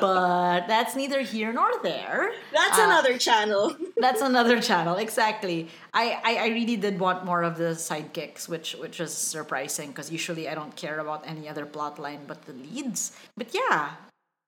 but 0.00 0.66
that's 0.68 0.94
neither 0.94 1.20
here 1.22 1.52
nor 1.52 1.70
there. 1.82 2.32
That's 2.52 2.78
Uh, 2.78 2.84
another 2.84 3.18
channel. 3.18 3.74
That's 3.96 4.20
another 4.20 4.60
channel, 4.60 4.96
exactly. 4.96 5.68
I, 5.94 6.18
I, 6.24 6.32
I 6.36 6.46
really 6.48 6.76
did 6.76 6.98
want 7.00 7.24
more 7.24 7.42
of 7.42 7.56
the 7.56 7.72
sidekicks, 7.78 8.48
which 8.48 8.74
which 8.74 8.98
was 8.98 9.14
surprising 9.16 9.88
because 9.94 10.10
usually 10.10 10.48
I 10.48 10.54
don't 10.54 10.74
care 10.76 10.98
about 10.98 11.22
any 11.26 11.48
other 11.48 11.64
plot 11.66 11.98
line 11.98 12.20
but 12.26 12.42
the 12.46 12.52
leads. 12.52 13.12
But 13.36 13.54
yeah, 13.54 13.94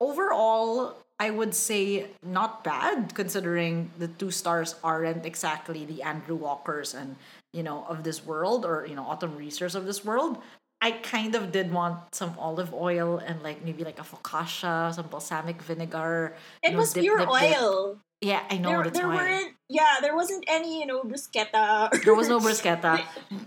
overall, 0.01 0.99
I 1.19 1.31
would 1.31 1.55
say 1.55 2.07
not 2.23 2.65
bad 2.65 3.15
considering 3.15 3.91
the 3.99 4.09
two 4.09 4.31
stars 4.31 4.75
aren't 4.85 5.25
exactly 5.25 5.85
the 5.87 6.03
Andrew 6.03 6.37
Walkers 6.37 6.95
and 6.95 7.17
you 7.55 7.63
know 7.63 7.87
of 7.89 8.03
this 8.03 8.19
world 8.27 8.67
or 8.67 8.85
you 8.91 8.97
know 8.99 9.07
Autumn 9.07 9.39
Reesers 9.39 9.75
of 9.79 9.87
this 9.87 10.05
world. 10.05 10.39
I 10.83 10.91
kind 10.91 11.33
of 11.39 11.49
did 11.51 11.73
want 11.73 12.13
some 12.15 12.35
olive 12.39 12.75
oil 12.75 13.17
and 13.17 13.41
like 13.43 13.65
maybe 13.65 13.85
like 13.89 13.99
a 13.99 14.05
focaccia, 14.05 14.93
some 14.93 15.07
balsamic 15.09 15.63
vinegar. 15.63 16.35
It 16.63 16.73
know, 16.73 16.79
was 16.85 16.93
dip, 16.93 17.03
pure 17.07 17.19
dip, 17.25 17.31
dip. 17.31 17.41
oil. 17.57 17.97
Yeah, 18.21 18.41
I 18.51 18.57
know 18.59 18.83
There, 18.83 18.91
there 18.91 19.09
why. 19.09 19.17
weren't. 19.17 19.53
Yeah, 19.69 20.01
there 20.01 20.15
wasn't 20.17 20.45
any. 20.49 20.81
You 20.81 20.87
know, 20.87 21.01
bruschetta. 21.05 21.89
There 22.05 22.15
was 22.15 22.29
no 22.29 22.39
bruschetta. 22.45 23.01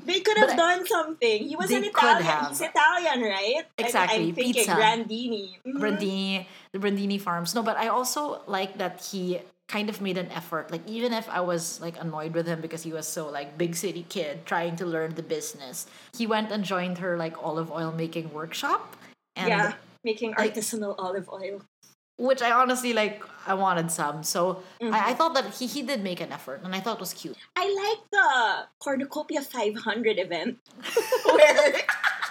They 0.05 0.19
could 0.21 0.37
have 0.37 0.49
But 0.53 0.57
done 0.57 0.81
something. 0.87 1.37
He 1.49 1.55
was 1.55 1.69
an 1.69 1.83
Italian. 1.83 2.45
He's 2.49 2.61
Italian, 2.61 3.21
right? 3.21 3.65
I- 3.77 3.81
Exactly, 3.85 4.29
I'm 4.29 4.33
thinking 4.33 4.53
pizza. 4.53 4.73
Brandini. 4.73 5.45
Mhm. 5.65 5.77
Brandini, 5.81 6.45
the 6.73 6.79
Brandini 6.79 7.19
Farms. 7.21 7.53
No, 7.53 7.61
but 7.61 7.77
I 7.77 7.87
also 7.89 8.41
like 8.47 8.77
that 8.81 9.01
he 9.01 9.41
kind 9.67 9.89
of 9.89 9.99
made 10.01 10.17
an 10.17 10.31
effort. 10.31 10.71
Like 10.71 10.81
even 10.87 11.11
if 11.13 11.27
I 11.29 11.41
was 11.41 11.81
like 11.81 11.99
annoyed 11.99 12.33
with 12.33 12.47
him 12.47 12.61
because 12.61 12.83
he 12.83 12.93
was 12.93 13.07
so 13.07 13.29
like 13.29 13.57
big 13.57 13.75
city 13.75 14.05
kid 14.07 14.45
trying 14.45 14.75
to 14.77 14.85
learn 14.85 15.15
the 15.15 15.23
business, 15.23 15.87
he 16.15 16.25
went 16.27 16.51
and 16.51 16.63
joined 16.63 16.99
her 16.99 17.17
like 17.17 17.35
olive 17.43 17.71
oil 17.71 17.91
making 17.91 18.31
workshop. 18.33 18.95
And 19.35 19.49
yeah, 19.49 19.73
making 20.03 20.33
like- 20.37 20.55
artisanal 20.55 20.95
olive 20.97 21.29
oil. 21.29 21.61
which 22.17 22.41
I 22.41 22.49
honestly 22.51 22.93
like 22.93 23.21
I 23.45 23.53
wanted 23.53 23.91
some. 23.91 24.23
So 24.23 24.63
Mm-hmm. 24.81 24.93
I, 24.93 25.09
I 25.09 25.13
thought 25.13 25.33
that 25.35 25.53
he, 25.53 25.67
he 25.67 25.81
did 25.83 26.01
make 26.01 26.21
an 26.21 26.31
effort 26.31 26.61
and 26.63 26.73
I 26.73 26.79
thought 26.79 26.97
it 26.97 26.99
was 27.01 27.13
cute. 27.13 27.35
I 27.55 27.65
like 27.83 28.01
the 28.09 28.65
Cornucopia 28.79 29.41
500 29.41 30.17
event 30.17 30.57
where 31.25 31.73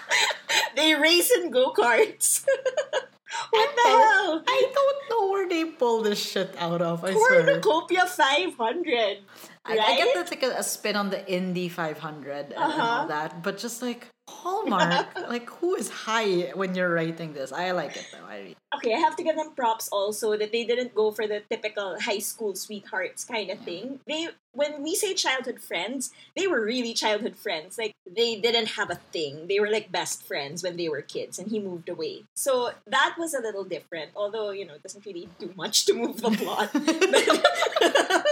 they 0.77 0.95
race 0.95 1.31
in 1.37 1.51
go 1.51 1.73
karts. 1.73 2.45
what 3.51 3.75
the 3.77 3.83
hell? 3.83 4.43
I 4.47 4.71
don't 4.75 4.99
know 5.11 5.31
where 5.31 5.49
they 5.49 5.65
pull 5.67 6.03
this 6.03 6.19
shit 6.23 6.55
out 6.59 6.81
of, 6.83 7.05
I 7.05 7.13
swear. 7.13 7.45
Cornucopia 7.45 8.07
500. 8.07 9.19
I, 9.65 9.77
Right? 9.77 9.81
I 9.81 9.97
get 9.97 10.15
that's 10.15 10.31
like 10.31 10.43
a, 10.45 10.51
a 10.59 10.63
spin 10.63 10.95
on 10.97 11.11
the 11.11 11.27
Indy 11.31 11.69
500 11.69 12.31
and, 12.31 12.53
and 12.53 12.63
all 12.63 12.71
Uh-huh. 12.71 13.07
that, 13.09 13.43
but 13.43 13.59
just 13.59 13.83
like 13.83 14.07
Hallmark, 14.29 15.07
like 15.29 15.49
who 15.51 15.75
is 15.77 15.89
high 15.89 16.51
when 16.55 16.75
you're 16.75 16.93
writing 16.93 17.33
this? 17.33 17.53
I 17.53 17.71
like 17.71 17.97
it 17.97 18.07
though. 18.13 18.27
I 18.27 18.55
okay, 18.77 18.93
I 18.95 18.99
have 18.99 19.17
to 19.17 19.23
give 19.23 19.37
them 19.37 19.53
props 19.55 19.89
also 19.89 20.37
that 20.37 20.51
they 20.53 20.65
didn't 20.65 20.95
go 20.95 21.13
for 21.13 21.27
the 21.27 21.43
typical 21.49 21.99
high 22.01 22.19
school 22.19 22.55
sweethearts 22.55 23.25
kind 23.25 23.51
of 23.51 23.61
thing. 23.61 24.01
They 24.07 24.29
when 24.53 24.83
we 24.83 24.95
say 24.97 25.15
childhood 25.15 25.61
friends, 25.61 26.11
they 26.37 26.47
were 26.47 26.61
really 26.65 26.93
childhood 26.93 27.37
friends. 27.37 27.79
Like 27.79 27.95
they 28.05 28.41
didn't 28.41 28.67
have 28.75 28.91
a 28.91 28.97
thing. 29.13 29.47
They 29.47 29.61
were 29.61 29.71
like 29.71 29.93
best 29.93 30.25
friends 30.27 30.63
when 30.63 30.77
they 30.77 30.89
were 30.89 31.03
kids 31.03 31.39
and 31.39 31.49
he 31.49 31.61
moved 31.61 31.89
away. 31.89 32.25
So 32.35 32.71
that 32.87 33.15
was 33.19 33.33
a 33.35 33.41
little 33.41 33.65
different, 33.65 34.11
although, 34.17 34.51
you 34.51 34.67
know, 34.67 34.75
it 34.75 34.83
doesn't 34.83 35.07
really 35.07 35.29
do 35.39 35.53
much 35.57 35.87
to 35.87 35.95
move 35.95 36.21
the 36.21 36.31
plot. 36.31 36.71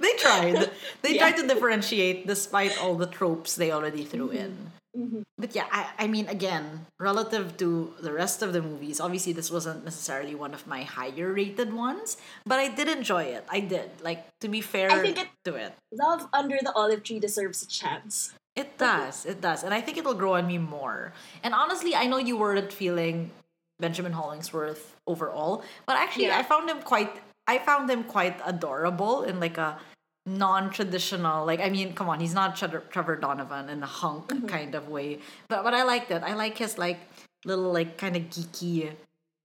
They 0.00 0.12
tried. 0.18 0.70
They 1.02 1.14
Yeah. 1.16 1.30
tried 1.30 1.36
to 1.40 1.46
differentiate 1.48 2.26
despite 2.26 2.76
all 2.78 2.94
the 2.94 3.06
tropes 3.06 3.54
they 3.56 3.72
already 3.72 4.04
threw 4.04 4.28
in. 4.28 4.72
Mhm. 4.98 5.22
But 5.38 5.54
yeah, 5.54 5.66
I, 5.70 5.86
I 5.98 6.06
mean, 6.10 6.26
again, 6.26 6.86
relative 6.98 7.56
to 7.62 7.94
the 8.02 8.12
rest 8.12 8.42
of 8.42 8.52
the 8.52 8.60
movies, 8.60 8.98
obviously 8.98 9.32
this 9.32 9.46
wasn't 9.50 9.84
necessarily 9.84 10.34
one 10.34 10.52
of 10.54 10.66
my 10.66 10.82
higher 10.82 11.32
rated 11.32 11.72
ones, 11.72 12.16
but 12.44 12.58
I 12.58 12.66
did 12.68 12.88
enjoy 12.88 13.30
it. 13.30 13.46
I 13.48 13.60
did. 13.60 13.90
Like, 14.02 14.26
to 14.40 14.48
be 14.48 14.60
fair 14.60 14.90
I 14.90 14.98
think 14.98 15.18
it- 15.22 15.30
to 15.46 15.54
it. 15.54 15.78
Love 15.94 16.26
Under 16.34 16.58
the 16.60 16.72
Olive 16.74 17.04
Tree 17.06 17.20
deserves 17.22 17.62
a 17.62 17.68
chance. 17.70 18.34
It 18.58 18.74
does. 18.76 19.22
It 19.24 19.40
does. 19.40 19.62
And 19.62 19.72
I 19.72 19.80
think 19.80 19.98
it'll 19.98 20.18
grow 20.18 20.34
on 20.34 20.48
me 20.50 20.58
more. 20.58 21.12
And 21.46 21.54
honestly, 21.54 21.94
I 21.94 22.06
know 22.10 22.18
you 22.18 22.36
weren't 22.36 22.72
feeling 22.74 23.30
Benjamin 23.78 24.12
Hollingsworth 24.18 24.96
overall, 25.06 25.62
but 25.86 25.94
actually 25.94 26.26
Yeah. 26.26 26.38
I 26.38 26.42
found 26.42 26.68
him 26.68 26.82
quite 26.82 27.22
I 27.46 27.56
found 27.62 27.88
him 27.88 28.02
quite 28.04 28.36
adorable 28.44 29.22
in 29.22 29.38
like 29.40 29.56
a 29.56 29.78
non-traditional 30.28 31.46
like 31.46 31.60
I 31.60 31.68
mean, 31.70 31.94
come 31.94 32.08
on, 32.08 32.20
he's 32.20 32.34
not 32.34 32.56
Trevor, 32.56 33.16
Donovan 33.16 33.68
in 33.68 33.82
a 33.82 33.86
hunk 33.86 34.28
Mm-hmm. 34.28 34.46
kind 34.46 34.74
of 34.74 34.88
way. 34.88 35.18
But 35.48 35.64
but 35.64 35.74
I 35.74 35.82
liked 35.84 36.10
it. 36.10 36.22
I 36.22 36.34
like 36.34 36.58
his 36.58 36.78
like 36.78 36.98
little 37.44 37.72
like 37.72 37.96
kind 37.98 38.16
of 38.16 38.22
geeky 38.24 38.92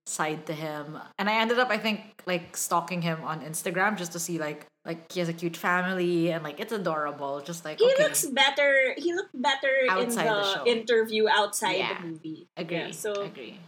side 0.05 0.45
to 0.47 0.53
him. 0.53 0.97
And 1.17 1.29
I 1.29 1.39
ended 1.41 1.59
up 1.59 1.69
I 1.69 1.77
think 1.77 2.01
like 2.25 2.57
stalking 2.57 3.01
him 3.01 3.19
on 3.23 3.41
Instagram 3.41 3.97
just 3.97 4.11
to 4.13 4.19
see 4.19 4.37
like 4.39 4.65
like 4.85 5.09
he 5.11 5.19
has 5.21 5.29
a 5.29 5.33
cute 5.33 5.55
family 5.55 6.31
and 6.31 6.43
like 6.43 6.59
it's 6.59 6.73
adorable. 6.73 7.39
Just 7.41 7.63
like 7.65 7.79
He 7.79 7.85
okay. 7.93 8.03
looks 8.03 8.25
better. 8.25 8.93
He 8.97 9.13
looked 9.13 9.39
better 9.41 9.71
Outside 9.89 10.25
in 10.27 10.33
the 10.33 10.39
the, 10.41 10.53
show. 10.55 10.65
interview 10.67 11.27
outside 11.29 11.77
Yeah. 11.77 12.01
the 12.01 12.07
movie. 12.07 12.47
Agree. 12.57 12.77
Yeah, 12.77 12.91
so 12.91 13.13
agree. 13.23 13.59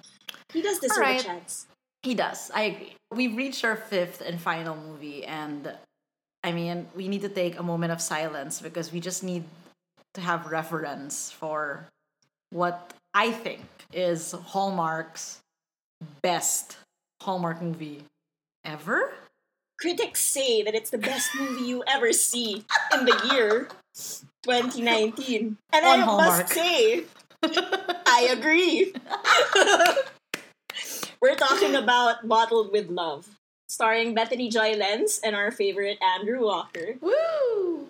he 0.53 0.61
does 0.61 0.79
deserve 0.79 0.97
Alright. 0.97 1.21
a 1.21 1.23
chance. 1.23 1.67
He 2.03 2.13
does. 2.13 2.51
I 2.53 2.61
agree. 2.63 2.95
We've 3.11 3.35
reached 3.35 3.63
our 3.63 3.75
fifth 3.77 4.21
and 4.21 4.39
final 4.39 4.75
movie, 4.75 5.23
and 5.25 5.73
I 6.45 6.51
mean, 6.51 6.87
we 6.95 7.07
need 7.07 7.21
to 7.21 7.29
take 7.29 7.57
a 7.57 7.63
moment 7.63 7.91
of 7.91 7.99
silence 7.99 8.61
because 8.61 8.91
we 8.93 8.99
just 8.99 9.23
need 9.23 9.45
to 10.13 10.21
have 10.21 10.45
reference 10.51 11.31
for 11.31 11.87
what 12.51 12.93
I 13.15 13.31
think 13.31 13.61
is 13.91 14.31
Hallmark's 14.31 15.41
best 16.21 16.77
Hallmark 17.23 17.63
movie 17.63 18.03
ever. 18.63 19.11
Critics 19.81 20.23
say 20.23 20.61
that 20.61 20.75
it's 20.75 20.91
the 20.91 20.99
best 20.99 21.29
movie 21.35 21.65
you 21.65 21.83
ever 21.87 22.13
see 22.13 22.63
in 22.93 23.05
the 23.05 23.29
year 23.33 23.67
2019. 24.43 25.57
And 25.73 25.85
On 25.85 25.99
I 25.99 26.03
Hallmark. 26.03 26.41
must 26.41 26.53
say, 26.53 27.05
I 27.41 28.29
agree. 28.31 28.93
We're 31.19 31.35
talking 31.35 31.73
about 31.75 32.27
Bottled 32.27 32.71
with 32.71 32.89
Love, 32.91 33.34
starring 33.67 34.13
Bethany 34.13 34.49
Joy 34.49 34.73
Lenz 34.73 35.19
and 35.23 35.35
our 35.35 35.51
favorite 35.51 35.97
Andrew 36.01 36.43
Walker. 36.43 36.95
Woo! 37.01 37.87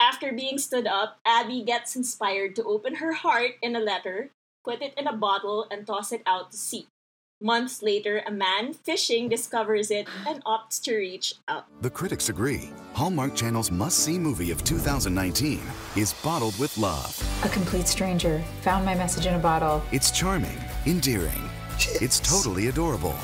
After 0.00 0.32
being 0.32 0.58
stood 0.58 0.86
up, 0.86 1.18
Abby 1.24 1.62
gets 1.62 1.96
inspired 1.96 2.54
to 2.56 2.64
open 2.64 2.96
her 2.96 3.12
heart 3.12 3.52
in 3.62 3.74
a 3.74 3.80
letter, 3.80 4.30
put 4.64 4.82
it 4.82 4.94
in 4.96 5.06
a 5.06 5.16
bottle, 5.16 5.66
and 5.70 5.86
toss 5.86 6.12
it 6.12 6.22
out 6.26 6.50
to 6.50 6.56
sea. 6.56 6.86
Months 7.42 7.82
later, 7.82 8.22
a 8.26 8.30
man 8.30 8.72
fishing 8.72 9.28
discovers 9.28 9.90
it 9.90 10.08
and 10.26 10.42
opts 10.44 10.80
to 10.82 10.96
reach 10.96 11.34
out. 11.48 11.66
The 11.82 11.90
critics 11.90 12.30
agree. 12.30 12.70
Hallmark 12.94 13.34
Channel's 13.34 13.70
must 13.70 13.98
see 13.98 14.18
movie 14.18 14.50
of 14.50 14.64
2019 14.64 15.60
is 15.96 16.14
Bottled 16.24 16.58
with 16.58 16.76
Love. 16.78 17.14
A 17.44 17.48
complete 17.50 17.88
stranger 17.88 18.42
found 18.62 18.86
my 18.86 18.94
message 18.94 19.26
in 19.26 19.34
a 19.34 19.38
bottle. 19.38 19.82
It's 19.92 20.10
charming, 20.10 20.58
endearing, 20.86 21.50
it's 21.78 22.20
totally 22.20 22.68
adorable. 22.68 23.14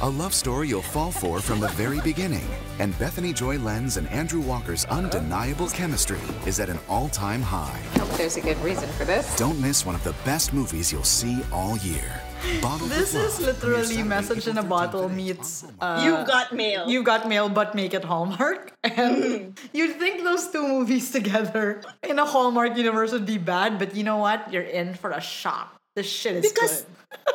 A 0.00 0.08
love 0.08 0.32
story 0.32 0.68
you'll 0.68 0.80
fall 0.94 1.10
for 1.10 1.40
from 1.40 1.58
the 1.58 1.66
very 1.74 2.00
beginning. 2.02 2.46
And 2.78 2.96
Bethany 3.00 3.32
Joy 3.32 3.58
Lenz 3.58 3.96
and 3.96 4.06
Andrew 4.10 4.40
Walker's 4.40 4.84
undeniable 4.84 5.68
chemistry 5.70 6.20
is 6.46 6.60
at 6.60 6.68
an 6.68 6.78
all 6.88 7.08
time 7.08 7.42
high. 7.42 7.82
I 7.94 7.98
Hope 7.98 8.10
there's 8.16 8.36
a 8.36 8.40
good 8.40 8.56
reason 8.62 8.88
for 8.90 9.04
this. 9.04 9.34
Don't 9.36 9.60
miss 9.60 9.84
one 9.84 9.96
of 9.96 10.04
the 10.04 10.14
best 10.24 10.52
movies 10.54 10.92
you'll 10.92 11.02
see 11.02 11.42
all 11.52 11.76
year. 11.78 12.20
Bottled 12.62 12.90
This 12.90 13.16
is 13.16 13.40
literally 13.40 14.04
message 14.04 14.46
in 14.46 14.58
a 14.58 14.62
bottle 14.62 15.08
meets 15.08 15.64
uh, 15.80 16.00
You've 16.04 16.28
got 16.28 16.52
mail. 16.52 16.88
You 16.88 17.02
got 17.02 17.28
mail, 17.28 17.48
but 17.48 17.74
make 17.74 17.92
it 17.92 18.04
Hallmark. 18.04 18.72
And 18.84 19.58
you'd 19.72 19.96
think 19.98 20.22
those 20.22 20.46
two 20.48 20.62
movies 20.66 21.10
together 21.10 21.82
in 22.04 22.20
a 22.20 22.24
Hallmark 22.24 22.76
universe 22.76 23.10
would 23.10 23.26
be 23.26 23.38
bad, 23.38 23.80
but 23.80 23.96
you 23.96 24.04
know 24.04 24.18
what? 24.18 24.52
You're 24.52 24.62
in 24.62 24.94
for 24.94 25.10
a 25.10 25.20
shock. 25.20 25.74
This 25.96 26.06
shit 26.06 26.36
is 26.36 26.52
Because- 26.52 26.82
good. 26.82 26.94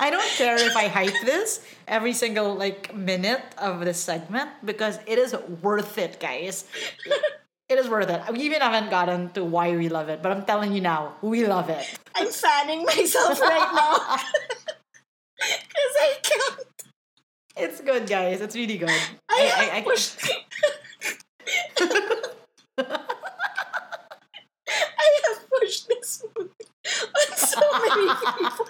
I 0.00 0.08
don't 0.10 0.26
care 0.40 0.56
if 0.56 0.74
I 0.76 0.88
hype 0.88 1.12
this 1.24 1.60
every 1.86 2.12
single 2.14 2.54
like 2.56 2.94
minute 2.96 3.42
of 3.58 3.84
this 3.84 4.00
segment 4.00 4.48
because 4.64 4.98
it 5.06 5.18
is 5.18 5.36
worth 5.60 5.98
it, 5.98 6.18
guys. 6.18 6.64
It 7.68 7.78
is 7.78 7.88
worth 7.88 8.08
it. 8.10 8.20
We 8.32 8.40
even 8.48 8.60
haven't 8.62 8.90
gotten 8.90 9.30
to 9.38 9.44
why 9.44 9.76
we 9.76 9.88
love 9.88 10.08
it, 10.08 10.22
but 10.22 10.32
I'm 10.32 10.44
telling 10.44 10.72
you 10.72 10.80
now, 10.80 11.14
we 11.22 11.46
love 11.46 11.68
it. 11.70 11.86
I'm 12.16 12.26
fanning 12.28 12.84
myself 12.84 13.40
right 13.40 13.70
now. 13.72 14.16
Because 15.40 15.96
I 16.00 16.14
can't. 16.22 16.60
It's 17.56 17.80
good, 17.80 18.06
guys. 18.06 18.42
It's 18.42 18.54
really 18.54 18.76
good. 18.76 18.90
I, 19.28 19.40
have 19.40 19.72
I- 19.72 19.76
I- 19.78 19.82
pushed. 19.82 20.20
I 22.78 22.98
have 25.28 25.50
pushed 25.50 25.88
this 25.88 26.24
movie 26.36 26.49
on 26.86 27.36
so 27.36 27.60
many 27.60 28.14
people. 28.38 28.66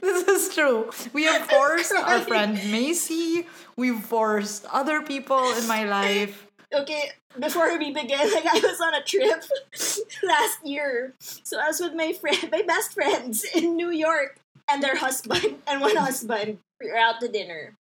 This 0.00 0.28
is 0.28 0.54
true. 0.54 0.90
We 1.12 1.24
have 1.24 1.42
forced 1.50 1.92
our 1.92 2.20
friend 2.20 2.54
Macy. 2.70 3.46
We've 3.76 4.00
forced 4.00 4.66
other 4.72 5.02
people 5.02 5.52
in 5.52 5.66
my 5.66 5.84
life. 5.84 6.46
Okay, 6.72 7.12
before 7.38 7.78
we 7.78 7.92
begin, 7.92 8.18
like 8.18 8.46
I 8.46 8.60
was 8.62 8.80
on 8.80 8.94
a 8.94 9.02
trip 9.02 9.44
last 10.22 10.58
year. 10.64 11.14
So 11.20 11.60
I 11.60 11.68
was 11.68 11.80
with 11.80 11.94
my 11.94 12.12
friend, 12.12 12.48
my 12.50 12.62
best 12.62 12.94
friends 12.94 13.44
in 13.54 13.76
New 13.76 13.90
York, 13.90 14.38
and 14.68 14.82
their 14.82 14.96
husband 14.96 15.62
and 15.66 15.80
one 15.80 15.96
husband. 15.96 16.58
We 16.80 16.90
were 16.90 16.98
out 16.98 17.20
to 17.20 17.28
dinner, 17.28 17.76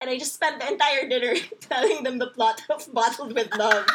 and 0.00 0.10
I 0.10 0.18
just 0.18 0.34
spent 0.34 0.60
the 0.60 0.70
entire 0.70 1.08
dinner 1.08 1.34
telling 1.60 2.04
them 2.04 2.18
the 2.18 2.26
plot 2.26 2.60
of 2.68 2.92
Bottled 2.92 3.34
with 3.34 3.54
Love. 3.56 3.86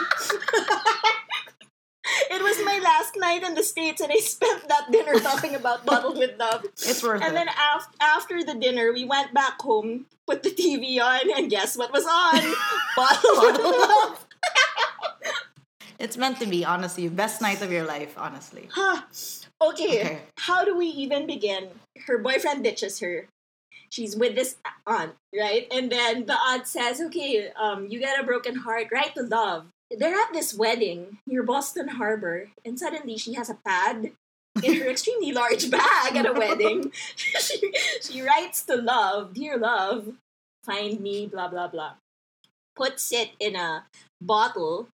It 2.31 2.41
was 2.41 2.57
my 2.65 2.79
last 2.83 3.15
night 3.17 3.43
in 3.43 3.55
the 3.55 3.63
States, 3.63 4.01
and 4.01 4.11
I 4.11 4.17
spent 4.17 4.67
that 4.67 4.91
dinner 4.91 5.19
talking 5.19 5.55
about 5.55 5.85
Bottled 5.85 6.17
with 6.17 6.37
Love. 6.39 6.65
It's 6.73 7.03
worth 7.03 7.21
and 7.21 7.31
it. 7.31 7.35
then 7.35 7.47
af- 7.49 7.87
after 7.99 8.43
the 8.43 8.55
dinner, 8.55 8.91
we 8.93 9.05
went 9.05 9.33
back 9.33 9.61
home, 9.61 10.05
put 10.27 10.43
the 10.43 10.51
TV 10.51 10.99
on, 11.01 11.21
and 11.37 11.49
guess 11.49 11.77
what 11.77 11.91
was 11.91 12.05
on? 12.05 12.41
Bottled 12.95 13.43
with 13.43 13.61
Love. 13.61 14.25
It's 15.99 16.15
meant 16.15 16.39
to 16.39 16.45
be, 16.45 16.63
honestly. 16.63 17.09
Best 17.09 17.41
night 17.41 17.61
of 17.61 17.73
your 17.73 17.83
life, 17.83 18.13
honestly. 18.17 18.69
Huh. 18.71 19.01
Okay. 19.61 19.99
Okay. 19.99 20.19
How 20.37 20.63
do 20.63 20.77
we 20.77 20.85
even 20.87 21.27
begin? 21.27 21.67
Her 22.07 22.17
boyfriend 22.17 22.63
ditches 22.63 23.01
her. 23.01 23.27
She's 23.89 24.15
with 24.15 24.33
this 24.33 24.55
aunt, 24.87 25.15
right? 25.37 25.67
And 25.71 25.91
then 25.91 26.25
the 26.25 26.37
aunt 26.39 26.67
says, 26.67 27.01
"Okay, 27.01 27.51
um, 27.51 27.87
you 27.87 27.99
got 27.99 28.17
a 28.17 28.23
broken 28.23 28.55
heart, 28.55 28.87
right 28.93 29.13
to 29.15 29.23
love." 29.23 29.67
They're 29.91 30.15
at 30.15 30.33
this 30.33 30.53
wedding 30.53 31.19
near 31.25 31.43
Boston 31.43 31.87
Harbor, 31.87 32.49
and 32.63 32.77
suddenly 32.77 33.17
she 33.17 33.33
has 33.33 33.49
a 33.49 33.57
pad 33.65 34.11
in 34.63 34.81
her 34.81 34.89
extremely 34.89 35.31
large 35.31 35.69
bag 35.69 36.15
at 36.15 36.25
a 36.25 36.33
wedding. 36.33 36.91
she, 37.15 37.73
she 38.01 38.21
writes 38.21 38.63
to 38.65 38.75
love, 38.75 39.33
"Dear 39.33 39.57
love, 39.57 40.13
find 40.63 40.99
me," 40.99 41.25
blah 41.25 41.47
blah 41.47 41.67
blah. 41.67 41.93
Puts 42.75 43.11
it 43.11 43.31
in 43.39 43.55
a 43.55 43.85
bottle 44.21 44.89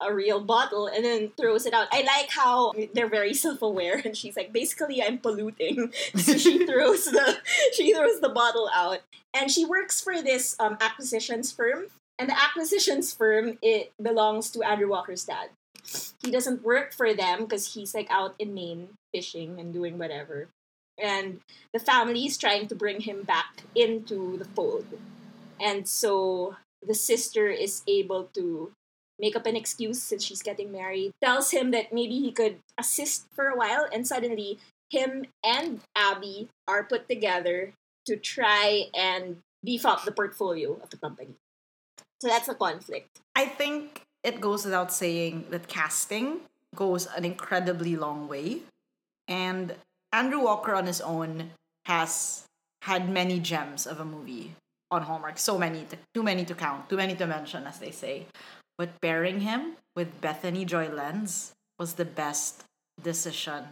a 0.00 0.12
real 0.12 0.40
bottle 0.40 0.86
and 0.86 1.04
then 1.04 1.30
throws 1.36 1.66
it 1.66 1.74
out. 1.74 1.88
I 1.92 2.02
like 2.02 2.30
how 2.30 2.72
they're 2.94 3.08
very 3.08 3.34
self-aware 3.34 4.02
and 4.04 4.16
she's 4.16 4.36
like 4.36 4.52
basically 4.52 5.02
I'm 5.02 5.18
polluting. 5.18 5.92
So 6.16 6.36
she 6.38 6.64
throws 6.66 7.04
the 7.04 7.38
she 7.72 7.92
throws 7.92 8.20
the 8.20 8.28
bottle 8.28 8.70
out 8.74 9.00
and 9.34 9.50
she 9.50 9.64
works 9.64 10.00
for 10.00 10.22
this 10.22 10.56
um, 10.58 10.76
acquisitions 10.80 11.52
firm 11.52 11.86
and 12.18 12.28
the 12.28 12.40
acquisitions 12.40 13.12
firm 13.12 13.58
it 13.62 13.92
belongs 14.00 14.50
to 14.50 14.62
Andrew 14.62 14.88
Walker's 14.88 15.24
dad. 15.24 15.50
He 16.22 16.30
doesn't 16.30 16.64
work 16.64 16.92
for 16.92 17.12
them 17.12 17.40
because 17.40 17.74
he's 17.74 17.94
like 17.94 18.10
out 18.10 18.34
in 18.38 18.54
Maine 18.54 18.88
fishing 19.12 19.60
and 19.60 19.72
doing 19.72 19.98
whatever. 19.98 20.48
And 20.98 21.40
the 21.72 21.80
family 21.80 22.26
is 22.26 22.38
trying 22.38 22.68
to 22.68 22.74
bring 22.74 23.00
him 23.00 23.22
back 23.22 23.62
into 23.74 24.38
the 24.38 24.44
fold. 24.44 24.86
And 25.60 25.88
so 25.88 26.56
the 26.86 26.94
sister 26.94 27.48
is 27.48 27.82
able 27.86 28.30
to 28.34 28.72
make 29.18 29.36
up 29.36 29.46
an 29.46 29.56
excuse 29.56 30.02
since 30.02 30.24
she's 30.24 30.42
getting 30.42 30.72
married, 30.72 31.12
tells 31.22 31.50
him 31.50 31.70
that 31.70 31.92
maybe 31.92 32.18
he 32.18 32.32
could 32.32 32.58
assist 32.78 33.26
for 33.34 33.48
a 33.48 33.56
while, 33.56 33.86
and 33.92 34.06
suddenly 34.06 34.58
him 34.90 35.26
and 35.44 35.80
Abby 35.96 36.48
are 36.66 36.84
put 36.84 37.08
together 37.08 37.72
to 38.06 38.16
try 38.16 38.84
and 38.94 39.38
beef 39.64 39.86
up 39.86 40.04
the 40.04 40.12
portfolio 40.12 40.74
of 40.82 40.90
the 40.90 40.96
company. 40.96 41.34
So 42.24 42.30
that's 42.30 42.48
a 42.48 42.54
conflict. 42.54 43.20
I 43.36 43.44
think 43.44 44.00
it 44.22 44.40
goes 44.40 44.64
without 44.64 44.90
saying 44.90 45.44
that 45.50 45.68
casting 45.68 46.40
goes 46.74 47.06
an 47.14 47.22
incredibly 47.22 47.96
long 47.96 48.28
way. 48.28 48.60
And 49.28 49.74
Andrew 50.10 50.40
Walker 50.40 50.74
on 50.74 50.86
his 50.86 51.02
own 51.02 51.50
has 51.84 52.46
had 52.80 53.10
many 53.10 53.40
gems 53.40 53.86
of 53.86 54.00
a 54.00 54.06
movie 54.06 54.54
on 54.90 55.02
Hallmark. 55.02 55.38
So 55.38 55.58
many, 55.58 55.84
to, 55.84 55.98
too 56.14 56.22
many 56.22 56.46
to 56.46 56.54
count, 56.54 56.88
too 56.88 56.96
many 56.96 57.14
to 57.14 57.26
mention, 57.26 57.66
as 57.66 57.78
they 57.78 57.90
say. 57.90 58.24
But 58.78 58.98
pairing 59.02 59.40
him 59.40 59.76
with 59.94 60.22
Bethany 60.22 60.64
Joy 60.64 60.88
Lenz 60.88 61.52
was 61.78 61.92
the 61.92 62.06
best 62.06 62.64
decision 63.02 63.64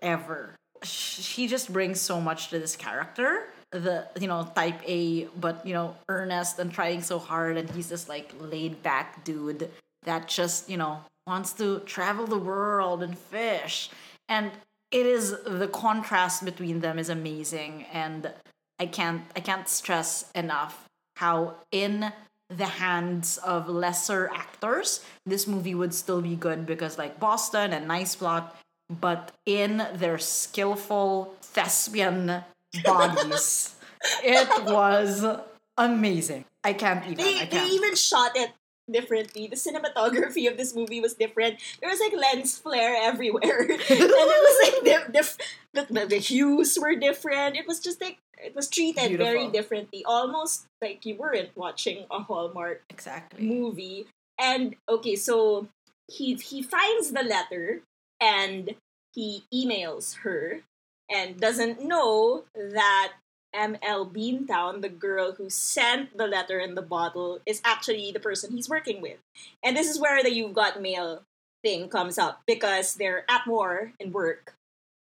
ever. 0.00 0.54
She 0.84 1.48
just 1.48 1.72
brings 1.72 2.00
so 2.00 2.20
much 2.20 2.48
to 2.50 2.60
this 2.60 2.76
character. 2.76 3.48
The 3.76 4.08
you 4.18 4.26
know 4.26 4.48
type 4.54 4.80
A, 4.86 5.24
but 5.38 5.66
you 5.66 5.74
know 5.74 5.96
earnest 6.08 6.58
and 6.58 6.72
trying 6.72 7.02
so 7.02 7.18
hard, 7.18 7.56
and 7.56 7.68
he's 7.70 7.88
this 7.88 8.08
like 8.08 8.32
laid 8.40 8.82
back 8.82 9.24
dude 9.24 9.70
that 10.04 10.28
just 10.28 10.70
you 10.70 10.76
know 10.76 11.04
wants 11.26 11.52
to 11.54 11.80
travel 11.80 12.26
the 12.26 12.38
world 12.38 13.02
and 13.02 13.18
fish. 13.18 13.90
And 14.28 14.50
it 14.90 15.04
is 15.04 15.36
the 15.44 15.68
contrast 15.68 16.44
between 16.44 16.80
them 16.80 16.98
is 16.98 17.10
amazing, 17.10 17.84
and 17.92 18.32
I 18.78 18.86
can't 18.86 19.22
I 19.36 19.40
can't 19.40 19.68
stress 19.68 20.30
enough 20.34 20.88
how 21.16 21.56
in 21.72 22.12
the 22.48 22.66
hands 22.66 23.38
of 23.38 23.68
lesser 23.68 24.30
actors, 24.32 25.04
this 25.24 25.46
movie 25.46 25.74
would 25.74 25.92
still 25.92 26.22
be 26.22 26.36
good 26.36 26.64
because 26.64 26.96
like 26.96 27.18
Boston 27.18 27.72
and 27.72 27.88
Nice 27.88 28.14
Plot, 28.14 28.56
but 28.88 29.32
in 29.44 29.84
their 29.94 30.18
skillful 30.18 31.34
thespian 31.42 32.44
bodies, 32.84 33.76
it 34.22 34.48
was 34.64 35.24
amazing. 35.76 36.44
I 36.64 36.72
can't 36.72 37.04
even. 37.04 37.16
They, 37.16 37.36
I 37.36 37.44
they 37.44 37.50
can't. 37.50 37.72
even 37.72 37.94
shot 37.94 38.32
it 38.34 38.50
differently. 38.90 39.46
The 39.46 39.56
cinematography 39.56 40.50
of 40.50 40.56
this 40.56 40.74
movie 40.74 41.00
was 41.00 41.14
different. 41.14 41.60
There 41.80 41.90
was 41.90 42.00
like 42.00 42.12
lens 42.12 42.58
flare 42.58 42.96
everywhere, 43.02 43.60
and 43.70 43.70
it 43.70 44.10
was 44.10 44.72
like 44.72 44.84
diff- 44.84 45.12
diff- 45.12 45.38
the, 45.74 45.86
the, 45.92 46.06
the 46.06 46.18
hues 46.18 46.78
were 46.80 46.94
different. 46.94 47.56
It 47.56 47.66
was 47.66 47.80
just 47.80 48.00
like 48.00 48.18
it 48.38 48.54
was 48.54 48.68
treated 48.68 49.16
very 49.16 49.48
differently, 49.48 50.04
almost 50.04 50.66
like 50.82 51.04
you 51.06 51.16
weren't 51.16 51.56
watching 51.56 52.06
a 52.10 52.20
Hallmark 52.20 52.82
exactly 52.90 53.46
movie. 53.46 54.06
And 54.38 54.76
okay, 54.88 55.16
so 55.16 55.68
he 56.08 56.34
he 56.34 56.62
finds 56.62 57.12
the 57.12 57.22
letter 57.22 57.82
and 58.20 58.74
he 59.14 59.44
emails 59.52 60.18
her 60.18 60.60
and 61.10 61.38
doesn't 61.38 61.82
know 61.82 62.44
that 62.54 63.12
ML 63.54 64.12
Beantown, 64.12 64.82
the 64.82 64.88
girl 64.88 65.32
who 65.32 65.48
sent 65.48 66.16
the 66.16 66.26
letter 66.26 66.58
in 66.58 66.74
the 66.74 66.82
bottle, 66.82 67.40
is 67.46 67.62
actually 67.64 68.12
the 68.12 68.20
person 68.20 68.52
he's 68.52 68.68
working 68.68 69.00
with. 69.00 69.18
And 69.64 69.76
this 69.76 69.88
is 69.88 70.00
where 70.00 70.22
the 70.22 70.32
you've 70.32 70.54
got 70.54 70.82
mail 70.82 71.22
thing 71.62 71.88
comes 71.88 72.18
up 72.18 72.42
because 72.46 72.94
they're 72.94 73.24
at 73.30 73.46
war 73.46 73.92
in 73.98 74.12
work. 74.12 74.54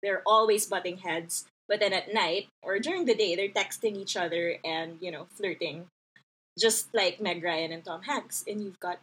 They're 0.02 0.22
always 0.24 0.66
butting 0.66 0.98
heads. 0.98 1.46
But 1.66 1.80
then 1.80 1.92
at 1.92 2.12
night 2.12 2.48
or 2.62 2.78
during 2.78 3.06
the 3.06 3.14
day, 3.14 3.34
they're 3.34 3.48
texting 3.48 3.96
each 3.96 4.16
other 4.16 4.56
and, 4.64 4.98
you 5.00 5.10
know, 5.10 5.26
flirting. 5.30 5.86
Just 6.58 6.94
like 6.94 7.20
Meg 7.20 7.42
Ryan 7.42 7.72
and 7.72 7.84
Tom 7.84 8.02
Hanks. 8.02 8.44
And 8.46 8.62
you've 8.62 8.78
got 8.78 9.00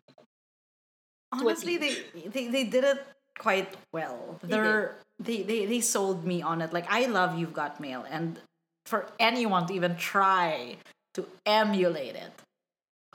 Honestly, 1.33 1.77
they, 1.77 1.95
they 2.27 2.47
they 2.47 2.63
did 2.65 2.83
it 2.83 3.05
quite 3.41 3.73
well. 3.91 4.37
They 4.41 4.49
They're 4.49 4.95
they, 5.19 5.41
they 5.41 5.65
they 5.65 5.81
sold 5.81 6.25
me 6.25 6.41
on 6.41 6.61
it. 6.61 6.71
Like 6.73 6.85
I 6.89 7.07
love 7.07 7.37
You've 7.37 7.53
Got 7.53 7.79
Mail, 7.81 8.05
and 8.09 8.39
for 8.85 9.09
anyone 9.19 9.65
to 9.67 9.73
even 9.73 9.95
try 9.95 10.77
to 11.15 11.25
emulate 11.45 12.15
it, 12.15 12.33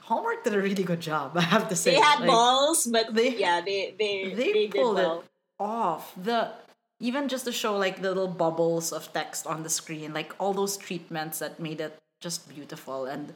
Hallmark 0.01 0.43
did 0.43 0.53
a 0.53 0.61
really 0.61 0.83
good 0.83 0.99
job. 0.99 1.37
I 1.37 1.41
have 1.41 1.69
to 1.69 1.75
say, 1.75 1.91
they 1.91 1.99
had 1.99 2.19
Like, 2.19 2.29
balls, 2.29 2.87
but 2.87 3.13
they 3.15 3.37
yeah, 3.37 3.61
they 3.63 3.95
they, 3.97 4.33
they, 4.39 4.53
they, 4.53 4.67
pulled 4.67 4.95
well. 4.95 5.19
it 5.19 5.25
off. 5.59 6.13
The 6.15 6.51
even 6.99 7.27
just 7.27 7.45
to 7.45 7.51
show 7.51 7.77
like 7.77 8.01
the 8.01 8.09
little 8.09 8.27
bubbles 8.27 8.91
of 8.91 9.11
text 9.13 9.45
on 9.47 9.63
the 9.63 9.69
screen, 9.69 10.13
like 10.13 10.33
all 10.39 10.53
those 10.53 10.77
treatments 10.77 11.39
that 11.39 11.59
made 11.59 11.79
it 11.79 11.97
just 12.21 12.49
beautiful. 12.49 13.05
And 13.05 13.33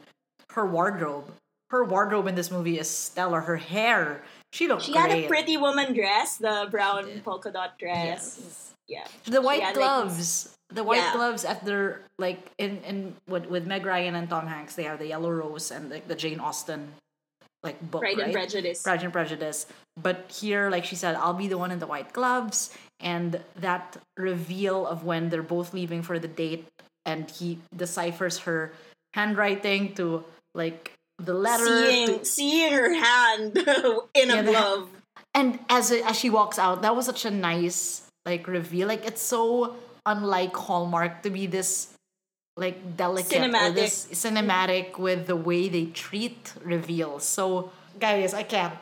her 0.50 0.66
wardrobe, 0.66 1.32
her 1.70 1.84
wardrobe 1.84 2.26
in 2.26 2.34
this 2.34 2.50
movie 2.50 2.78
is 2.78 2.90
stellar. 2.90 3.40
Her 3.40 3.56
hair, 3.56 4.22
she 4.52 4.68
looked 4.68 4.82
She 4.84 4.92
great. 4.92 5.10
had 5.10 5.18
a 5.24 5.26
pretty 5.28 5.56
woman 5.56 5.92
dress, 5.94 6.36
the 6.36 6.68
brown 6.70 7.08
polka 7.24 7.50
dot 7.50 7.78
dress. 7.78 8.72
Yeah. 8.88 9.06
the 9.24 9.40
white 9.40 9.62
had, 9.62 9.76
like, 9.76 9.84
gloves. 9.84 10.54
the 10.68 10.84
white 10.84 10.96
Yeah. 10.98 11.12
gloves 11.14 11.44
after 11.44 12.02
like 12.18 12.50
in 12.58 12.78
in 12.84 13.16
with, 13.26 13.46
with 13.46 13.66
Meg 13.66 13.86
Ryan 13.86 14.14
and 14.14 14.28
Tom 14.28 14.46
Hanks, 14.46 14.74
they 14.74 14.84
have 14.84 14.98
the 14.98 15.06
yellow 15.06 15.30
rose 15.30 15.70
and 15.70 15.88
like 15.90 16.06
the 16.08 16.14
Jane 16.14 16.40
Austen 16.40 16.92
like 17.62 17.80
book, 17.90 18.02
Pride 18.02 18.18
and? 18.18 18.32
Prejudice. 18.32 18.82
Pride 18.82 19.02
and 19.04 19.12
Prejudice. 19.12 19.66
But 19.96 20.30
here, 20.32 20.68
like 20.68 20.84
she 20.84 20.96
said, 20.96 21.14
I'll 21.14 21.32
be 21.34 21.46
the 21.48 21.56
one 21.58 21.70
in 21.70 21.78
the 21.78 21.86
white 21.86 22.12
gloves, 22.12 22.74
and 23.00 23.40
that 23.56 23.96
reveal 24.16 24.84
of 24.86 25.04
when 25.04 25.30
they're 25.30 25.42
both 25.46 25.72
leaving 25.72 26.02
for 26.02 26.18
the 26.18 26.28
date, 26.28 26.66
and 27.06 27.30
he 27.30 27.58
deciphers 27.76 28.38
her 28.40 28.72
handwriting 29.14 29.94
to 29.94 30.24
like 30.54 30.92
the 31.18 31.34
letter. 31.34 31.66
seeing 31.90 32.18
to- 32.18 32.24
seeing 32.24 32.72
her 32.72 32.92
hand 32.94 33.56
in 34.14 34.30
a 34.30 34.36
Yeah, 34.36 34.42
glove. 34.42 34.88
and 35.34 35.58
as 35.68 35.90
as 35.92 36.18
she 36.18 36.30
walks 36.30 36.58
out, 36.58 36.82
that 36.82 36.94
was 36.96 37.06
such 37.06 37.24
a 37.24 37.30
nice 37.30 38.02
like 38.26 38.46
reveal. 38.46 38.88
Like 38.88 39.04
it's 39.06 39.22
so 39.22 39.76
unlike 40.06 40.54
Hallmark 40.56 41.22
to 41.22 41.30
be 41.30 41.46
this 41.46 41.94
like 42.56 42.96
delicate 42.96 43.40
Cinematic. 43.40 43.74
this 43.74 44.06
cinematic 44.12 44.98
with 44.98 45.26
the 45.26 45.36
way 45.36 45.68
they 45.68 45.86
treat 45.86 46.52
reveals. 46.62 47.24
So 47.24 47.72
guys, 47.98 48.34
I 48.34 48.42
can't. 48.42 48.74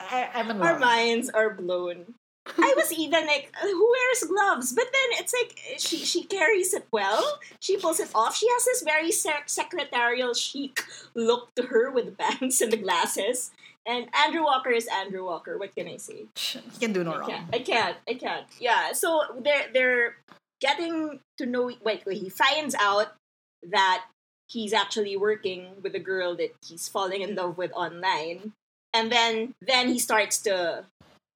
I, 0.00 0.28
I'm 0.34 0.50
in 0.50 0.60
Our 0.60 0.78
minds 0.78 1.30
are 1.30 1.54
blown. 1.54 2.14
I 2.46 2.74
was 2.76 2.92
even 2.92 3.26
like, 3.26 3.50
who 3.60 3.90
wears 3.90 4.22
gloves? 4.30 4.72
But 4.72 4.84
then 4.92 5.18
it's 5.18 5.32
like 5.34 5.58
she 5.80 5.96
she 6.04 6.22
carries 6.22 6.74
it 6.74 6.86
well. 6.92 7.40
She 7.58 7.76
pulls 7.76 7.98
it 7.98 8.10
off. 8.14 8.36
She 8.36 8.46
has 8.46 8.64
this 8.66 8.82
very 8.82 9.10
sec- 9.10 9.48
secretarial 9.48 10.32
chic 10.34 10.84
look 11.16 11.52
to 11.56 11.64
her 11.64 11.90
with 11.90 12.04
the 12.04 12.12
bangs 12.12 12.60
and 12.60 12.70
the 12.70 12.76
glasses. 12.76 13.50
And 13.86 14.08
Andrew 14.14 14.42
Walker 14.42 14.70
is 14.70 14.88
Andrew 14.88 15.24
Walker. 15.24 15.58
What 15.58 15.74
can 15.74 15.86
I 15.86 15.96
say? 15.96 16.26
He 16.34 16.78
can 16.80 16.92
do 16.92 17.04
no 17.04 17.12
I 17.12 17.18
wrong. 17.18 17.30
can't. 17.30 17.54
I 17.54 17.58
can't. 17.60 17.96
I 18.08 18.14
can't. 18.14 18.46
Yeah. 18.58 18.92
So 18.92 19.22
they're 19.42 19.66
they're 19.72 20.16
getting 20.60 21.20
to 21.38 21.46
know. 21.46 21.70
Wait, 21.84 22.04
wait. 22.04 22.18
He 22.18 22.28
finds 22.28 22.74
out 22.74 23.14
that 23.62 24.04
he's 24.48 24.72
actually 24.72 25.16
working 25.16 25.68
with 25.82 25.94
a 25.94 26.00
girl 26.00 26.36
that 26.36 26.54
he's 26.66 26.88
falling 26.88 27.22
in 27.22 27.34
love 27.34 27.56
with 27.56 27.72
online. 27.72 28.52
And 28.92 29.12
then 29.12 29.54
then 29.60 29.88
he 29.88 29.98
starts 29.98 30.42
to 30.42 30.84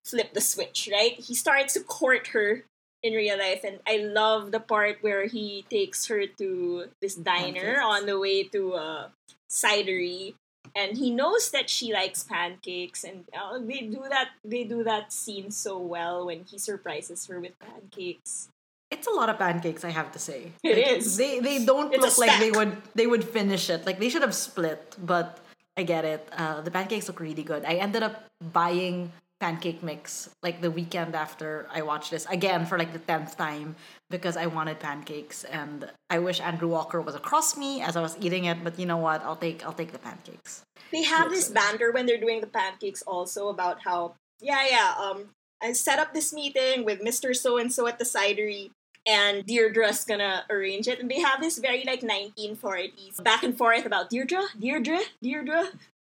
flip 0.05 0.35
the 0.35 0.41
switch, 0.41 0.89
right? 0.91 1.13
He 1.13 1.35
starts 1.35 1.75
to 1.75 1.81
court 1.81 2.29
her 2.29 2.65
in 3.03 3.15
real 3.15 3.39
life 3.39 3.65
and 3.65 3.79
I 3.87 3.97
love 3.97 4.53
the 4.53 4.61
part 4.61 4.99
where 5.01 5.25
he 5.27 5.65
takes 5.71 6.07
her 6.09 6.27
to 6.27 6.85
this 7.01 7.15
diner 7.15 7.81
on 7.81 8.05
the 8.05 8.19
way 8.19 8.45
to 8.45 8.75
a 8.75 9.11
cidery 9.51 10.35
and 10.75 10.97
he 10.99 11.11
knows 11.11 11.51
that 11.51 11.69
she 11.69 11.93
likes 11.93 12.23
pancakes 12.23 13.05
and 13.05 13.25
uh, 13.35 13.59
they 13.59 13.81
do 13.91 14.03
that 14.09 14.29
they 14.45 14.65
do 14.65 14.85
that 14.85 15.13
scene 15.13 15.51
so 15.51 15.79
well 15.79 16.27
when 16.27 16.45
he 16.45 16.59
surprises 16.59 17.27
her 17.27 17.41
with 17.41 17.59
pancakes 17.59 18.49
It's 18.91 19.07
a 19.07 19.15
lot 19.15 19.31
of 19.31 19.39
pancakes, 19.39 19.85
I 19.87 19.95
have 19.95 20.11
to 20.13 20.19
say. 20.19 20.51
It 20.67 20.75
is. 20.79 21.15
is. 21.15 21.17
They 21.17 21.39
they 21.39 21.63
don't 21.63 21.95
It's 21.95 22.03
look 22.03 22.19
like 22.19 22.35
they 22.43 22.51
would 22.51 22.75
they 22.99 23.07
would 23.07 23.23
finish 23.23 23.71
it. 23.71 23.87
Like 23.87 24.03
they 24.03 24.11
should 24.11 24.23
have 24.27 24.35
split, 24.35 24.99
but 24.99 25.39
I 25.79 25.87
get 25.87 26.03
it. 26.05 26.27
Uh, 26.35 26.59
the 26.61 26.75
pancakes 26.75 27.07
look 27.07 27.23
really 27.23 27.47
good. 27.47 27.63
I 27.63 27.79
ended 27.79 28.03
up 28.03 28.27
buying 28.43 29.13
pancake 29.41 29.83
mix 29.83 30.29
like 30.43 30.61
the 30.61 30.71
weekend 30.71 31.15
after 31.15 31.67
I 31.73 31.81
watched 31.83 32.11
this 32.11 32.27
again 32.27 32.67
for 32.67 32.79
like 32.79 32.93
the 32.93 32.99
tenth 32.99 33.37
time 33.39 33.75
because 34.11 34.37
I 34.37 34.47
wanted 34.47 34.79
pancakes 34.79 35.45
and 35.45 35.91
I 36.11 36.19
wish 36.19 36.41
Andrew 36.41 36.69
Walker 36.69 37.01
was 37.01 37.15
across 37.15 37.57
me 37.57 37.81
as 37.81 37.97
I 37.97 38.03
was 38.03 38.17
eating 38.21 38.45
it. 38.45 38.63
But 38.63 38.79
you 38.79 38.85
know 38.85 38.99
what? 38.99 39.23
I'll 39.25 39.37
take 39.37 39.65
I'll 39.65 39.73
take 39.73 39.93
the 39.93 39.99
pancakes. 39.99 40.63
they 40.93 41.03
have 41.05 41.31
this 41.31 41.49
banter 41.49 41.91
when 41.91 42.05
they're 42.07 42.21
doing 42.21 42.41
the 42.41 42.47
pancakes 42.47 43.03
also 43.03 43.49
about 43.49 43.81
how 43.83 44.15
yeah 44.41 44.65
yeah 44.69 44.95
um 45.01 45.31
I 45.63 45.73
set 45.73 45.99
up 45.99 46.13
this 46.15 46.33
meeting 46.33 46.85
with 46.85 47.01
Mr. 47.01 47.35
So 47.35 47.57
and 47.59 47.73
so 47.73 47.87
at 47.87 47.99
the 47.99 48.05
cidery 48.05 48.71
and 49.07 49.47
Deirdre's 49.47 50.05
gonna 50.05 50.45
arrange 50.51 50.87
it 50.87 51.01
and 51.01 51.11
they 51.11 51.21
have 51.21 51.41
this 51.41 51.59
very 51.59 51.85
like 51.87 52.03
1940s 52.03 53.23
back 53.25 53.43
and 53.43 53.57
forth 53.57 53.87
about 53.87 54.11
Deirdre 54.11 54.43
Deirdre 54.59 55.01
Deirdre 55.23 55.69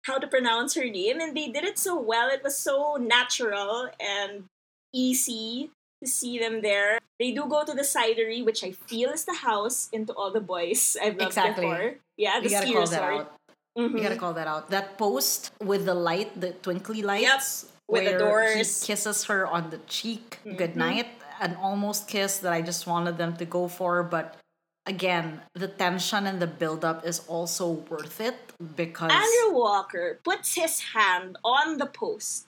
how 0.03 0.19
to 0.19 0.27
pronounce 0.27 0.75
her 0.75 0.85
name 0.89 1.21
and 1.21 1.37
they 1.37 1.49
did 1.49 1.65
it 1.65 1.79
so 1.79 1.99
well 2.01 2.29
it 2.29 2.43
was 2.43 2.57
so 2.57 2.97
natural 3.01 3.89
and 4.01 4.45
easy 4.93 5.71
to 6.03 6.07
see 6.09 6.39
them 6.39 6.61
there 6.63 6.99
they 7.19 7.31
do 7.33 7.47
go 7.49 7.65
to 7.65 7.73
the 7.73 7.83
cidery 7.87 8.45
which 8.45 8.65
I 8.65 8.73
feel 8.73 9.11
is 9.11 9.25
the 9.25 9.35
house 9.35 9.89
into 9.93 10.13
all 10.15 10.31
the 10.33 10.41
boys 10.41 10.97
I've 11.03 11.17
loved 11.17 11.23
Exactly. 11.33 11.65
before 11.67 11.95
yeah 12.17 12.41
the 12.41 12.49
You 12.51 12.51
gotta 12.51 12.73
call 12.73 12.87
that 12.87 13.03
out. 13.03 13.33
Mhm. 13.79 13.93
You 13.97 14.03
gotta 14.03 14.17
call 14.21 14.35
that 14.35 14.47
out. 14.47 14.69
That 14.69 14.99
post 14.99 15.51
with 15.65 15.87
the 15.87 15.95
light, 15.95 16.39
the 16.39 16.53
twinkly 16.53 17.01
lights, 17.01 17.73
with 17.89 18.05
the 18.05 18.19
doors. 18.19 18.83
he 18.85 18.87
kisses 18.93 19.25
her 19.33 19.47
on 19.47 19.71
the 19.71 19.79
cheek, 19.89 20.39
Mhm. 20.45 20.59
good 20.59 20.77
night, 20.77 21.09
an 21.41 21.57
almost 21.57 22.05
kiss 22.07 22.37
that 22.45 22.53
I 22.53 22.61
just 22.61 22.85
wanted 22.87 23.17
them 23.17 23.33
to 23.41 23.47
go 23.47 23.69
for. 23.69 24.03
But 24.05 24.37
again, 24.85 25.41
the 25.55 25.69
tension 25.69 26.27
and 26.27 26.37
the 26.37 26.47
buildup 26.47 27.07
is 27.09 27.25
also 27.29 27.81
worth 27.89 28.21
it 28.21 28.37
because 28.77 29.13
Andrew 29.13 29.59
Walker 29.59 30.21
puts 30.25 30.55
his 30.55 30.81
hand 30.95 31.37
on 31.45 31.79
the 31.79 31.87
post 31.87 32.47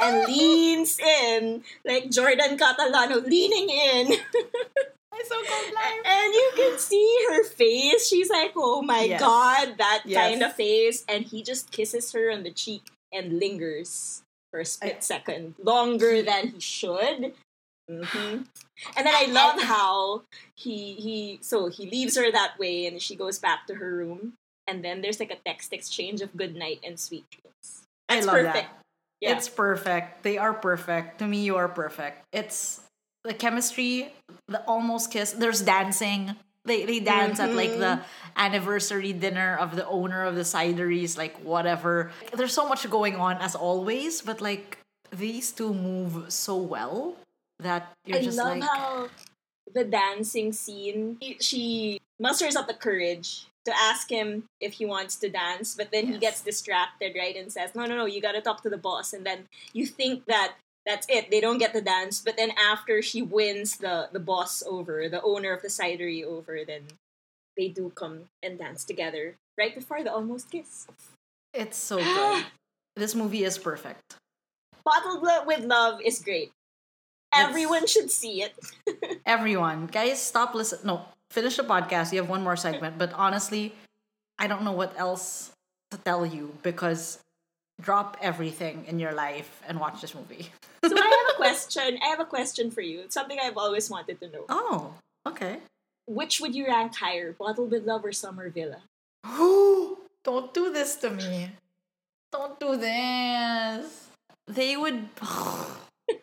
and 0.00 0.26
leans 0.28 0.98
in 0.98 1.62
like 1.84 2.10
Jordan 2.10 2.56
Catalano 2.58 3.24
leaning 3.24 3.68
in. 3.70 4.12
I'm 5.12 5.26
so 5.26 5.34
cold 5.42 5.74
And 6.06 6.34
you 6.34 6.50
can 6.56 6.78
see 6.78 7.18
her 7.30 7.44
face. 7.44 8.08
She's 8.08 8.30
like, 8.30 8.52
oh 8.56 8.80
my 8.82 9.04
Yes. 9.04 9.20
god, 9.20 9.74
that 9.78 10.02
Yes. 10.06 10.30
kind 10.30 10.42
of 10.42 10.54
face. 10.54 11.04
And 11.08 11.24
he 11.24 11.42
just 11.42 11.70
kisses 11.70 12.12
her 12.12 12.30
on 12.30 12.42
the 12.42 12.50
cheek 12.52 12.82
and 13.12 13.38
lingers 13.38 14.22
for 14.50 14.60
a 14.60 14.64
split 14.64 15.02
second, 15.04 15.54
longer 15.62 16.22
than 16.22 16.48
he 16.48 16.60
should. 16.60 17.34
hmm 17.88 18.42
And 18.96 19.04
then 19.06 19.14
I 19.14 19.26
love 19.30 19.60
how 19.60 20.22
he 20.54 20.94
he 20.94 21.38
so 21.42 21.68
he 21.68 21.90
leaves 21.90 22.16
her 22.16 22.30
that 22.32 22.58
way, 22.58 22.86
and 22.86 23.00
she 23.02 23.14
goes 23.16 23.38
back 23.38 23.66
to 23.66 23.74
her 23.74 23.94
room, 23.94 24.34
and 24.70 24.84
then 24.84 25.02
there's 25.02 25.18
like 25.18 25.32
a 25.32 25.40
text 25.44 25.72
exchange 25.72 26.22
of 26.22 26.34
good 26.36 26.54
night 26.54 26.78
and 26.84 26.98
sweet 26.98 27.26
dreams. 27.30 27.82
I 28.08 28.20
love 28.20 28.36
perfect. 28.36 28.54
that. 28.54 28.68
Yeah. 29.20 29.36
It's 29.36 29.48
perfect. 29.48 30.22
They 30.22 30.38
are 30.38 30.54
perfect. 30.54 31.18
To 31.18 31.26
me, 31.26 31.42
you 31.42 31.56
are 31.56 31.68
perfect. 31.68 32.24
It's 32.32 32.80
the 33.24 33.34
chemistry, 33.34 34.14
the 34.48 34.62
almost 34.64 35.10
kiss. 35.10 35.32
There's 35.32 35.60
dancing. 35.60 36.36
They 36.64 36.84
they 36.84 37.00
dance 37.00 37.40
at 37.40 37.52
like 37.52 37.76
the 37.76 38.00
mm-hmm. 38.00 38.36
anniversary 38.36 39.12
dinner 39.12 39.56
of 39.56 39.76
the 39.76 39.86
owner 39.86 40.24
of 40.24 40.36
the 40.36 40.46
cideries, 40.46 41.18
like 41.18 41.36
whatever. 41.42 42.12
There's 42.32 42.54
so 42.54 42.68
much 42.68 42.88
going 42.88 43.16
on 43.16 43.36
as 43.38 43.54
always, 43.54 44.22
but 44.22 44.40
like 44.40 44.78
these 45.10 45.52
two 45.52 45.74
move 45.74 46.32
so 46.32 46.56
well 46.56 47.16
that 47.58 47.92
you're 48.06 48.22
just- 48.22 48.24
I 48.24 48.30
just 48.30 48.38
love 48.38 48.58
like 48.58 48.68
how 48.68 49.08
the 49.74 49.84
dancing 49.84 50.52
scene. 50.52 51.18
She 51.40 52.00
musters 52.18 52.56
up 52.56 52.68
the 52.68 52.74
courage 52.74 53.49
to 53.64 53.72
ask 53.76 54.10
him 54.10 54.44
if 54.60 54.74
he 54.74 54.86
wants 54.86 55.16
to 55.16 55.28
dance, 55.28 55.74
but 55.74 55.90
then 55.92 56.06
he 56.06 56.18
gets 56.18 56.40
distracted, 56.42 57.14
right, 57.16 57.36
and 57.36 57.52
says, 57.52 57.74
"No, 57.74 57.84
no, 57.86 57.96
no, 57.96 58.06
you 58.06 58.20
got 58.20 58.32
to 58.32 58.40
talk 58.40 58.62
to 58.62 58.70
the 58.70 58.78
boss." 58.78 59.12
And 59.12 59.24
then 59.26 59.48
you 59.72 59.86
think 59.86 60.24
that 60.26 60.54
that's 60.86 61.06
it; 61.08 61.30
they 61.30 61.40
don't 61.40 61.58
get 61.58 61.72
the 61.72 61.82
dance. 61.82 62.20
But 62.20 62.36
then 62.36 62.52
after 62.58 63.02
she 63.02 63.22
wins 63.22 63.76
the 63.76 64.08
the 64.12 64.20
boss 64.20 64.62
over, 64.66 65.08
the 65.08 65.22
owner 65.22 65.52
of 65.52 65.62
the 65.62 65.68
cidery 65.68 66.24
over, 66.24 66.64
then 66.66 66.84
they 67.56 67.68
do 67.68 67.90
come 67.94 68.24
and 68.42 68.58
dance 68.58 68.84
together 68.84 69.36
right 69.58 69.74
before 69.74 70.02
the 70.02 70.12
almost 70.12 70.50
kiss. 70.50 70.86
it's 71.52 71.76
so 71.76 71.98
good. 72.02 72.46
this 72.96 73.14
movie 73.14 73.44
is 73.44 73.58
perfect. 73.58 74.16
Bottled 74.84 75.22
with 75.46 75.60
Love 75.64 76.00
is 76.00 76.18
great. 76.20 76.50
Everyone 77.32 77.86
should 77.86 78.10
see 78.10 78.42
it. 78.42 78.54
Everyone, 79.26 79.86
guys, 79.86 80.20
stop 80.20 80.54
listen. 80.54 80.80
No, 80.84 81.04
finish 81.30 81.56
the 81.56 81.62
podcast. 81.62 82.12
You 82.12 82.20
have 82.20 82.28
one 82.28 82.42
more 82.42 82.56
segment, 82.56 82.98
but 82.98 83.12
honestly, 83.14 83.74
I 84.38 84.46
don't 84.46 84.62
know 84.62 84.72
what 84.72 84.94
else 84.98 85.52
to 85.90 85.98
tell 85.98 86.26
you 86.26 86.54
because 86.62 87.18
drop 87.80 88.16
everything 88.20 88.84
in 88.86 88.98
your 88.98 89.12
life 89.12 89.62
and 89.66 89.80
watch 89.80 90.00
this 90.00 90.14
movie. 90.14 90.50
so 90.84 90.96
I 90.96 91.24
have 91.26 91.34
a 91.34 91.36
question. 91.36 91.98
I 92.02 92.08
have 92.08 92.20
a 92.20 92.24
question 92.24 92.70
for 92.70 92.80
you. 92.82 93.00
It's 93.00 93.14
something 93.14 93.38
I've 93.42 93.56
always 93.56 93.88
wanted 93.90 94.20
to 94.20 94.28
know. 94.28 94.44
Oh, 94.48 94.94
okay. 95.26 95.58
Which 96.06 96.40
would 96.40 96.54
you 96.54 96.66
rank 96.66 96.96
higher, 96.96 97.32
Bottled 97.32 97.70
with 97.70 97.86
Love 97.86 98.04
or 98.04 98.12
Summer 98.12 98.50
Villa? 98.50 98.82
Don't 100.22 100.52
do 100.52 100.72
this 100.72 100.96
to 100.96 101.10
me. 101.10 101.50
Don't 102.32 102.58
do 102.60 102.76
this. 102.76 104.08
They 104.46 104.76
would. 104.76 105.08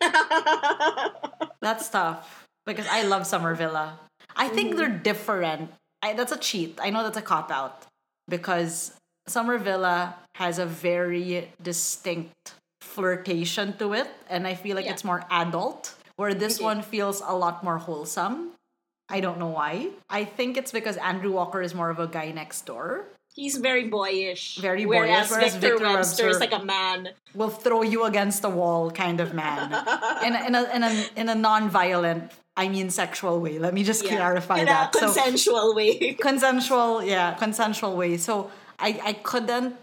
That's 1.60 1.88
tough 1.88 2.46
because 2.66 2.86
I 2.86 3.02
love 3.02 3.26
Summer 3.26 3.54
Villa. 3.54 3.98
I 4.38 4.48
think 4.48 4.76
they're 4.76 4.88
mm-hmm. 4.88 5.02
different. 5.02 5.70
I, 6.02 6.14
that's 6.14 6.32
a 6.32 6.38
cheat. 6.38 6.78
I 6.80 6.90
know 6.90 7.02
that's 7.02 7.18
a 7.18 7.22
cop 7.22 7.50
out 7.50 7.86
because 8.28 8.94
Summer 9.26 9.58
Villa 9.58 10.14
has 10.36 10.58
a 10.58 10.66
very 10.66 11.48
distinct 11.60 12.54
flirtation 12.80 13.76
to 13.78 13.92
it, 13.92 14.08
and 14.30 14.46
I 14.46 14.54
feel 14.54 14.76
like 14.76 14.86
Yeah. 14.86 14.92
it's 14.92 15.04
more 15.04 15.24
adult. 15.30 15.94
Where 16.16 16.34
this 16.34 16.56
mm-hmm. 16.56 16.64
one 16.64 16.82
feels 16.82 17.20
a 17.20 17.34
lot 17.34 17.62
more 17.62 17.78
wholesome. 17.78 18.52
I 19.08 19.20
don't 19.20 19.38
know 19.38 19.48
why. 19.48 19.90
I 20.10 20.24
think 20.24 20.56
it's 20.56 20.72
because 20.72 20.96
Andrew 20.96 21.32
Walker 21.32 21.62
is 21.62 21.74
more 21.74 21.90
of 21.90 21.98
a 21.98 22.06
guy 22.06 22.30
next 22.32 22.66
door. 22.66 23.06
He's 23.34 23.56
very 23.56 23.88
boyish. 23.88 24.58
Very 24.58 24.84
whereas 24.84 25.28
boyish, 25.28 25.30
whereas 25.30 25.52
Victor, 25.54 25.78
Victor 25.78 25.94
Webster 25.94 26.28
is 26.28 26.40
like 26.40 26.52
a 26.52 26.64
man. 26.64 27.10
will 27.34 27.50
throw 27.50 27.82
you 27.82 28.04
against 28.04 28.42
the 28.42 28.50
wall 28.50 28.90
kind 28.90 29.20
of 29.20 29.32
man 29.32 29.72
in 30.26 30.34
a, 30.34 30.46
in 30.46 30.54
a, 30.54 30.62
in 30.74 30.82
a, 30.82 31.06
in 31.16 31.28
a 31.28 31.34
non-violent 31.34 32.32
i 32.62 32.68
mean 32.74 32.90
sexual 32.90 33.36
way 33.44 33.54
let 33.66 33.72
me 33.78 33.82
just 33.90 34.02
Yeah. 34.04 34.16
clarify 34.16 34.58
In 34.58 34.66
that 34.66 34.94
a 34.94 34.98
consensual 34.98 35.74
way. 35.78 35.92
consensual 36.28 37.02
yeah 37.14 37.34
consensual 37.44 37.94
way 37.96 38.12
so 38.18 38.50
i 38.78 38.90
i 39.10 39.12
couldn't 39.30 39.76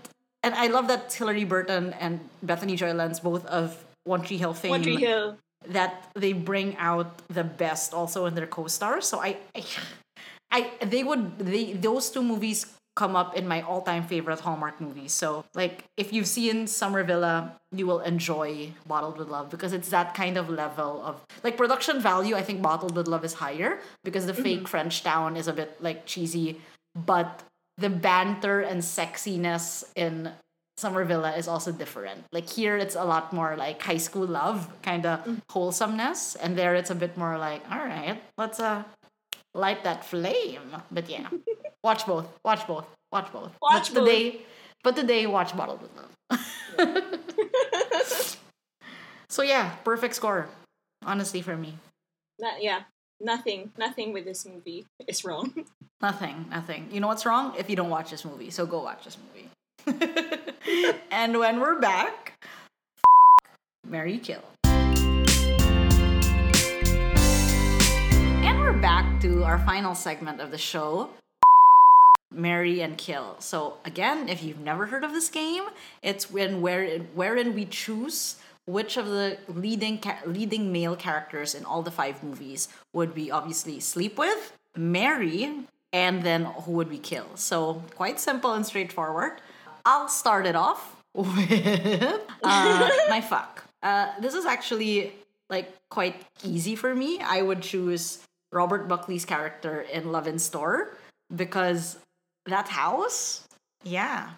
and 0.45 0.51
i 0.63 0.67
love 0.75 0.85
that 0.91 1.03
Hilarie 1.17 1.47
Burton 1.53 1.85
and 2.03 2.13
bethany 2.49 2.75
joy 2.81 2.93
lenz 2.93 3.17
both 3.29 3.45
of 3.59 3.65
one 4.13 4.21
tree 4.21 4.37
hill 4.43 4.53
fame 4.53 4.71
One 4.77 4.83
Tree 4.85 5.01
Hill. 5.07 5.37
that 5.77 5.93
they 6.13 6.33
bring 6.51 6.69
out 6.77 7.09
the 7.37 7.43
best 7.63 7.87
also 7.99 8.19
in 8.29 8.35
their 8.37 8.45
co-stars. 8.45 9.05
So 9.09 9.17
I, 9.17 9.31
I, 9.57 9.61
I 10.57 10.59
they 10.93 11.01
would 11.03 11.23
they 11.41 11.73
those 11.73 12.05
two 12.13 12.21
movies 12.21 12.59
come 12.95 13.15
up 13.15 13.35
in 13.35 13.47
my 13.47 13.61
all-time 13.61 14.03
favorite 14.07 14.39
Hallmark 14.39 14.79
movies. 14.79 15.11
So 15.11 15.43
like 15.53 15.83
if 15.97 16.13
you've 16.13 16.27
seen 16.27 16.65
Summer 16.65 17.03
Villa, 17.03 17.57
you 17.71 17.85
will 17.85 17.99
enjoy 17.99 18.71
Bottled 18.87 19.17
with 19.17 19.27
Love 19.27 19.49
because 19.49 19.73
it's 19.73 19.89
that 19.89 20.13
kind 20.13 20.37
of 20.37 20.49
level 20.49 21.01
of 21.03 21.21
like 21.43 21.57
production 21.57 21.99
value. 21.99 22.35
I 22.35 22.41
think 22.41 22.61
Bottled 22.61 22.95
with 22.95 23.07
Love 23.07 23.25
is 23.25 23.33
higher 23.33 23.79
because 24.03 24.25
the 24.25 24.33
fake 24.33 24.67
French 24.67 25.03
town 25.03 25.35
is 25.35 25.47
a 25.47 25.53
bit 25.53 25.81
like 25.81 26.05
cheesy, 26.05 26.61
but 26.95 27.43
the 27.77 27.89
banter 27.89 28.61
and 28.61 28.81
sexiness 28.81 29.83
in 29.95 30.31
Summer 30.77 31.05
Villa 31.05 31.31
is 31.35 31.47
also 31.47 31.71
different. 31.71 32.25
Like 32.33 32.49
here, 32.49 32.75
it's 32.75 32.95
a 32.95 33.03
lot 33.03 33.31
more 33.31 33.55
like 33.55 33.81
high 33.81 33.97
school 33.97 34.25
love, 34.25 34.67
kind 34.81 35.05
of 35.05 35.41
wholesomeness, 35.49 36.35
and 36.35 36.57
there 36.57 36.75
it's 36.75 36.89
a 36.89 36.95
bit 36.95 37.17
more 37.17 37.37
like, 37.37 37.63
all 37.71 37.79
right, 37.79 38.21
let's 38.37 38.59
uh 38.59 38.83
light 39.55 39.83
that 39.83 40.05
flame. 40.05 40.75
But 40.91 41.09
yeah, 41.09 41.27
watch 41.83 42.05
both, 42.05 42.27
watch 42.43 42.67
both, 42.67 42.85
watch 43.11 43.31
both. 43.31 43.51
Watch 43.61 43.93
but 43.93 44.01
both. 44.01 44.09
today, 44.09 44.41
but 44.83 44.95
today, 44.95 45.25
watch 45.25 45.55
Bottled 45.57 45.81
with 45.81 45.91
Love. 45.95 46.11
so 49.29 49.41
yeah, 49.41 49.71
perfect 49.83 50.15
score, 50.15 50.47
honestly 51.03 51.41
for 51.41 51.55
me. 51.57 51.77
That- 52.39 52.61
yeah. 52.61 52.83
nothing, 53.21 53.71
nothing 53.77 54.11
with 54.13 54.25
this 54.25 54.45
movie 54.45 54.85
is 55.07 55.23
wrong. 55.23 55.65
Nothing, 56.01 56.45
nothing. 56.51 56.89
You 56.91 56.99
know 56.99 57.07
what's 57.07 57.25
wrong? 57.25 57.55
If 57.57 57.69
you 57.69 57.75
don't 57.77 57.89
watch 57.89 58.11
this 58.11 58.25
movie, 58.25 58.49
so 58.51 58.65
go 58.65 58.83
watch 58.83 59.05
this 59.05 59.17
movie. 59.17 59.49
and 61.09 61.39
when 61.39 61.61
we're 61.61 61.79
back, 61.79 62.33
Mary 63.87 64.17
Kill. 64.17 64.43
We're 68.65 68.73
back 68.81 69.21
to 69.21 69.43
our 69.43 69.59
final 69.59 69.93
segment 69.93 70.41
of 70.41 70.49
the 70.49 70.57
show 70.57 71.07
marry 72.31 72.81
and 72.81 72.97
kill. 72.97 73.35
So 73.37 73.77
again, 73.85 74.27
if 74.27 74.41
you've 74.41 74.59
never 74.59 74.87
heard 74.87 75.03
of 75.03 75.13
this 75.13 75.29
game, 75.29 75.65
it's 76.01 76.31
when 76.31 76.61
where 76.61 76.97
wherein 77.13 77.53
we 77.53 77.65
choose 77.65 78.37
which 78.65 78.97
of 78.97 79.05
the 79.05 79.37
leading 79.47 79.99
ca- 79.99 80.17
leading 80.25 80.71
male 80.71 80.95
characters 80.95 81.53
in 81.53 81.63
all 81.63 81.83
the 81.83 81.91
five 81.91 82.23
movies 82.23 82.67
would 82.91 83.15
we 83.15 83.29
obviously 83.29 83.79
sleep 83.79 84.17
with, 84.17 84.57
marry, 84.75 85.67
and 85.93 86.23
then 86.23 86.45
who 86.45 86.71
would 86.71 86.89
we 86.89 86.97
kill. 86.97 87.27
So 87.35 87.83
quite 87.93 88.19
simple 88.19 88.53
and 88.53 88.65
straightforward. 88.65 89.41
I'll 89.85 90.07
start 90.07 90.47
it 90.47 90.55
off 90.55 91.03
with 91.13 92.19
uh, 92.43 92.89
my 93.09 93.21
fuck. 93.21 93.63
Uh, 93.83 94.07
this 94.19 94.33
is 94.33 94.45
actually 94.45 95.13
like 95.51 95.71
quite 95.89 96.15
easy 96.43 96.75
for 96.75 96.95
me. 96.95 97.19
I 97.21 97.43
would 97.43 97.61
choose 97.61 98.25
Robert 98.55 98.87
Buckley's 98.87 99.25
character 99.25 99.81
in 99.81 100.11
Love 100.11 100.27
in 100.27 100.39
Store 100.39 100.97
because 101.35 101.97
that 102.45 102.69
house, 102.69 103.43
yeah, 103.83 104.29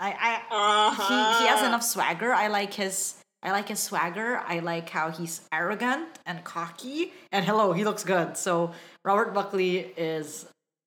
I, 0.00 0.08
I 0.10 0.90
he, 0.90 1.44
he 1.44 1.48
has 1.48 1.58
uh-huh. 1.58 1.66
enough 1.66 1.82
swagger. 1.82 2.32
I 2.32 2.48
like 2.48 2.72
his 2.72 3.16
I 3.42 3.52
like 3.52 3.68
his 3.68 3.78
swagger. 3.78 4.38
I 4.46 4.58
like 4.60 4.88
how 4.88 5.10
he's 5.10 5.42
arrogant 5.52 6.08
and 6.24 6.42
cocky. 6.42 7.12
And 7.30 7.44
hello, 7.44 7.72
he 7.72 7.84
looks 7.84 8.02
good. 8.02 8.36
So 8.36 8.72
Robert 9.04 9.34
Buckley 9.34 9.92
is 9.96 10.46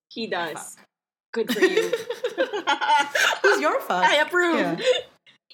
He 0.10 0.28
does. 0.28 0.76
Good 1.32 1.54
for 1.54 1.62
you. 1.62 1.92
who's 3.42 3.62
your 3.62 3.80
fuck? 3.82 4.04
I 4.04 4.16
approve. 4.16 4.60
Yeah. 4.60 4.78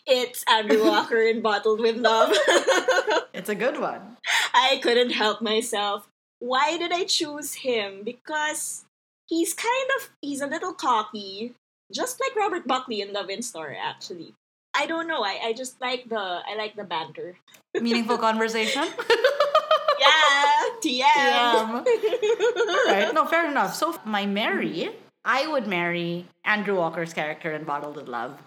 It's 0.08 0.44
Andrew 0.48 0.86
Walker 0.86 1.18
in 1.18 1.42
Bottled 1.42 1.80
with 1.80 1.98
Love. 1.98 2.36
It's 3.36 3.50
a 3.50 3.56
good 3.56 3.80
one. 3.80 4.16
I 4.54 4.80
couldn't 4.82 5.10
help 5.10 5.42
myself. 5.42 6.08
Why 6.40 6.78
did 6.78 6.92
I 6.92 7.06
choose 7.06 7.54
him? 7.54 8.04
Because 8.04 8.86
he's 9.28 9.54
kind 9.54 9.90
of 10.00 10.10
he's 10.22 10.42
a 10.42 10.48
little 10.48 10.74
cocky, 10.74 11.54
just 11.92 12.20
like 12.20 12.36
Robert 12.36 12.68
Buckley 12.68 13.02
in 13.02 13.14
Love 13.14 13.30
in 13.30 13.42
Store. 13.42 13.76
Actually, 13.80 14.34
I 14.76 14.86
don't 14.86 15.08
know. 15.08 15.24
I, 15.24 15.40
I 15.44 15.54
just 15.54 15.80
like 15.82 16.10
the 16.10 16.20
I 16.20 16.56
like 16.58 16.76
the 16.76 16.84
banter. 16.84 17.36
Meaningful 17.74 18.18
conversation. 18.18 18.84
Yeah, 19.98 20.64
TM. 20.84 21.86
TM. 21.86 22.68
All 22.68 22.86
right, 22.86 23.12
no, 23.14 23.26
fair 23.26 23.50
enough. 23.50 23.76
So 23.76 23.98
my 24.04 24.26
Mary, 24.26 24.90
I 25.24 25.48
would 25.48 25.68
marry 25.68 26.28
Andrew 26.44 26.76
Walker's 26.76 27.14
character 27.14 27.54
in 27.54 27.64
Bottled 27.64 27.96
with 27.96 28.10
Love. 28.10 28.38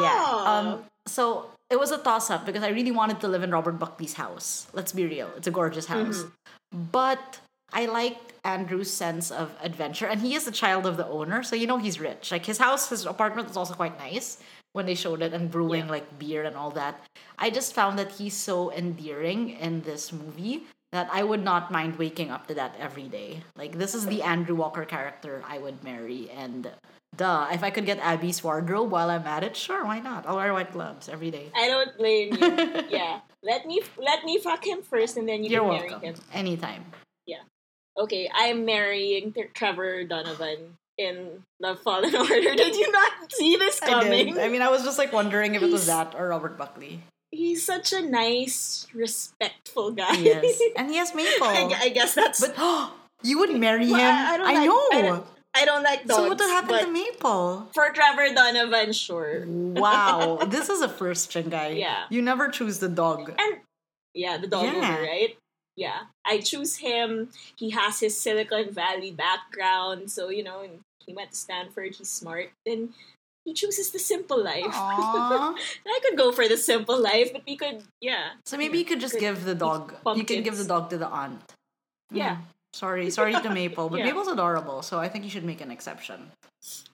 Yeah. 0.00 0.42
Um. 0.46 0.84
So 1.06 1.50
it 1.70 1.78
was 1.78 1.90
a 1.90 1.98
toss 1.98 2.30
up 2.30 2.46
because 2.46 2.62
I 2.62 2.68
really 2.68 2.90
wanted 2.90 3.20
to 3.20 3.28
live 3.28 3.42
in 3.42 3.50
Robert 3.50 3.78
Buckley's 3.78 4.14
house. 4.14 4.66
Let's 4.72 4.92
be 4.92 5.06
real; 5.06 5.30
it's 5.36 5.46
a 5.46 5.50
gorgeous 5.50 5.86
mm-hmm. 5.86 6.06
house. 6.06 6.24
But 6.72 7.40
I 7.72 7.86
liked 7.86 8.32
Andrew's 8.44 8.92
sense 8.92 9.30
of 9.30 9.52
adventure, 9.60 10.06
and 10.06 10.20
he 10.20 10.34
is 10.34 10.44
the 10.44 10.52
child 10.52 10.86
of 10.86 10.96
the 10.96 11.06
owner, 11.06 11.42
so 11.42 11.56
you 11.56 11.66
know 11.66 11.78
he's 11.78 11.98
rich. 11.98 12.30
Like 12.30 12.46
his 12.46 12.58
house, 12.58 12.88
his 12.88 13.06
apartment 13.06 13.48
was 13.48 13.56
also 13.56 13.74
quite 13.74 13.98
nice 13.98 14.38
when 14.72 14.86
they 14.86 14.94
showed 14.94 15.22
it, 15.22 15.32
and 15.32 15.50
brewing 15.50 15.88
like 15.88 16.18
beer 16.18 16.44
and 16.44 16.56
all 16.56 16.70
that. 16.72 17.02
I 17.38 17.50
just 17.50 17.74
found 17.74 17.98
that 17.98 18.12
he's 18.12 18.34
so 18.34 18.72
endearing 18.72 19.50
in 19.50 19.82
this 19.82 20.12
movie 20.12 20.64
that 20.92 21.08
I 21.12 21.22
would 21.22 21.42
not 21.42 21.70
mind 21.70 21.96
waking 21.96 22.30
up 22.30 22.46
to 22.48 22.54
that 22.54 22.74
every 22.78 23.08
day. 23.08 23.42
Like 23.56 23.78
this 23.78 23.94
is 23.94 24.06
the 24.06 24.22
Andrew 24.22 24.54
Walker 24.56 24.84
character 24.84 25.42
I 25.46 25.58
would 25.58 25.82
marry, 25.84 26.30
and 26.30 26.70
duh, 27.16 27.48
if 27.52 27.62
I 27.62 27.70
could 27.70 27.86
get 27.86 27.98
Abby's 27.98 28.42
wardrobe 28.42 28.90
while 28.90 29.10
I'm 29.10 29.26
at 29.26 29.44
it, 29.44 29.56
sure, 29.56 29.84
why 29.84 30.00
not? 30.00 30.26
I'll 30.26 30.36
wear 30.36 30.52
white 30.52 30.72
gloves 30.72 31.08
every 31.08 31.30
day. 31.30 31.50
I 31.54 31.68
don't 31.68 31.96
blame 31.96 32.34
you. 32.34 32.82
yeah, 32.90 33.20
let 33.42 33.66
me 33.66 33.80
let 33.98 34.24
me 34.24 34.38
fuck 34.38 34.66
him 34.66 34.82
first, 34.82 35.16
and 35.16 35.28
then 35.28 35.42
you 35.44 35.50
You're 35.50 35.60
can 35.60 35.68
welcome. 35.68 36.00
marry 36.00 36.06
him. 36.06 36.14
Anytime. 36.32 36.84
Yeah. 37.26 37.42
Okay, 37.98 38.30
I'm 38.34 38.64
marrying 38.64 39.34
Trevor 39.54 40.04
Donovan 40.04 40.76
in 40.98 41.42
Love, 41.60 41.80
Fall 41.80 42.04
& 42.04 42.04
Order. 42.16 42.54
Did 42.54 42.76
you 42.76 42.90
not 42.92 43.12
see 43.32 43.56
this 43.56 43.80
I 43.82 43.86
coming? 43.88 44.34
did. 44.34 44.38
I 44.42 44.48
mean, 44.48 44.62
I 44.62 44.70
was 44.70 44.84
just 44.84 44.98
like 44.98 45.12
wondering 45.12 45.54
if 45.54 45.62
it 45.62 45.70
was 45.70 45.86
that 45.86 46.14
or 46.14 46.28
Robert 46.28 46.56
Buckley. 46.56 47.02
He's 47.30 47.64
such 47.64 47.92
a 47.92 48.02
nice, 48.02 48.86
respectful 48.94 49.90
guy. 49.90 50.16
Yes, 50.16 50.60
and 50.76 50.90
he 50.90 50.96
has 50.96 51.14
Maple. 51.14 51.46
I, 51.46 51.70
I 51.80 51.88
guess 51.90 52.14
that's. 52.14 52.46
But 52.46 52.92
you 53.22 53.38
would 53.38 53.54
marry 53.58 53.86
him. 53.86 53.94
I, 53.94 54.34
I 54.34 54.36
don't 54.36 54.54
like, 54.54 54.66
know. 54.66 54.88
I 54.92 55.02
don't, 55.02 55.26
I 55.54 55.64
don't 55.64 55.82
like 55.82 56.06
dogs. 56.06 56.14
so 56.14 56.28
what 56.28 56.38
would 56.38 56.50
happen 56.50 56.78
to 56.84 56.90
Maple? 56.92 57.68
For 57.74 57.90
Trevor 57.90 58.34
Donovan, 58.34 58.92
sure. 58.92 59.44
Wow, 59.46 60.38
this 60.48 60.68
is 60.68 60.82
a 60.82 60.88
first 60.88 61.30
gen 61.30 61.48
guy. 61.48 61.68
Yeah. 61.68 62.04
You 62.10 62.22
never 62.22 62.48
choose 62.48 62.78
the 62.78 62.88
dog. 62.88 63.32
And 63.38 63.60
yeah, 64.14 64.36
the 64.36 64.46
dog 64.46 64.64
Yeah. 64.64 64.72
owner, 64.76 65.02
right? 65.02 65.36
Yeah, 65.76 66.00
I 66.24 66.38
choose 66.38 66.76
him. 66.76 67.30
He 67.56 67.70
has 67.70 68.00
his 68.00 68.18
Silicon 68.18 68.70
Valley 68.70 69.10
background, 69.10 70.10
so 70.10 70.30
you 70.30 70.42
know, 70.44 70.66
he 71.04 71.12
went 71.12 71.30
to 71.32 71.36
Stanford. 71.36 71.94
He's 71.96 72.08
smart, 72.08 72.50
and 72.64 72.94
he 73.46 73.54
chooses 73.54 73.90
the 73.92 73.98
simple 73.98 74.42
life. 74.42 74.66
I 74.74 76.00
could 76.02 76.18
go 76.18 76.32
for 76.32 76.48
the 76.48 76.56
simple 76.58 77.00
life, 77.00 77.32
but 77.32 77.42
we 77.46 77.56
could, 77.56 77.82
yeah. 78.00 78.30
So 78.44 78.58
maybe 78.58 78.76
you 78.76 78.84
could 78.84 79.00
just 79.00 79.14
Good. 79.14 79.20
give 79.20 79.44
the 79.44 79.54
dog. 79.54 79.94
You 80.16 80.24
can 80.24 80.42
give 80.42 80.58
the 80.58 80.64
dog 80.64 80.90
to 80.90 80.98
the 80.98 81.06
aunt. 81.06 81.40
Yeah. 82.10 82.36
Hmm. 82.36 82.42
Sorry, 82.74 83.08
sorry 83.08 83.32
to 83.32 83.48
Maple, 83.48 83.88
but 83.88 83.98
Yeah. 84.00 84.06
Maple's 84.06 84.28
adorable, 84.28 84.82
so 84.82 84.98
I 84.98 85.08
think 85.08 85.24
you 85.24 85.30
should 85.30 85.44
make 85.44 85.62
an 85.62 85.70
exception. 85.70 86.32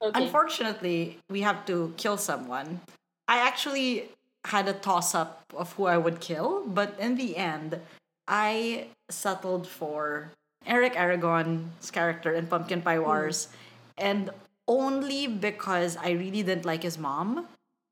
Okay. 0.01 0.23
Unfortunately, 0.23 1.17
we 1.29 1.41
have 1.41 1.65
to 1.65 1.93
kill 1.97 2.17
someone. 2.17 2.79
I 3.27 3.39
actually 3.39 4.09
had 4.45 4.67
a 4.69 4.73
toss 4.73 5.15
up 5.15 5.41
of 5.57 5.73
who 5.73 5.85
I 5.85 5.97
would 5.97 6.21
kill, 6.21 6.63
but 6.67 6.95
in 6.99 7.17
the 7.17 7.35
end, 7.35 7.79
I 8.27 8.87
settled 9.09 9.67
for 9.67 10.31
Eric 10.65 10.95
Aragon's 10.95 11.89
character 11.91 12.31
in 12.31 12.47
Pumpkin 12.47 12.81
Pie 12.81 12.99
Wars, 12.99 13.49
and 13.97 14.29
only 14.67 15.27
because 15.27 15.97
I 15.97 16.11
really 16.11 16.43
didn't 16.43 16.65
like 16.65 16.83
his 16.83 16.97
mom. 16.97 17.47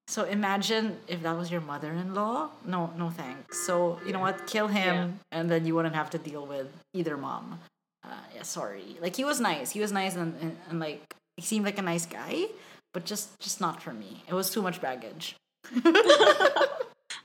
So 0.08 0.24
imagine 0.26 0.98
if 1.08 1.22
that 1.24 1.38
was 1.38 1.52
your 1.52 1.62
mother-in-law. 1.62 2.50
No, 2.66 2.92
no 2.98 3.10
thanks. 3.10 3.66
So 3.66 4.00
you 4.06 4.12
know 4.12 4.20
what? 4.20 4.46
Kill 4.48 4.68
him, 4.68 5.20
and 5.32 5.50
then 5.50 5.66
you 5.66 5.74
wouldn't 5.76 5.96
have 5.96 6.10
to 6.12 6.18
deal 6.18 6.46
with 6.46 6.68
either 6.94 7.16
mom. 7.16 7.60
Uh, 8.04 8.10
yeah, 8.36 8.44
sorry. 8.44 8.98
Like 9.00 9.16
he 9.16 9.24
was 9.24 9.40
nice. 9.40 9.72
He 9.72 9.80
was 9.80 9.92
nice, 9.92 10.16
and, 10.16 10.36
and, 10.42 10.58
and 10.70 10.80
like 10.80 11.16
he 11.38 11.44
seemed 11.44 11.66
like 11.66 11.78
a 11.78 11.82
nice 11.82 12.06
guy, 12.06 12.46
but 12.94 13.06
just 13.06 13.40
just 13.40 13.62
not 13.62 13.82
for 13.82 13.94
me. 13.94 14.24
It 14.28 14.34
was 14.34 14.50
too 14.50 14.62
much 14.62 14.82
baggage. 14.82 15.36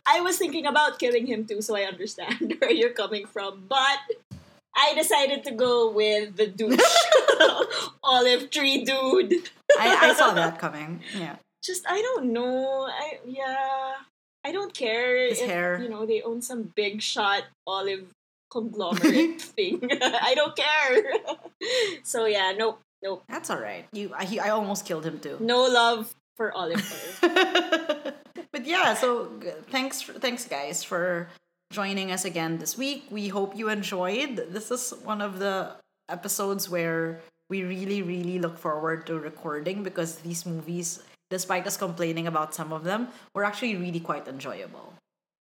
I 0.07 0.21
was 0.21 0.39
thinking 0.39 0.67
about 0.67 1.01
killing 1.01 1.27
him 1.27 1.45
too, 1.45 1.61
so 1.61 1.77
I 1.77 1.83
understand 1.83 2.55
where 2.59 2.71
you're 2.71 2.91
coming 2.95 3.27
from. 3.27 3.65
But 3.69 3.99
I 4.77 4.95
decided 4.95 5.43
to 5.45 5.51
go 5.51 5.91
with 5.91 6.37
the 6.37 6.47
douche 6.47 6.79
olive 8.07 8.51
tree 8.51 8.85
dude. 8.85 9.35
I, 9.79 10.11
I 10.11 10.15
saw 10.15 10.33
that 10.41 10.59
coming. 10.59 11.01
Yeah. 11.19 11.37
Just 11.63 11.85
I 11.89 12.01
don't 12.01 12.33
know. 12.33 12.87
I 12.89 13.19
yeah. 13.27 13.95
I 14.45 14.53
don't 14.53 14.73
care 14.73 15.27
His 15.29 15.41
if 15.41 15.49
hair. 15.49 15.81
you 15.83 15.89
know 15.89 16.07
they 16.07 16.23
own 16.23 16.41
some 16.41 16.71
big 16.77 17.03
shot 17.03 17.43
olive 17.67 18.07
conglomerate 18.51 19.43
thing. 19.43 19.83
I 20.01 20.35
don't 20.37 20.55
care. 20.57 21.03
so 22.05 22.27
yeah, 22.27 22.53
nope, 22.57 22.81
nope. 23.03 23.25
That's 23.29 23.51
all 23.51 23.59
right. 23.61 23.85
You, 23.93 24.13
I, 24.17 24.25
he, 24.25 24.39
I 24.39 24.51
almost 24.51 24.87
killed 24.87 25.05
him 25.05 25.19
too. 25.19 25.37
No 25.41 25.67
love 25.67 26.15
for 26.37 26.53
olive 26.53 26.79
oil. 27.25 28.13
but 28.53 28.65
yeah, 28.65 28.95
so 28.95 29.29
thanks, 29.71 30.03
thanks 30.03 30.45
guys 30.47 30.85
for 30.85 31.29
joining 31.73 32.13
us 32.13 32.25
again 32.25 32.59
this 32.59 32.79
week. 32.79 33.07
We 33.11 33.29
hope 33.29 33.57
you 33.57 33.69
enjoyed. 33.69 34.37
This 34.51 34.71
is 34.71 34.95
one 35.03 35.21
of 35.21 35.41
the 35.41 35.73
episodes 36.09 36.71
where 36.71 37.21
we 37.49 37.63
really, 37.63 38.03
really 38.03 38.39
look 38.39 38.59
forward 38.59 39.07
to 39.07 39.19
recording 39.19 39.83
because 39.83 40.17
these 40.27 40.45
movies, 40.47 41.03
despite 41.31 41.67
us 41.67 41.77
complaining 41.77 42.27
about 42.27 42.55
some 42.55 42.73
of 42.73 42.85
them, 42.85 43.09
were 43.35 43.45
actually 43.45 43.77
really 43.77 44.01
quite 44.01 44.27
enjoyable. 44.27 44.95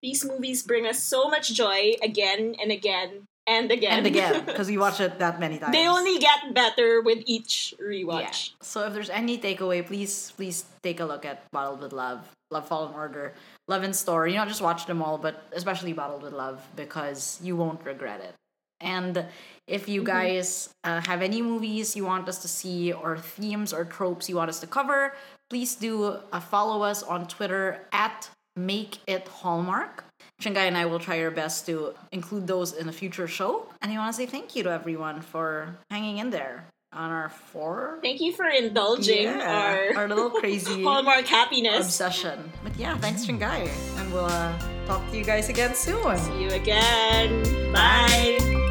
These 0.03 0.25
movies 0.25 0.63
bring 0.63 0.87
us 0.87 1.03
so 1.03 1.29
much 1.29 1.53
joy 1.55 1.95
again 2.03 2.55
and 2.61 2.71
again 2.71 3.25
and 3.47 3.71
again 3.71 3.99
And 3.99 4.07
again, 4.07 4.45
because 4.47 4.69
we 4.69 4.77
watch 4.77 5.01
it 5.01 5.19
that 5.19 5.41
many 5.41 5.59
times. 5.59 5.73
they 5.73 5.89
only 5.89 6.19
get 6.19 6.53
better 6.53 7.01
with 7.01 7.25
each 7.25 7.73
Yeah. 7.79 7.85
rewatch. 7.89 8.53
So 8.61 8.85
if 8.85 8.93
there's 8.93 9.09
any 9.11 9.39
takeaway, 9.39 9.85
please 9.85 10.33
please 10.37 10.65
take 10.83 11.01
a 11.01 11.05
look 11.09 11.25
at 11.25 11.45
Bottled 11.53 11.81
with 11.81 11.93
Love, 11.93 12.21
Love, 12.51 12.69
Fall 12.69 12.93
& 12.95 12.95
Order, 12.95 13.33
Love 13.69 13.83
in 13.85 13.93
Store. 13.97 14.29
You 14.29 14.37
know, 14.37 14.45
just 14.45 14.61
watch 14.61 14.85
them 14.85 15.01
all, 15.01 15.17
but 15.17 15.45
especially 15.53 15.93
Bottled 15.97 16.23
with 16.23 16.33
Love 16.37 16.61
because 16.77 17.41
you 17.43 17.57
won't 17.57 17.81
regret 17.85 18.21
it. 18.21 18.35
And 18.81 19.27
if 19.67 19.89
you 19.89 20.03
guys 20.03 20.69
uh, 20.85 21.01
have 21.07 21.23
any 21.23 21.41
movies 21.43 21.97
you 21.97 22.05
want 22.05 22.29
us 22.29 22.39
to 22.43 22.49
see 22.49 22.93
or 22.93 23.17
themes 23.17 23.73
or 23.73 23.85
tropes 23.85 24.29
you 24.29 24.37
want 24.37 24.51
us 24.51 24.61
to 24.61 24.67
cover, 24.67 25.15
please 25.49 25.75
do 25.77 26.19
uh, 26.33 26.41
follow 26.41 26.83
us 26.83 27.03
on 27.03 27.27
Twitter 27.27 27.87
at 27.93 28.29
Make 28.57 28.99
It 29.07 29.27
Hallmark. 29.29 30.05
Chingai 30.43 30.67
and 30.69 30.77
I 30.77 30.85
will 30.87 30.99
try 30.99 31.23
our 31.23 31.31
best 31.31 31.65
to 31.67 31.95
include 32.13 32.47
those 32.47 32.73
in 32.73 32.89
a 32.89 32.93
future 32.93 33.29
show. 33.29 33.67
And 33.81 33.91
I 33.93 33.97
want 33.97 34.13
to 34.15 34.17
say 34.17 34.27
thank 34.27 34.55
you 34.57 34.63
to 34.65 34.71
everyone 34.71 35.21
for 35.23 35.77
hanging 35.91 36.19
in 36.19 36.31
there 36.31 36.67
on 36.93 37.11
our 37.11 37.29
four. 37.29 37.99
Thank 38.03 38.21
you 38.21 38.33
for 38.33 38.47
indulging 38.47 39.25
Yeah, 39.25 39.91
our, 39.95 40.03
our 40.03 40.09
little 40.09 40.31
crazy 40.41 40.83
Hallmark 40.83 41.27
happiness. 41.27 41.87
obsession. 41.87 42.53
But 42.63 42.77
yeah, 42.77 42.99
thanks, 42.99 43.25
Chingai. 43.27 43.69
And 43.99 44.13
we'll 44.13 44.25
uh, 44.27 44.59
talk 44.87 45.09
to 45.11 45.17
you 45.17 45.25
guys 45.25 45.49
again 45.49 45.75
soon. 45.75 46.19
See 46.19 46.43
you 46.43 46.51
again. 46.51 47.73
Bye. 47.73 48.64